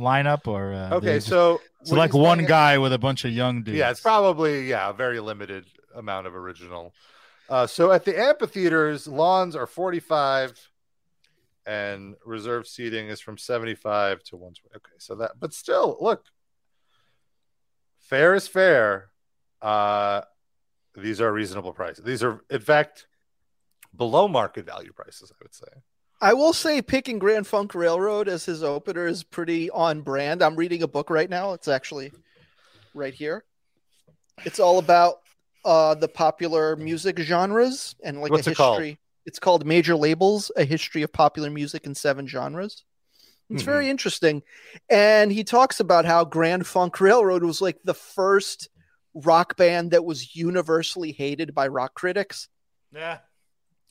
[0.00, 0.48] lineup?
[0.48, 3.24] Or uh, Okay, they're just- so it's when like one playing- guy with a bunch
[3.24, 3.78] of young dudes.
[3.78, 5.64] Yeah, it's probably yeah a very limited
[5.94, 6.92] amount of original.
[7.48, 10.70] Uh, so at the amphitheaters, lawns are 45,
[11.66, 14.76] and reserved seating is from 75 to 120.
[14.76, 16.24] Okay, so that, but still, look,
[17.98, 19.10] fair is fair.
[19.62, 20.22] Uh,
[20.96, 22.04] these are reasonable prices.
[22.04, 23.06] These are, in fact,
[23.94, 25.32] below market value prices.
[25.32, 25.66] I would say.
[26.20, 30.42] I will say picking Grand Funk Railroad as his opener is pretty on brand.
[30.42, 31.52] I'm reading a book right now.
[31.52, 32.10] It's actually
[32.94, 33.44] right here.
[34.44, 35.18] It's all about
[35.66, 38.80] uh, the popular music genres and like What's a it called?
[38.80, 38.98] history.
[39.26, 42.84] It's called Major Labels: A History of Popular Music in Seven Genres.
[43.50, 43.66] It's Mhm.
[43.66, 44.42] very interesting,
[44.88, 48.68] and he talks about how Grand Funk Railroad was like the first
[49.14, 52.48] rock band that was universally hated by rock critics
[52.92, 53.18] Yeah.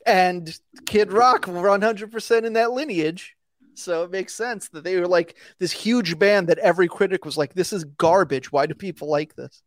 [0.05, 3.35] and Kid Rock were 100% in that lineage.
[3.73, 7.37] So it makes sense that they were like this huge band that every critic was
[7.37, 8.51] like, this is garbage.
[8.51, 9.63] Why do people like this?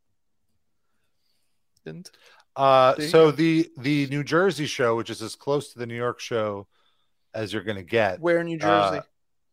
[1.89, 2.11] And
[2.57, 6.21] Uh, so the the New Jersey show, which is as close to the New York
[6.21, 6.67] show
[7.35, 8.99] as you're going to get, where in New Jersey?
[8.99, 9.03] Uh,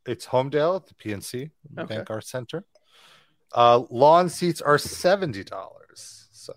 [0.05, 1.95] it's Holmdel at the PNC Okay.
[1.95, 2.65] Bank Arts Center.
[3.53, 6.27] Uh, lawn seats are seventy dollars.
[6.31, 6.53] So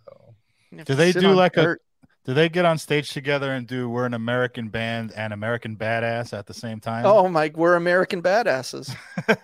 [0.84, 1.76] Do they do on like a?
[2.24, 6.36] Do they get on stage together and do "We're an American Band" and "American Badass"
[6.36, 7.06] at the same time?
[7.06, 8.94] Oh my, we're American badasses.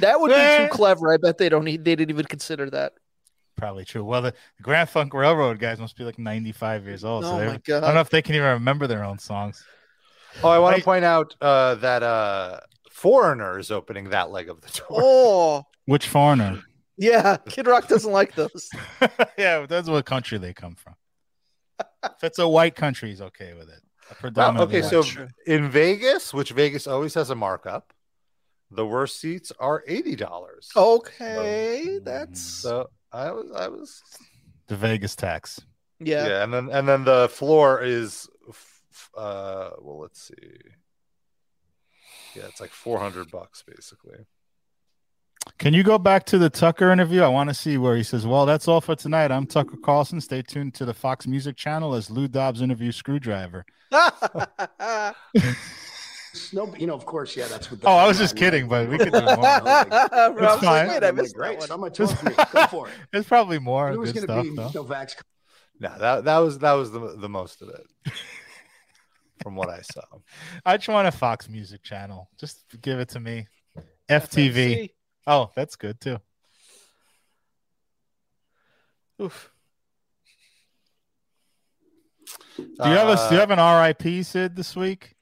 [0.00, 1.12] That would be too clever.
[1.12, 2.94] I bet they don't need, they didn't even consider that.
[3.60, 4.02] Probably true.
[4.04, 7.24] Well, the Grand Funk Railroad guys must be like 95 years old.
[7.24, 9.64] so Oh they- my I don't know if they can even remember their own songs.
[10.42, 12.60] Oh, I want I- to point out uh, that uh,
[12.90, 14.86] Foreigner is opening that leg of the tour.
[14.90, 16.60] Oh, Which foreigner?
[16.96, 17.36] yeah.
[17.48, 18.68] Kid Rock doesn't like those.
[19.38, 20.94] yeah, that's what country they come from.
[22.04, 23.80] if it's a white country, he's okay with it.
[24.10, 25.28] A Wow, predominantly okay, white so country.
[25.46, 27.92] in Vegas, which Vegas always has a markup,
[28.70, 30.68] the worst seats are eighty dollars.
[30.76, 34.02] Okay, that's so I was, I was,
[34.68, 35.60] the Vegas tax.
[35.98, 36.26] yeah.
[36.26, 40.58] yeah, and then and then the floor is, f- f- uh, well, let's see,
[42.36, 44.26] yeah, it's like four hundred bucks basically.
[45.58, 47.22] Can you go back to the Tucker interview?
[47.22, 49.32] I want to see where he says, "Well, that's all for tonight.
[49.32, 50.20] I'm Tucker Carlson.
[50.20, 53.64] Stay tuned to the Fox Music Channel as Lou Dobbs interviews Skrewdriver."
[56.32, 57.80] Snow, you know, of course, yeah, that's what.
[57.84, 59.26] Oh, I was just kidding, but we could do more.
[59.36, 60.88] Rob's like, fine.
[60.88, 61.58] Wait, I I'm like, missed that great.
[61.58, 61.68] one.
[61.68, 61.98] So much.
[61.98, 62.94] Go for it.
[63.12, 64.82] There's probably more It was good going stuff, to be though.
[64.82, 65.16] Novak's
[65.80, 67.84] No, that that was that was the the most of it
[69.42, 70.02] from what I saw.
[70.64, 72.28] I just want a Fox Music Channel.
[72.38, 73.48] Just give it to me.
[74.08, 74.54] FTV.
[74.54, 74.90] FMC.
[75.26, 76.18] Oh, that's good too.
[79.20, 79.50] Oof.
[82.56, 83.58] Do you have a do you Uh, have an
[83.98, 85.14] RIP Sid this week?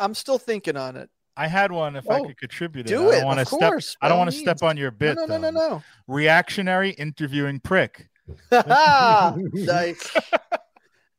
[0.00, 1.10] I'm still thinking on it.
[1.36, 1.94] I had one.
[1.94, 3.60] If I Oh, could contribute it, do I it, don't want to of step.
[3.70, 5.16] course, I don't want to step on your bit.
[5.16, 5.68] no, no, no, though.
[5.68, 5.82] no.
[6.08, 8.08] Reactionary interviewing prick.
[8.52, 10.10] nice.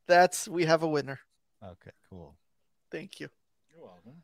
[0.08, 1.20] That's we have a winner.
[1.64, 2.36] Okay, cool.
[2.92, 3.30] Thank you.
[3.74, 4.22] You're welcome.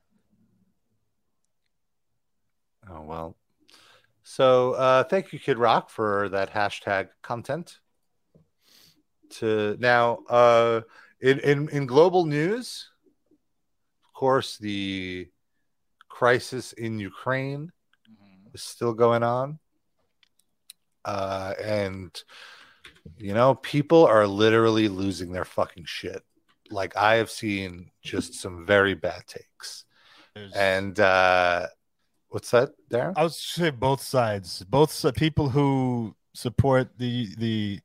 [2.89, 3.37] Oh well.
[4.23, 7.79] So uh thank you, Kid Rock, for that hashtag content.
[9.39, 10.81] To now uh
[11.19, 12.96] in, in, in global news, of
[14.21, 15.29] course, the
[16.17, 17.63] crisis in Ukraine
[18.55, 19.47] is still going on.
[21.05, 22.09] Uh and
[23.17, 26.21] you know, people are literally losing their fucking shit.
[26.79, 29.85] Like I have seen just some very bad takes.
[30.35, 31.67] There's- And uh
[32.33, 33.13] what's that, Darren?
[33.15, 35.67] I would say both sides, both s- people who
[36.33, 37.15] support the
[37.45, 37.79] the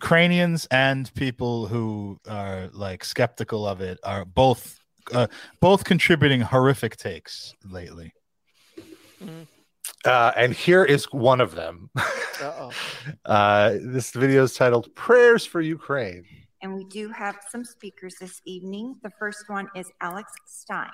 [0.00, 4.62] Ukrainians and people who are like skeptical of it are both
[5.12, 5.26] uh,
[5.60, 8.12] both contributing horrific takes lately.
[10.04, 11.90] Uh, and here is one of them.
[11.96, 12.70] Uh-oh.
[13.24, 16.24] uh, this video is titled "Prayers for Ukraine."
[16.62, 18.96] And we do have some speakers this evening.
[19.02, 20.90] The first one is Alex Stein.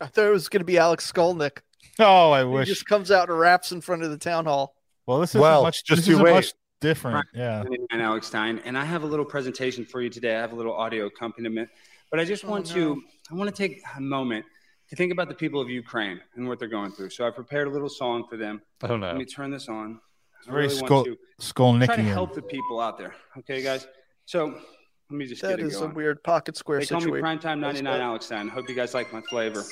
[0.00, 1.58] I thought it was going to be Alex Skolnick.
[1.98, 2.68] Oh, I He wish.
[2.68, 4.74] just comes out and raps in front of the town hall.
[5.06, 5.84] Well, this is Well, much.
[5.84, 7.26] just this you isn't much different.
[7.34, 7.64] Yeah.
[7.90, 10.36] And Alex Stein, and I have a little presentation for you today.
[10.36, 11.68] I have a little audio accompaniment,
[12.10, 12.74] but I just Oh, want no.
[12.74, 14.44] to I want to take a moment
[14.88, 17.10] to think about the people of Ukraine and what they're going through.
[17.10, 18.60] So I prepared a little song for them.
[18.82, 19.06] Oh no!
[19.08, 20.00] Let me turn this on.
[20.48, 23.14] I Very really skull, want to try to help the people out there.
[23.38, 23.86] Okay, guys.
[24.26, 25.94] So let me just That get it is a going.
[25.94, 27.24] weird pocket square They call me situation.
[27.38, 28.48] Primetime 99 Alex Stein.
[28.48, 29.62] Hope you guys like my flavor.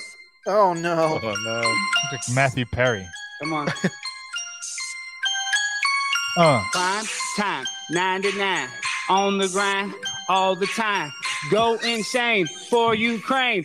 [0.47, 1.19] Oh no.
[1.23, 1.61] Oh no!
[2.13, 3.07] Like Matthew Perry.
[3.43, 3.69] Come on.
[6.37, 7.05] Uh, Prime
[7.37, 8.69] time, 99,
[9.11, 9.93] on the grind
[10.29, 11.11] all the time.
[11.51, 13.65] Go insane for Ukraine.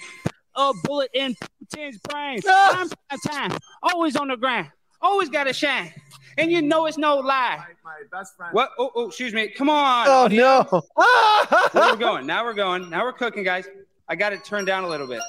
[0.56, 2.40] A bullet in Putin's brain.
[2.42, 2.90] Prime
[3.28, 4.70] time, always on the grind,
[5.02, 5.92] always got to shine.
[6.38, 7.64] And you know it's no lie.
[7.84, 8.54] My best friend.
[8.54, 8.72] What?
[8.80, 9.50] Oh, oh, excuse me.
[9.50, 10.08] Come on.
[10.08, 10.68] Oh audience.
[10.72, 10.82] no.
[11.74, 12.26] Where we're going.
[12.26, 12.90] Now we're going.
[12.90, 13.68] Now we're cooking, guys.
[14.10, 15.22] I got it turned down a little bit.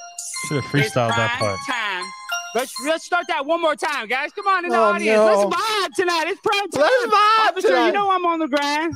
[0.47, 1.59] should have It's freestyled that part.
[1.69, 2.05] Time.
[2.55, 4.31] Let's let's start that one more time, guys.
[4.31, 5.17] Come on in the Oh, audience.
[5.17, 5.25] no.
[5.25, 6.23] Let's vibe tonight.
[6.27, 6.81] It's prime time.
[6.83, 7.85] Let's vibe Officer, tonight.
[7.87, 8.93] you know I'm on the grind.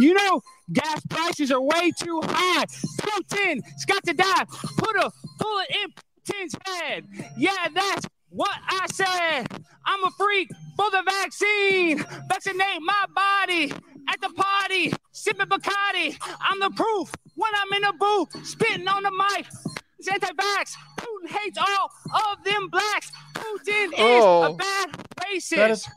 [0.00, 0.40] You know
[0.72, 2.64] gas prices are way too high.
[3.00, 4.44] Putin's got to die.
[4.78, 5.90] Put a bullet in
[6.26, 7.06] Putin's head.
[7.36, 9.46] Yeah, that's what I said.
[9.86, 11.98] I'm a freak for the vaccine.
[12.28, 13.72] Vaccinate my body
[14.08, 14.92] at the party.
[15.12, 16.16] Sipping Bacardi.
[16.40, 19.46] I'm the proof when I'm in the booth, spitting on the mic.
[19.98, 20.74] It's anti-vax.
[20.98, 21.90] Putin hates all
[22.32, 23.10] of them blacks.
[23.34, 24.42] Putin is Oh.
[24.52, 24.90] a bad
[25.24, 25.70] racist.
[25.70, 25.88] is-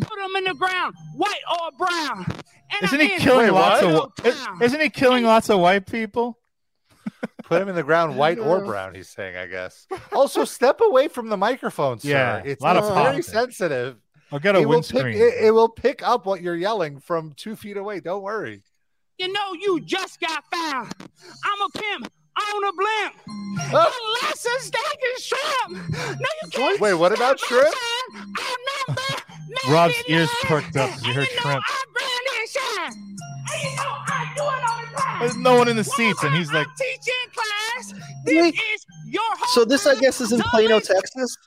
[0.00, 2.26] Put him in the ground, white or brown.
[2.72, 4.62] And Isn't I'm he killing Wait, lots of?
[4.62, 6.38] Isn't he killing lots of white people?
[7.44, 8.94] Put him in the ground, white or brown.
[8.94, 9.86] He's saying, I guess.
[10.12, 12.08] Also, step away from the microphone, sir.
[12.08, 13.98] Yeah, it's lot of very sensitive.
[14.32, 15.16] I'll get a it will pick, windscreen.
[15.16, 18.00] it, it will pick up what you're yelling from two feet away.
[18.00, 18.62] Don't worry.
[19.18, 20.92] You know you just got found.
[21.00, 23.14] I'm a pimp on a blimp.
[23.72, 24.18] Oh.
[24.20, 25.88] Unless a steak is shrimp.
[26.20, 26.80] No, you can't.
[26.80, 27.74] Wait, what about shrimp?
[28.14, 28.26] I'm
[28.88, 29.02] number
[29.70, 31.64] Rob's ears perked up 'cause he And heard you know shrimp.
[32.54, 33.16] I grind and shine.
[33.52, 35.20] And you know I do it all the time.
[35.20, 37.92] There's no one in the One seats, and he's like, I'm teaching class.
[38.24, 38.54] This Wait.
[38.74, 41.36] is your So this, I guess, is in Plano, Texas.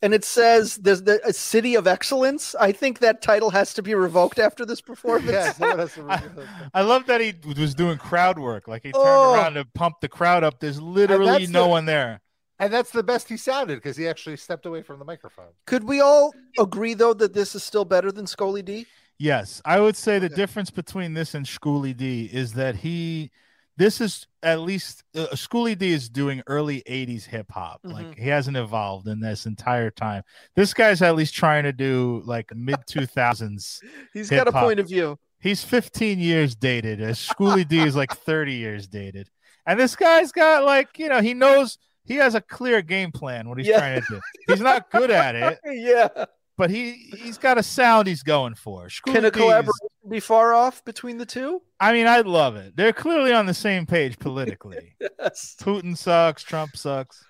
[0.00, 2.54] And it says there's the a city of excellence.
[2.58, 5.30] I think that title has to be revoked after this performance.
[5.30, 6.80] Yeah, someone has to I.
[6.80, 8.66] I love that he was doing crowd work.
[8.66, 9.34] Like he turned Oh.
[9.34, 10.58] around to pump the crowd up.
[10.58, 12.20] There's literally no the- one there.
[12.58, 15.50] And that's the best he sounded because he actually stepped away from the microphone.
[15.66, 18.86] Could we all agree though that this is still better than Schooly D?
[19.18, 23.30] Yes, I would say the difference between this and Schooly D is that he,
[23.76, 27.80] this is at least uh, Schooly D is doing early '80s hip hop.
[27.84, 30.24] Like he hasn't evolved in this entire time.
[30.56, 33.78] This guy's at least trying to do like mid 2000s.
[34.12, 35.18] He's got a point of view.
[35.40, 37.00] He's 15 years dated.
[37.00, 39.28] As Schooly D is like 30 years dated,
[39.66, 43.48] and this guy's got like you know he knows he has a clear game plan
[43.48, 43.78] what he's Yeah.
[43.78, 44.20] trying to do.
[44.48, 46.24] He's not good at it, yeah.
[46.56, 48.86] But he he's got a sound he's going for.
[48.88, 51.62] Schooly Can a is- collaboration be far off between the two?
[51.80, 52.76] I mean, I'd love it.
[52.76, 54.94] They're clearly on the same page politically.
[55.18, 55.54] Yes.
[55.60, 56.42] Putin sucks.
[56.42, 57.24] Trump sucks.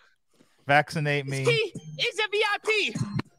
[0.66, 1.44] Vaccinate me.
[1.44, 1.72] He
[2.02, 2.96] is a VIP.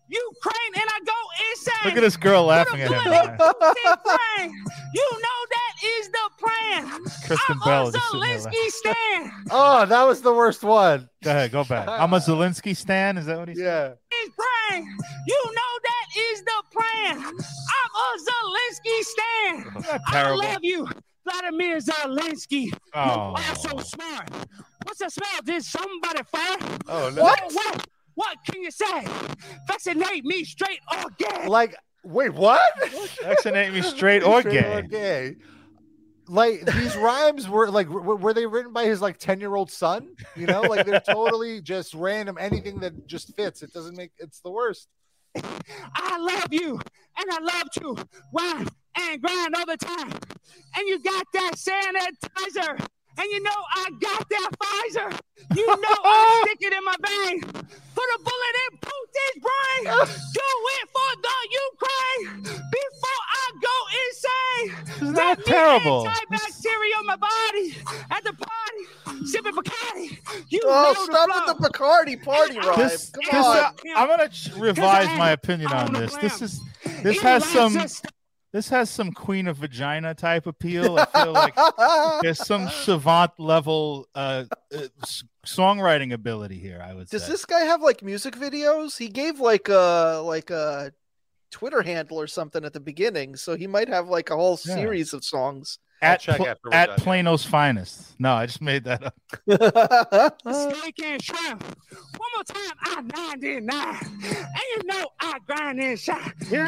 [0.10, 1.14] Ukraine and I go
[1.52, 1.74] insane.
[1.86, 3.10] Look at this girl laughing at him.
[3.10, 3.38] man.
[3.38, 4.66] plan.
[4.94, 7.04] You know that is the plan.
[7.26, 9.32] Kristen I'm Bell a is just Zelensky stand.
[9.52, 11.10] Oh, that was the worst one.
[11.24, 11.88] Go ahead, go back.
[11.88, 13.18] I'm a Zelensky stan.
[13.18, 13.64] Is that what he said?
[14.12, 14.18] Yeah.
[14.24, 14.98] Is plan.
[15.28, 17.18] You know that is the plan.
[17.18, 20.02] I'm a Zelensky stand.
[20.08, 20.88] I love you.
[21.24, 22.74] Vladimir Zelensky.
[22.94, 23.36] Oh.
[23.38, 24.30] You are so smart.
[24.84, 25.42] What's the smell?
[25.46, 26.58] Did somebody fire?
[26.88, 27.22] Oh, no.
[27.24, 27.42] What?
[27.54, 27.88] What?
[28.16, 29.06] What can you say?
[29.68, 31.48] Vaccinate me straight or gay.
[31.48, 32.62] Like, wait, what?
[33.22, 34.88] Vaccinate me straight or Straight gay.
[34.90, 35.36] gay.
[36.28, 39.70] Like these rhymes were like were, were they written by his like 10 year old
[39.70, 40.16] son?
[40.38, 43.62] You know, like they're totally just random, anything that just fits.
[43.62, 44.88] It doesn't make it's the worst.
[45.36, 46.80] I love you
[47.18, 50.12] and I love to wine and grind all the time.
[50.78, 52.86] And you got that sanitizer.
[53.18, 55.20] And you know I got that Pfizer.
[55.56, 57.42] You know I stick it in my vein.
[57.42, 59.84] Put a bullet in Putin's brain.
[60.34, 60.42] Do
[60.78, 61.38] it for the
[61.70, 62.44] Ukraine.
[62.44, 64.96] Before I go insane.
[65.04, 66.06] Isn't that Let me terrible?
[66.08, 67.78] Antibacterial on my body
[68.10, 69.26] at the party.
[69.26, 70.18] Sipping Bacardi.
[70.50, 72.78] You Oh, stop the with the Bacardi party rhyme.
[72.80, 73.58] This, Come this, on.
[73.58, 76.16] uh, I'm gonna revise my opinion on this.
[76.18, 76.62] This is
[77.04, 77.74] this has some
[78.54, 80.98] this has some Queen of Vagina type appeal.
[80.98, 81.56] I feel like
[82.22, 84.80] there's some savant level uh, uh,
[85.46, 86.82] songwriting ability here.
[86.82, 87.32] I would Does say.
[87.32, 88.98] this guy have like music videos?
[88.98, 90.94] He gave like a like a
[91.52, 94.76] Twitter handle or something at the beginning, so he might have like a whole Yeah.
[94.76, 95.80] series of songs.
[96.02, 96.98] at check Pl- after at.
[96.98, 98.20] Plano's finest.
[98.20, 99.16] No, I just made that up.
[100.52, 101.64] Steak and shrimp.
[101.64, 103.02] One more time, I
[103.32, 103.96] 99.
[104.24, 106.34] And you know I grind and shine.
[106.52, 106.68] Yeah.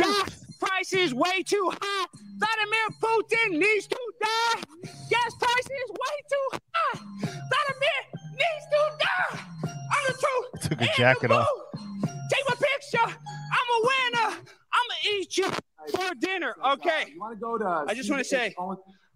[0.59, 2.05] Gas price is way too high.
[2.37, 4.61] Vladimir Putin needs to die.
[5.09, 6.99] Gas price is way too high.
[7.19, 7.99] Vladimir
[8.31, 9.39] needs to die.
[9.65, 10.61] I'm the truth.
[10.69, 11.47] Took a jacket off.
[11.75, 13.03] Take my picture.
[13.05, 14.35] I'm a winner.
[14.73, 15.49] I'm gonna eat you
[15.91, 16.55] for dinner.
[16.73, 17.11] Okay.
[17.13, 17.85] You want to go to?
[17.87, 18.55] I just wanna say-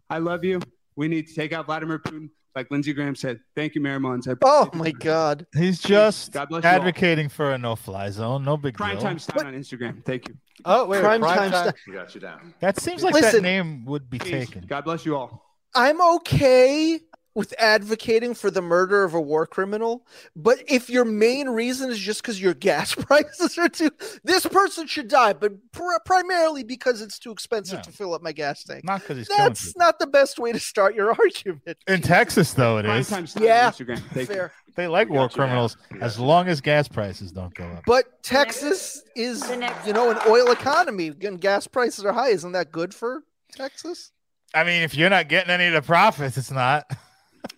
[0.09, 0.59] I love you.
[0.95, 3.39] We need to take out Vladimir Putin, like Lindsey Graham said.
[3.55, 4.27] Thank you, Mayor Mullins.
[4.27, 4.99] I Oh my it.
[4.99, 5.45] god.
[5.55, 8.43] He's just God bless you advocating for a no-fly zone.
[8.43, 9.01] No big Prime deal.
[9.01, 10.03] time time on Instagram.
[10.05, 10.35] Thank you.
[10.65, 11.63] Oh, wait, Prime prime, time time.
[11.63, 11.75] stuff.
[11.87, 12.53] We got you down.
[12.59, 13.43] That seems like that Listen.
[13.43, 14.31] name would be Peace.
[14.49, 14.65] taken.
[14.67, 15.45] God bless you all.
[15.75, 16.99] I'm okay
[17.35, 21.99] with advocating for the murder of a war criminal, but if your main reason is
[21.99, 23.91] just because your gas prices are too,
[24.23, 27.81] this person should die, but pr- primarily because it's too expensive Yeah.
[27.83, 28.83] to fill up my gas tank.
[28.83, 31.77] Not because he's That's not the best way to start your argument.
[31.87, 33.07] In Texas, though, it Prime is.
[33.09, 33.99] time time Yeah, on Instagram.
[34.13, 34.35] Thank you.
[34.35, 34.51] Fair.
[34.75, 35.45] They like war got you now.
[35.45, 37.83] criminals We got as long as gas prices don't go up.
[37.85, 39.47] But Texas is,
[39.85, 41.07] you know, an oil economy.
[41.07, 42.29] Again, gas prices are high.
[42.29, 43.23] Isn't that good for
[43.53, 44.11] Texas?
[44.55, 46.85] I mean, if you're not getting any of the profits, it's not.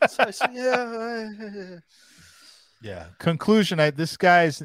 [0.07, 1.77] So I yeah.
[2.83, 3.05] Yeah.
[3.19, 4.63] Conclusion: I, This guy's.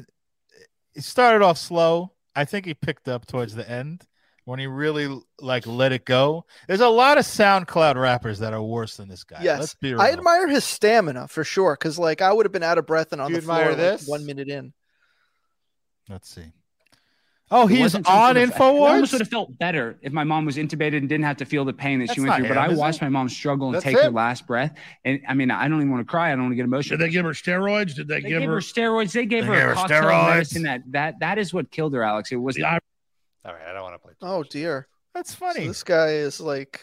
[0.93, 2.13] He started off slow.
[2.35, 4.07] I think he picked up towards the end
[4.45, 6.45] when he really like let it go.
[6.67, 9.39] There's a lot of SoundCloud rappers that are worse than this guy.
[9.43, 10.01] Yes, Let's be real.
[10.01, 11.73] I admire his stamina for sure.
[11.73, 14.01] Because like I would have been out of breath and on You the floor like,
[14.05, 14.73] one minute in.
[16.09, 16.45] Let's see.
[17.49, 20.11] Oh, It he's wasn't some on sort of- I almost would have felt better if
[20.11, 22.29] my mom was intubated and didn't have to feel the pain that That's she went
[22.31, 22.49] not through.
[22.49, 23.05] But I watched it?
[23.05, 24.77] my mom struggle and That's take her last breath.
[25.05, 26.27] And I mean, I don't even want to cry.
[26.27, 26.97] I don't want to get emotional.
[26.97, 27.95] Did they give her steroids?
[27.95, 28.55] Did they, They give gave her?
[28.55, 29.13] her steroids.
[29.13, 30.27] They gave They her gave a her steroids.
[30.33, 30.63] medicine.
[30.63, 32.31] That that that is what killed her, Alex.
[32.33, 32.79] It was Yeah,
[33.45, 34.13] All right, I don't want to play.
[34.21, 34.87] Oh dear.
[35.15, 35.67] That's So funny.
[35.67, 36.81] this guy is like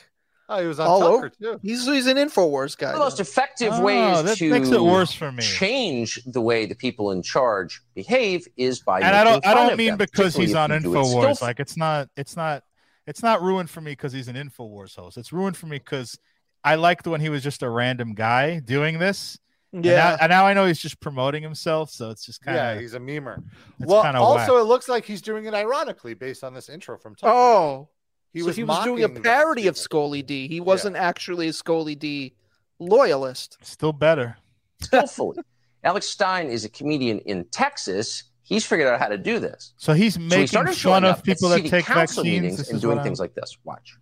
[0.49, 1.29] Oh, he was on all Tucker over.
[1.31, 1.61] too.
[1.63, 2.89] He's he's an Infowars guy.
[2.89, 5.43] One of the most effective Oh, ways that to makes it worse for me.
[5.43, 9.77] change the way the people in charge behave is by and I don't I don't
[9.79, 11.43] mean them, because he's on particularly if you it Infowars.
[11.43, 12.63] Like it's not it's not
[13.07, 15.17] it's not ruined for me because he's an Infowars host.
[15.17, 16.19] It's ruined for me because
[16.63, 19.39] I liked when he was just a random guy doing this.
[19.73, 20.17] And now, Yeah.
[20.21, 22.95] and now I know he's just promoting himself, so it's just kind of Yeah, he's
[22.95, 23.43] a memer.
[23.81, 24.61] It's Well, also whack.
[24.63, 27.33] it looks like he's doing it ironically based on this intro from Tucker.
[27.33, 27.89] Oh,
[28.35, 30.49] he so was he was doing a parody of Schooly D.
[30.49, 32.35] He wasn't actually a Schooly D
[32.81, 33.57] loyalist.
[33.63, 34.37] still better.
[34.83, 35.39] skillfully.
[35.85, 38.25] Alex Stein is a comedian in Texas.
[38.43, 39.73] He's figured out how to do this.
[39.77, 42.43] So he's So he making started fun of people that take council vaccines.
[42.43, 43.57] meetings This and doing things like this.
[43.65, 43.97] Watch.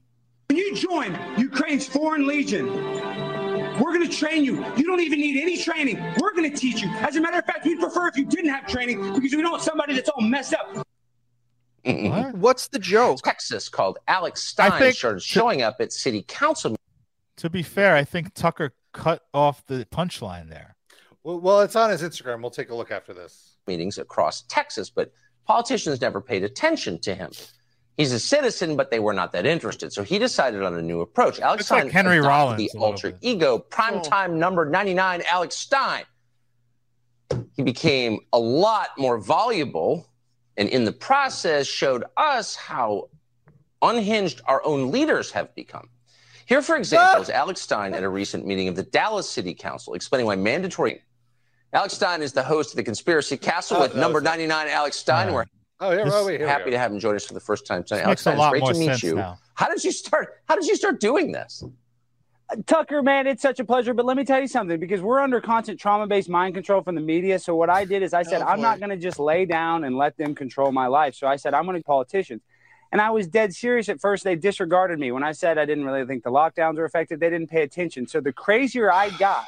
[0.48, 2.66] When you join Ukraine's Foreign Legion,
[3.80, 4.64] we're going to train you.
[4.76, 6.02] You don't even need any training.
[6.18, 6.88] We're going to teach you.
[6.88, 9.50] As a matter of fact, we'd prefer if you didn't have training because we don't
[9.50, 10.86] want somebody that's all messed up.
[11.84, 12.34] What?
[12.34, 13.20] What's the joke?
[13.22, 16.78] Texas called Alex I Stein think- started showing up at city council meetings.
[17.38, 20.76] To be fair, I think Tucker cut off the punchline there.
[21.24, 22.40] Well, well, it's on his Instagram.
[22.40, 23.56] We'll take a look after this.
[23.66, 25.12] meetings across Texas, but
[25.46, 27.30] politicians never paid attention to him.
[27.96, 29.92] He's a citizen, but they were not that interested.
[29.92, 31.40] So he decided on a new approach.
[31.40, 33.18] Alex It's like Henry adopted Rollins the a little alter bit.
[33.22, 34.34] ego, primetime oh.
[34.36, 36.04] number 99, Alex Stein.
[37.56, 40.06] He became a lot more voluble
[40.56, 43.08] and in the process showed us how
[43.80, 45.88] unhinged our own leaders have become.
[46.46, 49.94] Here, for example, is Alex Stein at a recent meeting of the Dallas City Council
[49.94, 51.02] explaining why mandatory.
[51.72, 54.68] Alex Stein is the host of the Conspiracy Castle Oh, with that number was- 99,
[54.68, 55.28] Alex Stein.
[55.28, 55.34] Yeah.
[55.34, 55.44] We're
[55.80, 56.70] Oh, here, This- here happy go.
[56.72, 58.00] to have him join us for the first time tonight.
[58.00, 59.14] This Alex Stein, it's great to meet you.
[59.16, 59.38] now.
[59.54, 60.40] How did you start?
[60.48, 61.64] How did you start doing this?
[62.66, 63.94] Tucker, man, it's such a pleasure.
[63.94, 66.94] But let me tell you something because we're under constant trauma based mind control from
[66.94, 67.38] the media.
[67.38, 69.84] So, what I did is I said, Oh, I'm not going to just lay down
[69.84, 71.14] and let them control my life.
[71.14, 72.42] So, I said, I'm going to politicians.
[72.90, 74.22] And I was dead serious at first.
[74.22, 75.12] They disregarded me.
[75.12, 78.06] When I said I didn't really think the lockdowns were effective, they didn't pay attention.
[78.06, 79.46] So, the crazier I got,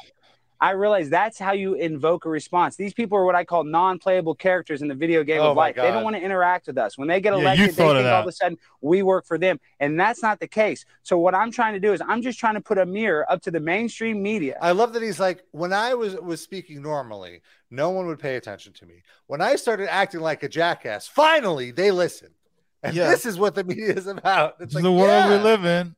[0.65, 2.75] I realized that's how you invoke a response.
[2.75, 5.67] These people are what I call non-playable characters in the video game Oh of my
[5.67, 5.75] life.
[5.75, 6.97] They don't want to interact with us.
[6.97, 9.37] When they get Yeah, elected, they think of all of a sudden we work for
[9.37, 10.83] them, and that's not the case.
[11.03, 13.43] So what I'm trying to do is I'm just trying to put a mirror up
[13.43, 14.57] to the mainstream media.
[14.59, 18.35] I love that he's like, when I was was speaking normally, no one would pay
[18.35, 19.03] attention to me.
[19.27, 22.33] When I started acting like a jackass, finally they listened.
[22.81, 23.11] And Yeah.
[23.11, 24.55] this is what the media is about.
[24.59, 25.95] It's This is like, the world we live in.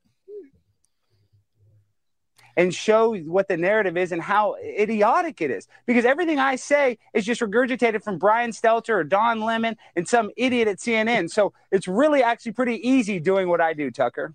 [2.57, 5.67] And show what the narrative is and how idiotic it is.
[5.85, 10.31] Because everything I say is just regurgitated from Brian Stelter or Don Lemon and some
[10.35, 11.29] idiot at CNN.
[11.29, 14.33] So it's really actually pretty easy doing what I do, Tucker.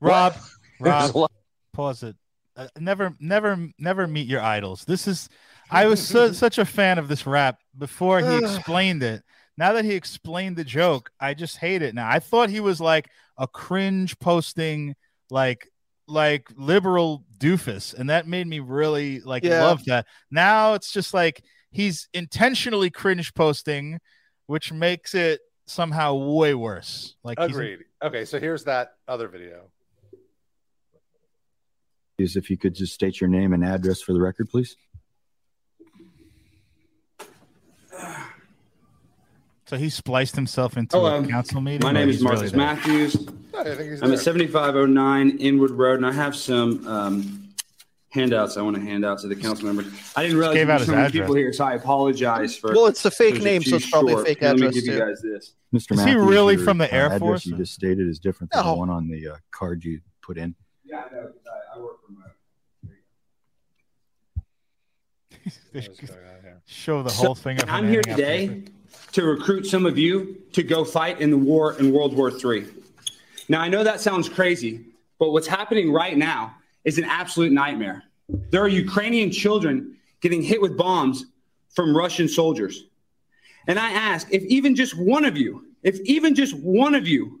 [0.00, 0.34] Rob,
[0.80, 1.32] Rob, lot-
[1.74, 2.16] pause it.
[2.56, 4.84] Uh, never, never, never meet your idols.
[4.84, 5.28] This is.
[5.70, 9.22] I was so, such a fan of this rap before he explained it.
[9.58, 11.94] Now that he explained the joke, I just hate it.
[11.94, 14.96] Now I thought he was like a cringe posting,
[15.28, 15.68] like
[16.08, 19.62] like liberal doofus, and that made me really like Yeah.
[19.62, 20.06] love that.
[20.30, 24.00] Now it's just like he's intentionally cringe posting,
[24.46, 27.14] which makes it somehow way worse.
[27.22, 27.80] Like he's- Agreed.
[28.02, 29.70] Okay, so here's that other video.
[32.18, 34.76] is if you could just state your name and address for the record, please.
[39.68, 41.22] So he spliced himself into Hello.
[41.22, 41.82] a council meeting.
[41.84, 42.56] My name is Marcus really?
[42.56, 43.20] Matthews.
[43.52, 44.12] No, I'm there.
[44.14, 47.48] at 7509 Inwood Road, and I have some um,
[48.08, 49.86] handouts I want to hand out to the council members.
[50.16, 51.20] I didn't realize gave there out were so many address.
[51.20, 52.72] people here, so I apologize for.
[52.72, 54.26] Well, it's a fake name, so it's probably a short.
[54.28, 55.52] fake Let address, me give you guys this.
[55.74, 55.92] Mr.
[55.98, 57.46] Is he really your, from the uh, Air address Force?
[57.46, 58.70] You just stated is different than No.
[58.72, 60.54] the one on the uh, card you put in.
[60.82, 61.24] Yeah, I know.
[61.24, 61.34] 'cause
[61.74, 62.24] I, I work for my.
[65.74, 66.62] They What's going on here?
[66.64, 67.60] Show the So, whole thing.
[67.62, 68.74] Of I'm here today papers.
[69.12, 72.66] To recruit some of you to go fight in the war in World War III.
[73.48, 74.84] Now, I know that sounds crazy,
[75.18, 76.54] but what's happening right now
[76.84, 78.04] is an absolute nightmare.
[78.50, 81.26] There are Ukrainian children getting hit with bombs
[81.74, 82.84] from Russian soldiers.
[83.66, 87.40] And I ask if even just one of you, if even just one of you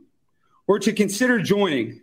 [0.66, 2.00] were to consider joining,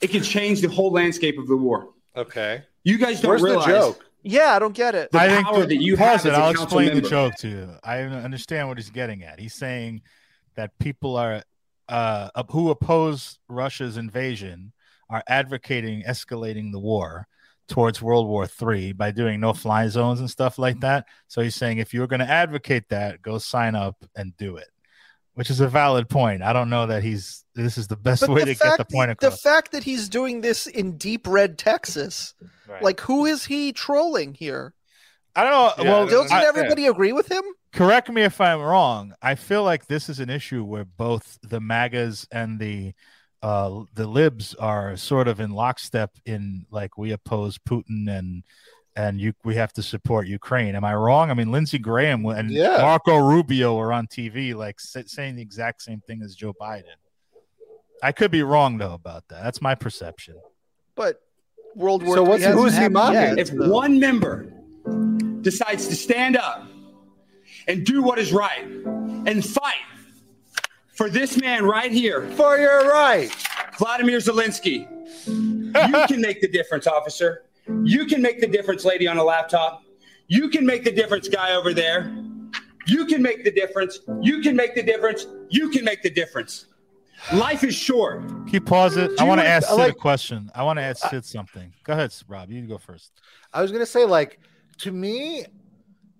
[0.00, 1.90] it could change the whole landscape of the war.
[2.16, 2.62] Okay.
[2.84, 4.04] You guys don't Where's realize the joke?
[4.22, 5.10] Yeah, I don't get it.
[5.10, 6.28] the I think the- that you pause have it.
[6.32, 7.68] as a I'll council explain the joke to you.
[7.82, 9.40] I understand what he's getting at.
[9.40, 10.02] He's saying
[10.54, 11.42] that people are
[11.88, 14.72] uh, who oppose Russia's invasion
[15.10, 17.26] are advocating escalating the war
[17.68, 21.06] towards World War III by doing no-fly zones and stuff like that.
[21.28, 24.68] So he's saying if you're going to advocate that, go sign up and do it,
[25.34, 26.42] which is a valid point.
[26.42, 28.84] I don't know that he's this is the best But way the to get the
[28.84, 29.32] point across.
[29.32, 32.34] The fact that he's doing this in deep red Texas,
[32.68, 32.82] Right.
[32.82, 34.74] like who is he trolling here?
[35.36, 35.84] I don't know.
[35.84, 37.42] Yeah, well, Doesn't I- everybody agree with him?
[37.72, 39.14] correct me if I'm wrong.
[39.22, 42.92] I feel like this is an issue where both the MAGAs and the
[43.42, 48.44] uh, the libs are sort of in lockstep in like we oppose Putin and
[48.94, 50.76] and you we have to support Ukraine.
[50.76, 51.30] Am I wrong?
[51.30, 52.76] I mean, Lindsey Graham and Yeah.
[52.82, 56.84] Marco Rubio were on TV like sa- saying the exact same thing as Joe Biden.
[58.02, 59.42] I could be wrong though about that.
[59.42, 60.34] That's my perception.
[60.96, 61.20] But
[61.76, 63.14] World War So what's- hasn't who's he happened mocking?
[63.14, 64.52] yet, If so- one member
[65.42, 66.66] decides to stand up
[67.68, 69.74] and do what is right and fight
[70.94, 73.30] for this man right here, For your right.
[73.78, 74.86] Vladimir Zelensky,
[75.26, 75.72] you
[76.08, 77.44] can make the difference, officer.
[77.84, 79.82] You can make the difference, lady on a laptop.
[80.26, 82.12] You can make the difference, guy over there.
[82.86, 84.00] You can make the difference.
[84.20, 85.26] You can make the difference.
[85.48, 86.66] You can make the difference.
[87.32, 88.26] Life is short.
[88.26, 89.18] Can you pause it?
[89.20, 90.50] I want to ask Sid like- a question.
[90.54, 91.72] I want to ask Sid something.
[91.84, 92.50] Go ahead, Rob.
[92.50, 93.12] You go first.
[93.52, 94.40] I was gonna say, like,
[94.78, 95.44] to me,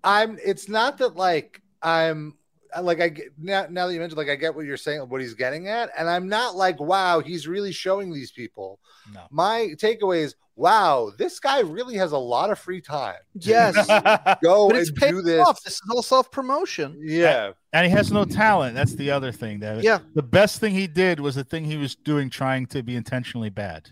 [0.04, 0.38] I'm.
[0.44, 2.34] It's not that like I'm
[2.80, 3.66] like I now.
[3.68, 6.08] Now that you mentioned, like, I get what you're saying, what he's getting at, and
[6.08, 8.80] I'm not like, wow, he's really showing these people.
[9.12, 9.20] No.
[9.30, 13.16] My takeaway is, wow, this guy really has a lot of free time.
[13.34, 13.74] Yes,
[14.42, 15.46] Go but it's and paying do this.
[15.46, 15.62] off.
[15.62, 16.98] This is all self promotion.
[17.02, 18.74] Yeah, and he has no talent.
[18.74, 19.60] That's the other thing.
[19.60, 19.98] That Yeah.
[20.14, 23.50] the best thing he did was the thing he was doing, trying to be intentionally
[23.50, 23.90] bad.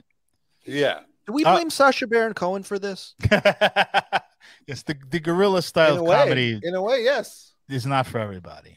[0.64, 1.00] yeah.
[1.26, 3.14] Do we Uh, blame Sacha Baron Cohen for this?
[4.66, 7.49] yes, the the guerrilla style In a of way, comedy in a way, yes.
[7.72, 8.76] Is not for everybody.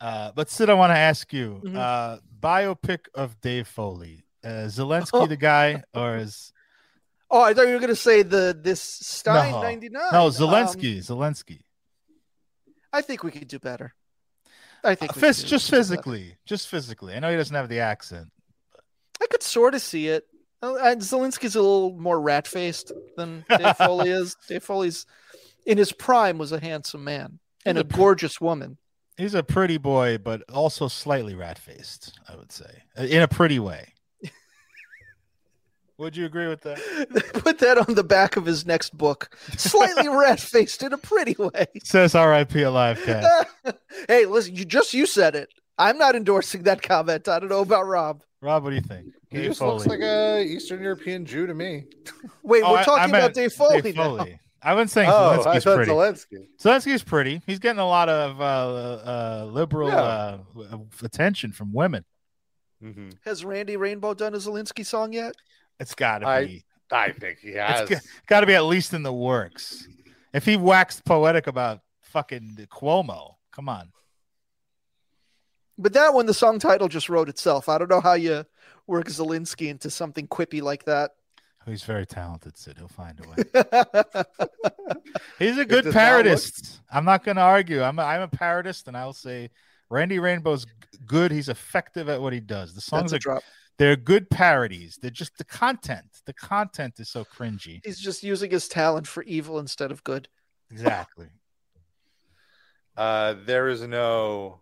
[0.00, 1.76] Uh, but Sid, I want to ask you: Mhm.
[1.76, 5.26] uh, biopic of Dave Foley, uh, Zelensky Oh.
[5.26, 6.52] the guy, or is
[7.32, 10.08] Oh, I thought you were going to say the this Stein no, ninety nine.
[10.12, 10.98] no Zelensky?
[10.98, 11.60] Zelensky.
[12.92, 13.94] I think we could do better.
[14.82, 15.60] I think Uh, just do better.
[15.76, 17.14] physically, just physically.
[17.14, 18.32] I know he doesn't have the accent.
[19.22, 20.26] I could sort of see it.
[20.62, 24.34] Oh, and Zelensky's a little more rat faced than Dave Foley is.
[24.48, 25.06] Dave Foley's
[25.66, 28.78] in his prime was a handsome man and a gorgeous woman.
[29.16, 33.28] He's a pretty boy, but also slightly rat faced, I would say, uh, in a
[33.28, 33.92] pretty way.
[35.98, 36.78] would you agree with that?
[37.34, 39.36] Put that on the back of his next book.
[39.58, 41.66] Slightly rat faced in a pretty way.
[41.84, 43.46] Says RIP Alive Cat.
[44.08, 45.50] hey, listen, you just you said it.
[45.76, 47.28] I'm not endorsing that comment.
[47.28, 48.22] I don't know about Rob.
[48.42, 49.08] Rob, what do you think?
[49.30, 51.84] He Dave just looks like a Eastern European Jew to me.
[52.42, 54.16] Wait, Oh, we're I- I talking about Dave Foley, Dave now.
[54.16, 54.40] Foley.
[54.62, 55.90] I wasn't saying Oh, I Zelensky's thought pretty.
[55.90, 56.48] Zelensky.
[56.60, 57.40] Zelensky's pretty.
[57.46, 60.38] He's getting a lot of uh, uh, liberal Yeah.
[60.72, 62.04] uh, attention from women.
[62.82, 63.10] Mm-hmm.
[63.24, 65.34] Has Randy Rainbow done a Zelensky song yet?
[65.78, 66.64] It's got to be.
[66.92, 67.90] I think he has.
[67.90, 69.86] It's got to be at least in the works.
[70.32, 73.92] If he waxed poetic about fucking Cuomo, come on.
[75.78, 77.68] But that one, the song title just wrote itself.
[77.68, 78.44] I don't know how you
[78.86, 81.12] work Zelensky into something quippy like that.
[81.66, 82.78] He's very talented, Sid.
[82.78, 84.24] He'll find a way.
[85.38, 86.80] He's a good does not look- parodist.
[86.90, 87.82] I'm not going to argue.
[87.82, 89.50] I'm a, I'm a parodist, and I'll say
[89.90, 90.66] Randy Rainbow's
[91.06, 91.30] good.
[91.30, 92.74] He's effective at what he does.
[92.74, 93.42] The songs That's are drop.
[93.78, 94.98] they're good parodies.
[95.00, 96.06] They're just the content.
[96.26, 97.80] The content is so cringy.
[97.84, 100.28] He's just using his talent for evil instead of good.
[100.70, 101.26] Exactly.
[102.96, 104.60] Uh, there is no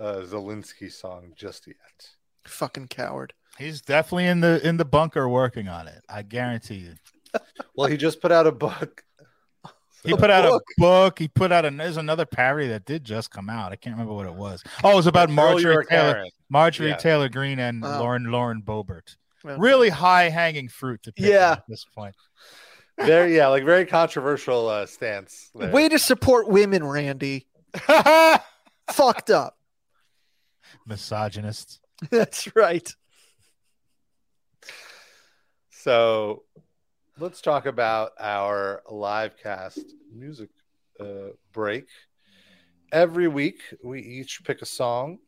[0.00, 2.08] uh, Zelensky song just yet.
[2.46, 3.32] Fucking coward.
[3.58, 6.02] He's definitely in the in the bunker working on it.
[6.08, 6.94] I guarantee you.
[7.76, 9.02] Well, he just put out a book.
[10.04, 10.62] He A put out book?
[10.78, 11.18] a book.
[11.18, 13.72] He put out a there's another parody that did just come out.
[13.72, 14.62] I can't remember what it was.
[14.84, 16.96] Oh, it was about Marjorie Taylor, Marjorie Yeah.
[16.96, 17.98] Taylor Greene and Wow.
[18.00, 19.16] Lauren Lauren Boebert.
[19.42, 21.52] Well, Really high hanging fruit to pick Yeah.
[21.52, 22.14] at this point.
[23.00, 25.50] Very, yeah, like very controversial uh, stance.
[25.56, 25.72] There.
[25.72, 27.48] Way to support women, Randy.
[28.92, 29.58] Fucked up.
[30.86, 31.80] Misogynist.
[32.10, 32.88] That's right.
[35.84, 36.44] So
[37.18, 40.48] let's talk about our live cast music
[40.98, 41.88] uh, break.
[42.90, 45.18] Every week, we each pick a song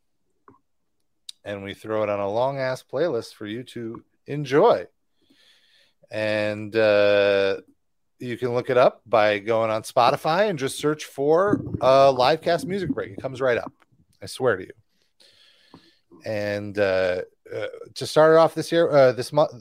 [1.45, 4.87] and we throw it on a long ass playlist for you to enjoy.
[6.11, 7.59] And uh,
[8.19, 12.41] you can look it up by going on Spotify and just search for uh, live
[12.41, 13.11] cast music break.
[13.11, 13.75] It comes right up.
[14.23, 14.73] I swear to you.
[16.25, 17.21] And uh,
[17.55, 17.67] uh,
[17.97, 19.53] to start off this year, uh, this month,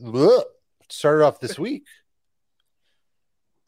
[0.90, 1.86] started off this week.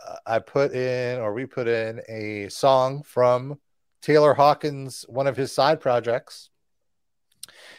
[0.05, 3.59] Uh, I put in, or we put in, a song from
[4.01, 6.49] Taylor Hawkins, one of his side projects.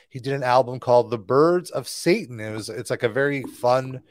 [0.09, 3.43] He did an album called "The Birds of Satan." It was, it's like a very
[3.43, 4.02] fun,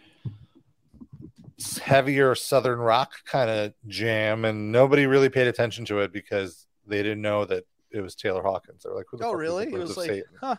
[1.81, 7.03] heavier Southern rock kind of jam, and nobody really paid attention to it because they
[7.03, 8.83] didn't know that it was Taylor Hawkins.
[8.83, 9.63] They were like, "Who the Oh, fuck is the really?
[9.65, 10.55] It was like, Satan?" huh.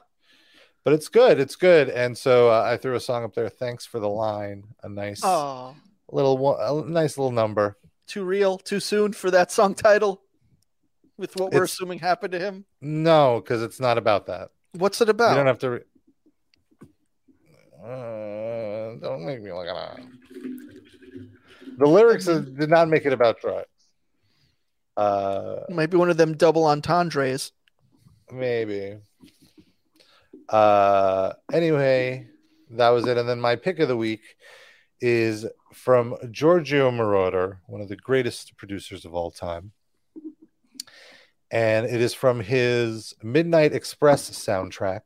[0.88, 1.38] But it's good.
[1.38, 1.90] It's good.
[1.90, 3.50] And so uh, I threw a song up there.
[3.50, 4.64] Thanks for the line.
[4.82, 5.74] A nice Oh,
[6.10, 7.76] little, a nice little number.
[8.06, 10.22] too real, too soon for that song title
[11.18, 12.64] with what we're It's- assuming happened to him.
[12.80, 14.48] No, because it's not about that.
[14.72, 15.32] What's it about?
[15.32, 15.70] You don't have to.
[15.70, 15.80] Re-
[17.84, 20.00] uh, don't make me look at that.
[21.76, 23.66] The lyrics did not make it about drugs.
[24.96, 27.52] Uh, Maybe one of them double entendres.
[28.32, 28.96] maybe.
[30.48, 32.28] Uh, anyway,
[32.70, 33.18] that was it.
[33.18, 34.36] And then my pick of the week
[35.00, 39.72] is from Giorgio Moroder, one of the greatest producers of all time.
[41.50, 45.00] And it is from his Midnight Express soundtrack.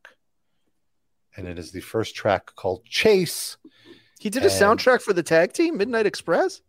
[1.36, 3.56] And it is the first track called Chase.
[4.18, 6.60] He did a soundtrack for the tag team, Midnight Express.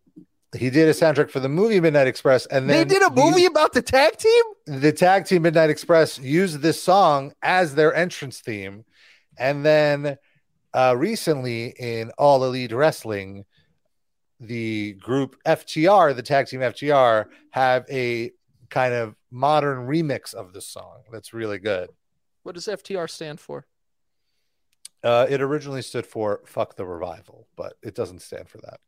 [0.58, 3.48] He did a soundtrack for the movie Midnight Express, and They did a movie these-
[3.48, 4.44] about the tag team.
[4.66, 8.86] the tag team Midnight Express used this song as their entrance theme,
[9.38, 10.18] and then
[10.74, 13.46] uh, recently in All Elite Wrestling,
[14.40, 18.32] the group FTR, the tag team FTR, have a
[18.70, 21.90] kind of modern remix of this song that's really good.
[22.44, 23.66] What does FTR stand for?
[25.04, 28.80] Uh, it originally stood for "Fuck the Revival," but it doesn't stand for that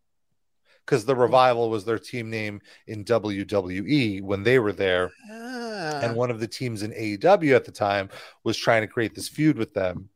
[0.85, 5.99] because the Revival was their team name in WWE when they were there, Ah.
[6.03, 8.09] and one of the teams in AEW at the time
[8.43, 10.09] was trying to create this feud with them.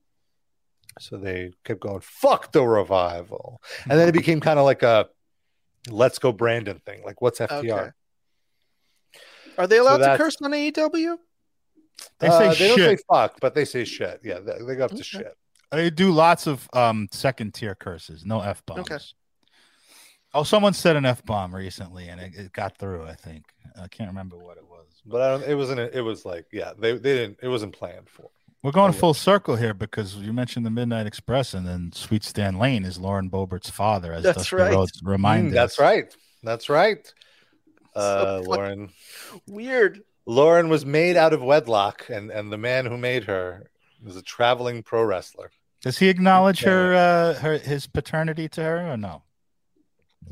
[1.00, 5.08] So they kept going, "Fuck the Revival," and then it became kind of like a
[5.90, 7.04] "Let's go Brandon" thing.
[7.04, 7.64] Like, what's FTR?
[7.80, 7.90] Okay.
[9.58, 11.18] Are they allowed to curse on AEW?
[12.20, 14.22] They Uh, say they don't say fuck, but they say shit.
[14.24, 15.36] Yeah, they, they go up to shit.
[15.72, 18.80] They do lots of um second tier curses, no f bombs.
[18.92, 18.98] Okay.
[20.34, 23.06] Oh, someone said an f bomb recently, and it, it got through.
[23.06, 23.46] I think
[23.82, 24.86] I can't remember what it was.
[25.06, 25.44] But I don't.
[25.44, 25.80] It wasn't.
[25.80, 27.40] It was like, yeah, they they didn't.
[27.42, 28.30] It wasn't planned for.
[28.62, 32.60] We're going full circle here because you mentioned the Midnight Express, and then Sweet Stan
[32.60, 34.74] Lane is Lauren Boebert's father, as That's Dusty right.
[34.74, 36.14] Rhodes reminded Mm, that's right.
[36.44, 37.14] That's right.
[37.96, 38.90] Uh, So Lauren.
[39.48, 40.02] Weird.
[40.26, 43.72] Lauren was made out of wedlock, and and the man who made her
[44.04, 45.52] was a traveling pro wrestler.
[45.82, 49.24] Does he acknowledge her, uh, her his paternity to her, or no?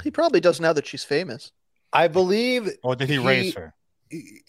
[0.03, 1.51] He probably does now that she's famous.
[1.93, 2.69] I believe.
[2.83, 3.73] Or did he, raise her?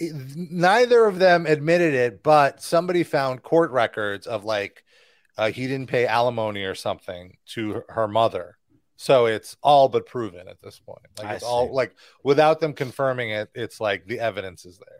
[0.01, 4.85] Neither of them admitted it, but somebody found court records of like
[5.37, 8.57] uh, he didn't pay alimony or something to her- her mother.
[8.97, 11.07] So it's all but proven at this point.
[11.19, 11.73] Like I it's all see.
[11.73, 11.95] like
[12.25, 14.99] without them confirming it, it's like the evidence is there.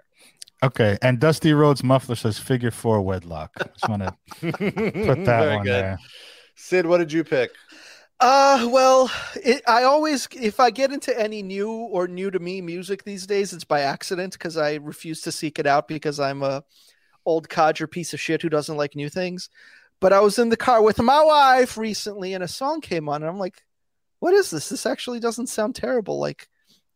[0.63, 3.53] Okay, and Dusty Rhodes muffler says figure four wedlock.
[3.75, 5.73] Just want to put that Very one good.
[5.73, 5.99] there.
[6.57, 7.53] Sid, what did you pick?
[8.21, 9.11] Uh, well,
[9.45, 13.27] it, I always, if I get into any new or new to me music these
[13.27, 16.65] days, it's by accident because I refuse to seek it out because I'm a
[17.25, 19.51] old codger piece of shit who doesn't like new things.
[20.01, 23.23] But I was in the car with my wife recently and a song came on
[23.23, 23.63] and I'm like,
[24.21, 24.69] what is this?
[24.69, 26.19] This actually doesn't sound terrible.
[26.19, 26.49] Like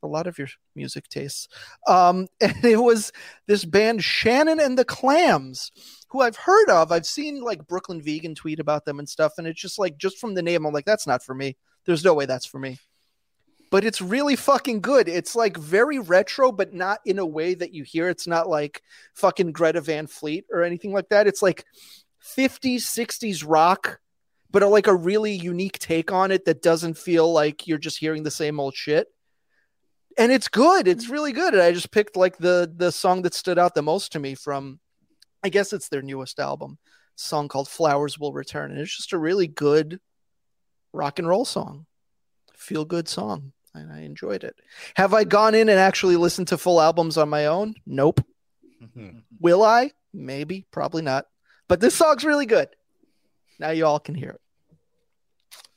[0.03, 1.49] a lot of your music tastes.
[1.87, 3.13] Um, and it was
[3.47, 5.71] this band Shannon and the Clams,
[6.13, 6.93] who I've heard of.
[6.93, 10.19] I've seen like Brooklyn Vegan tweet about them and stuff, and it's just like just
[10.19, 11.57] from the name, I'm like, that's not for me.
[11.87, 12.79] There's no way that's for me.
[13.71, 15.09] But it's really fucking good.
[15.09, 18.11] It's like very retro, but not in a way that you hear.
[18.11, 18.83] It's not like
[19.15, 21.27] fucking Greta Van Fleet or anything like that.
[21.27, 21.65] It's like
[22.23, 23.99] 50s, 60s rock,
[24.51, 27.99] but a, like a really unique take on it that doesn't feel like you're just
[27.99, 29.09] hearing the same old shit
[30.19, 30.87] and it's good.
[30.89, 31.13] It's mm.
[31.13, 31.55] really good.
[31.55, 34.35] And I just picked like the the song that stood out the most to me
[34.35, 34.79] from,
[35.43, 39.13] I guess it's their newest album, a song called "Flowers Will Return," and it's just
[39.13, 40.01] a really good
[40.93, 41.87] rock and roll song,
[42.55, 44.57] feel good song, and I enjoyed it.
[44.97, 47.75] Have I gone in and actually listened to full albums on my own?
[47.87, 48.21] Nope.
[49.41, 49.93] Will I?
[50.13, 51.27] Maybe, probably not.
[51.69, 52.69] But this song's really good.
[53.59, 54.41] Now you all can hear it.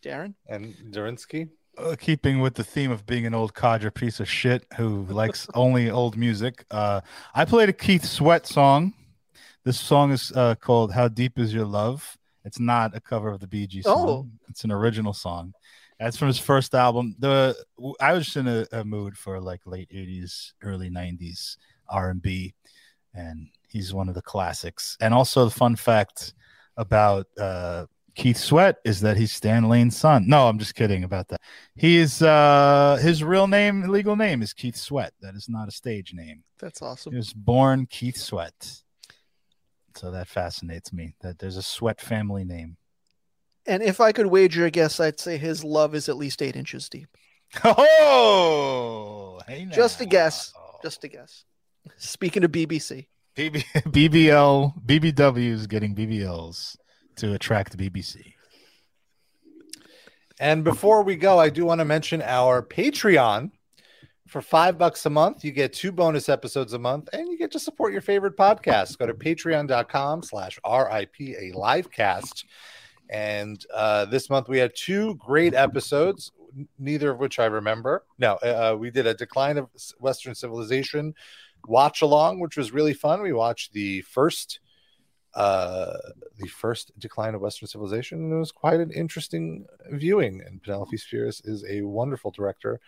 [0.03, 0.35] Darren.
[0.47, 1.49] And Durinsky?
[1.77, 5.47] Uh, keeping with the theme of being an old codger piece of shit who likes
[5.53, 7.01] only old music, uh,
[7.33, 8.93] I played a Keith Sweat song.
[9.65, 13.39] This song is uh, called "How Deep Is Your Love." It's not a cover of
[13.39, 14.07] the Bee Gees song.
[14.07, 14.27] Oh.
[14.47, 15.53] It's an original song.
[15.99, 17.15] That's from his first album.
[17.17, 17.55] The
[17.99, 21.57] I was just in a, a mood for like late '80s, early '90s
[21.89, 22.53] R and B,
[23.15, 24.97] and he's one of the classics.
[25.01, 26.35] And also, the fun fact
[26.77, 30.27] about uh, Keith Sweat is that he's Stan Lane's son.
[30.27, 31.41] No, I'm just kidding about that.
[31.75, 35.13] He is uh, his real name, legal name is Keith Sweat.
[35.21, 36.43] That is not a stage name.
[36.59, 37.13] That's awesome.
[37.13, 38.83] He was born Keith Sweat.
[39.95, 42.77] So that fascinates me that there's a Sweat family name.
[43.65, 46.55] And if I could wager a guess, I'd say his love is at least eight
[46.55, 47.09] inches deep.
[47.63, 50.53] Oh, hey Just a guess.
[50.83, 51.45] Just a guess.
[51.97, 53.07] Speaking of BBC.
[53.35, 56.75] BB, BBL, BBW is getting BBLs
[57.17, 58.33] to attract BBC.
[60.39, 63.51] And before we go, I do want to mention our Patreon.
[64.27, 67.51] For five bucks a month, you get two bonus episodes a month, and you get
[67.51, 68.97] to support your favorite podcast.
[68.97, 72.43] Go to patreon.com slash RIPA livecast.
[73.09, 76.31] And uh, this month we had two great episodes,
[76.79, 78.03] neither of which I remember.
[78.17, 79.69] No, uh, we did a Decline of
[79.99, 81.13] Western Civilization
[81.67, 83.21] watch along, which was really fun.
[83.21, 84.59] We watched the first
[85.35, 85.97] uh
[86.37, 90.95] the first decline of western civilization and it was quite an interesting viewing and penelope
[90.95, 92.79] spheeris is a wonderful director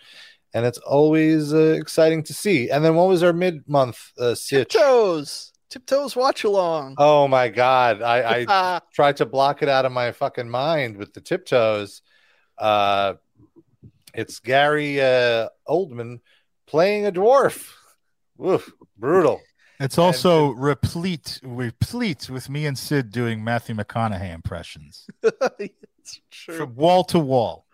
[0.53, 4.69] and it's always uh, exciting to see and then what was our mid-month uh sitch?
[4.73, 5.51] Tiptoes.
[5.69, 6.95] Tiptoes watch along.
[6.97, 11.13] oh my god i i tried to block it out of my fucking mind with
[11.13, 12.01] the tiptoes
[12.57, 13.13] uh
[14.13, 16.19] it's gary uh oldman
[16.65, 17.73] playing a dwarf
[18.37, 19.41] Woof, brutal
[19.79, 25.05] It's also replete, replete with me and Sid doing Matthew McConaughey impressions
[25.59, 26.55] it's true.
[26.57, 27.66] from wall to wall.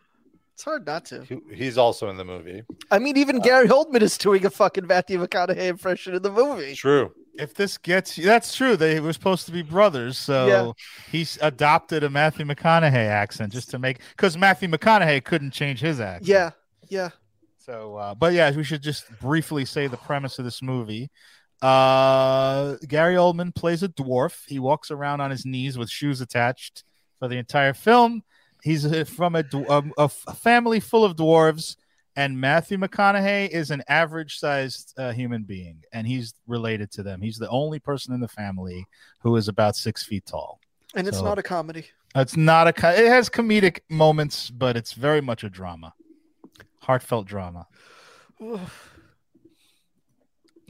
[0.54, 1.26] It's hard not to.
[1.52, 2.62] He's also in the movie
[2.92, 6.76] I mean, even Gary Oldman is doing a fucking Matthew McConaughey impression in the movie.
[6.76, 8.76] true If this gets you, that's true.
[8.78, 10.72] They were supposed to be brothers, so Yeah.
[11.12, 16.00] he's adopted a Matthew McConaughey accent just to make because Matthew McConaughey couldn't change his
[16.00, 16.28] accent.
[16.28, 16.52] Yeah,
[16.88, 17.10] yeah.
[17.58, 21.10] So, uh, but yeah, we should just briefly say the premise of this movie.
[21.62, 24.44] Uh, Gary Oldman plays a dwarf.
[24.48, 26.84] He walks around on his knees with shoes attached
[27.20, 28.24] for the entire film.
[28.64, 31.76] He's uh, from a, dw- um, a, f- a family full of dwarves,
[32.16, 37.22] and Matthew McConaughey is an average-sized uh, human being, and he's related to them.
[37.22, 38.86] He's the only person in the family
[39.20, 40.60] who is about six feet tall.
[40.96, 41.88] And it's So- not a comedy.
[42.16, 42.74] It's not a.
[42.74, 45.94] co- It has comedic moments, but it's very much a drama,
[46.82, 47.66] heartfelt drama.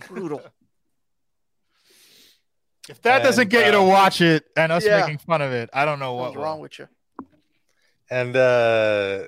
[0.07, 0.41] Brutal.
[2.89, 5.01] If that doesn't And, get you to uh, watch it and us Yeah.
[5.01, 6.87] making fun of it, I don't know what What's wrong with you?
[8.09, 9.27] And uh,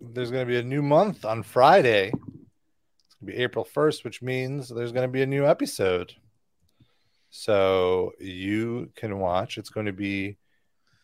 [0.00, 2.08] there's going to be a new month on Friday.
[2.08, 6.14] It's going to be April 1st, which means there's going to be a new episode.
[7.30, 9.58] So you can watch.
[9.58, 10.38] It's going to be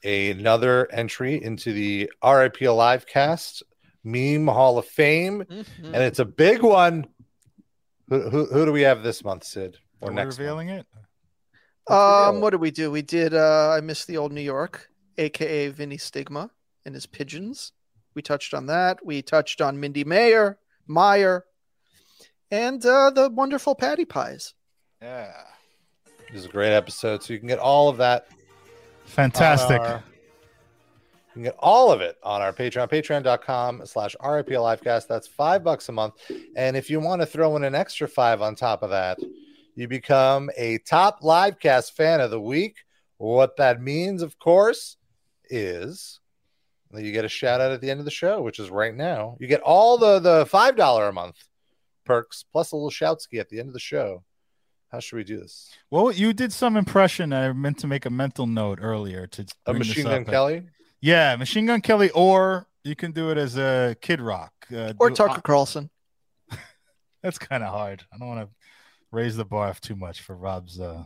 [0.04, 3.62] another entry into the RIP Alive cast
[4.04, 5.44] meme Hall of Fame.
[5.44, 5.84] Mm-hmm.
[5.84, 7.06] And it's a big one.
[8.08, 9.78] Who, who, who do we have this month, Sid?
[10.00, 10.38] Or Are we next month?
[10.38, 10.86] revealing it?
[11.88, 12.90] Um, what did we do?
[12.90, 13.34] We did.
[13.34, 14.88] Uh, I miss the old New York,
[15.18, 16.50] aka Vinnie Stigma
[16.84, 17.72] and his pigeons.
[18.14, 19.04] We touched on that.
[19.04, 21.44] We touched on Mindy Mayer, Meyer,
[22.50, 24.54] and uh, the wonderful Patty Pies.
[25.00, 25.32] Yeah.
[26.30, 27.22] This is a great episode.
[27.22, 28.26] So you can get all of that
[29.06, 29.80] Fantastic.
[29.80, 30.02] our-
[31.28, 35.06] you can get all of it on our Patreon, patreon.com slash RIP Livecast.
[35.08, 36.14] That's five bucks a month.
[36.56, 39.18] And if you want to throw in an extra five on top of that,
[39.74, 42.76] you become a top livecast fan of the week.
[43.16, 44.98] What that means, of course,
[45.48, 46.20] is
[46.92, 48.94] that you get a shout out at the end of the show, which is right
[48.94, 49.36] now.
[49.40, 51.36] You get all the the five dollar a month
[52.04, 54.24] perks plus a little shout ski at the end of the show.
[54.90, 55.70] How should we do this?
[55.90, 57.32] Well, you did some impression.
[57.32, 60.62] I meant to make a mental note earlier to A Machine Gun but- Kelly?
[61.00, 65.08] Yeah, Machine Gun Kelly, or you can do it as a Kid Rock uh, Or
[65.08, 65.90] do- Tucker Carlson.
[67.22, 68.04] That's kind of hard.
[68.12, 68.54] I don't want to
[69.10, 70.78] raise the bar off too much for Rob's.
[70.78, 71.04] Uh,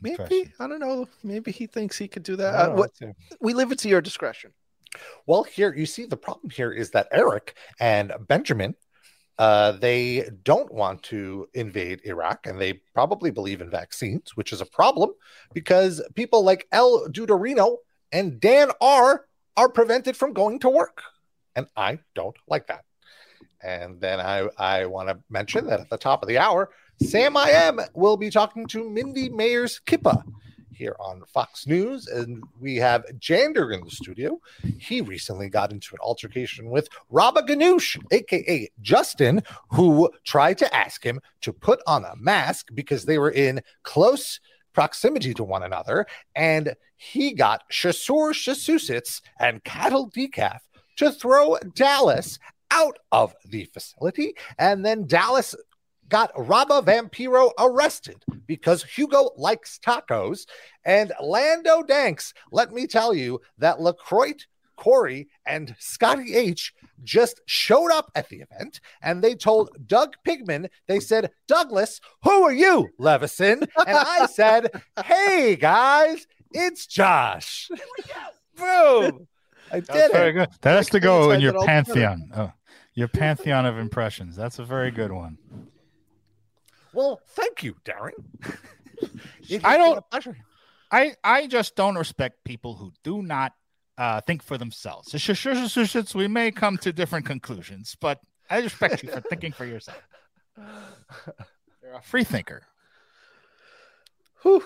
[0.00, 0.52] Maybe impression.
[0.58, 1.06] I don't know.
[1.22, 2.54] Maybe he thinks he could do that.
[2.54, 2.90] Uh, what,
[3.40, 4.52] we leave it to your discretion.
[5.26, 8.74] Well, here you see the problem here is that Eric and Benjamin,
[9.38, 14.60] uh, they don't want to invade Iraq, and they probably believe in vaccines, which is
[14.60, 15.10] a problem
[15.52, 17.78] because people like El Duderino
[18.12, 21.02] and Dan R are prevented from going to work,
[21.56, 22.84] and I don't like that.
[23.62, 26.70] And then I I want to mention that at the top of the hour,
[27.02, 30.22] Sam I am will be talking to Mindy Mayer's Kippa
[30.74, 34.40] here on Fox News, and we have Jander in the studio.
[34.78, 41.02] He recently got into an altercation with Rabba Ganoush, aka Justin, who tried to ask
[41.04, 44.40] him to put on a mask because they were in close
[44.72, 50.58] proximity to one another, and he got Shasur Shasusits and Cattle Decaf
[50.96, 52.38] to throw Dallas
[52.70, 55.54] out of the facility, and then Dallas
[56.08, 58.16] got Rabba Vampiro arrested
[58.46, 60.46] because Hugo likes tacos.
[60.84, 64.34] And Lando Danks, let me tell you that LaCroix,
[64.76, 70.68] Corey, and Scotty H just showed up at the event and they told Doug Pigman,
[70.88, 73.62] they said, Douglas, who are you, Levison?
[73.86, 74.70] And I said,
[75.04, 77.68] hey guys, it's Josh.
[78.56, 79.26] Boom.
[79.72, 80.32] I That's did very it.
[80.34, 80.48] good.
[80.62, 81.84] That has to go in your it all together.
[81.84, 82.30] pantheon.
[82.36, 82.52] Oh,
[82.94, 84.36] your pantheon of impressions.
[84.36, 85.38] That's a very good one.
[86.94, 88.12] Well, thank you, Darren.
[89.64, 90.36] I don't- a pleasure.
[90.90, 93.52] I I just don't respect people who do not
[93.98, 95.12] uh, think for themselves.
[96.14, 100.00] We may come to different conclusions, but I respect you for thinking for yourself.
[100.56, 102.62] You're a free thinker.
[104.42, 104.62] Whew.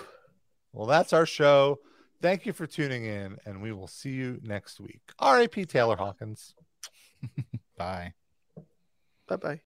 [0.72, 1.78] Well, that's our show.
[2.20, 5.00] Thank you for tuning in, and we will see you next week.
[5.18, 5.64] R.A.P.
[5.66, 6.54] Taylor Hawkins.
[7.76, 8.14] Bye.
[9.28, 9.60] Bye bye.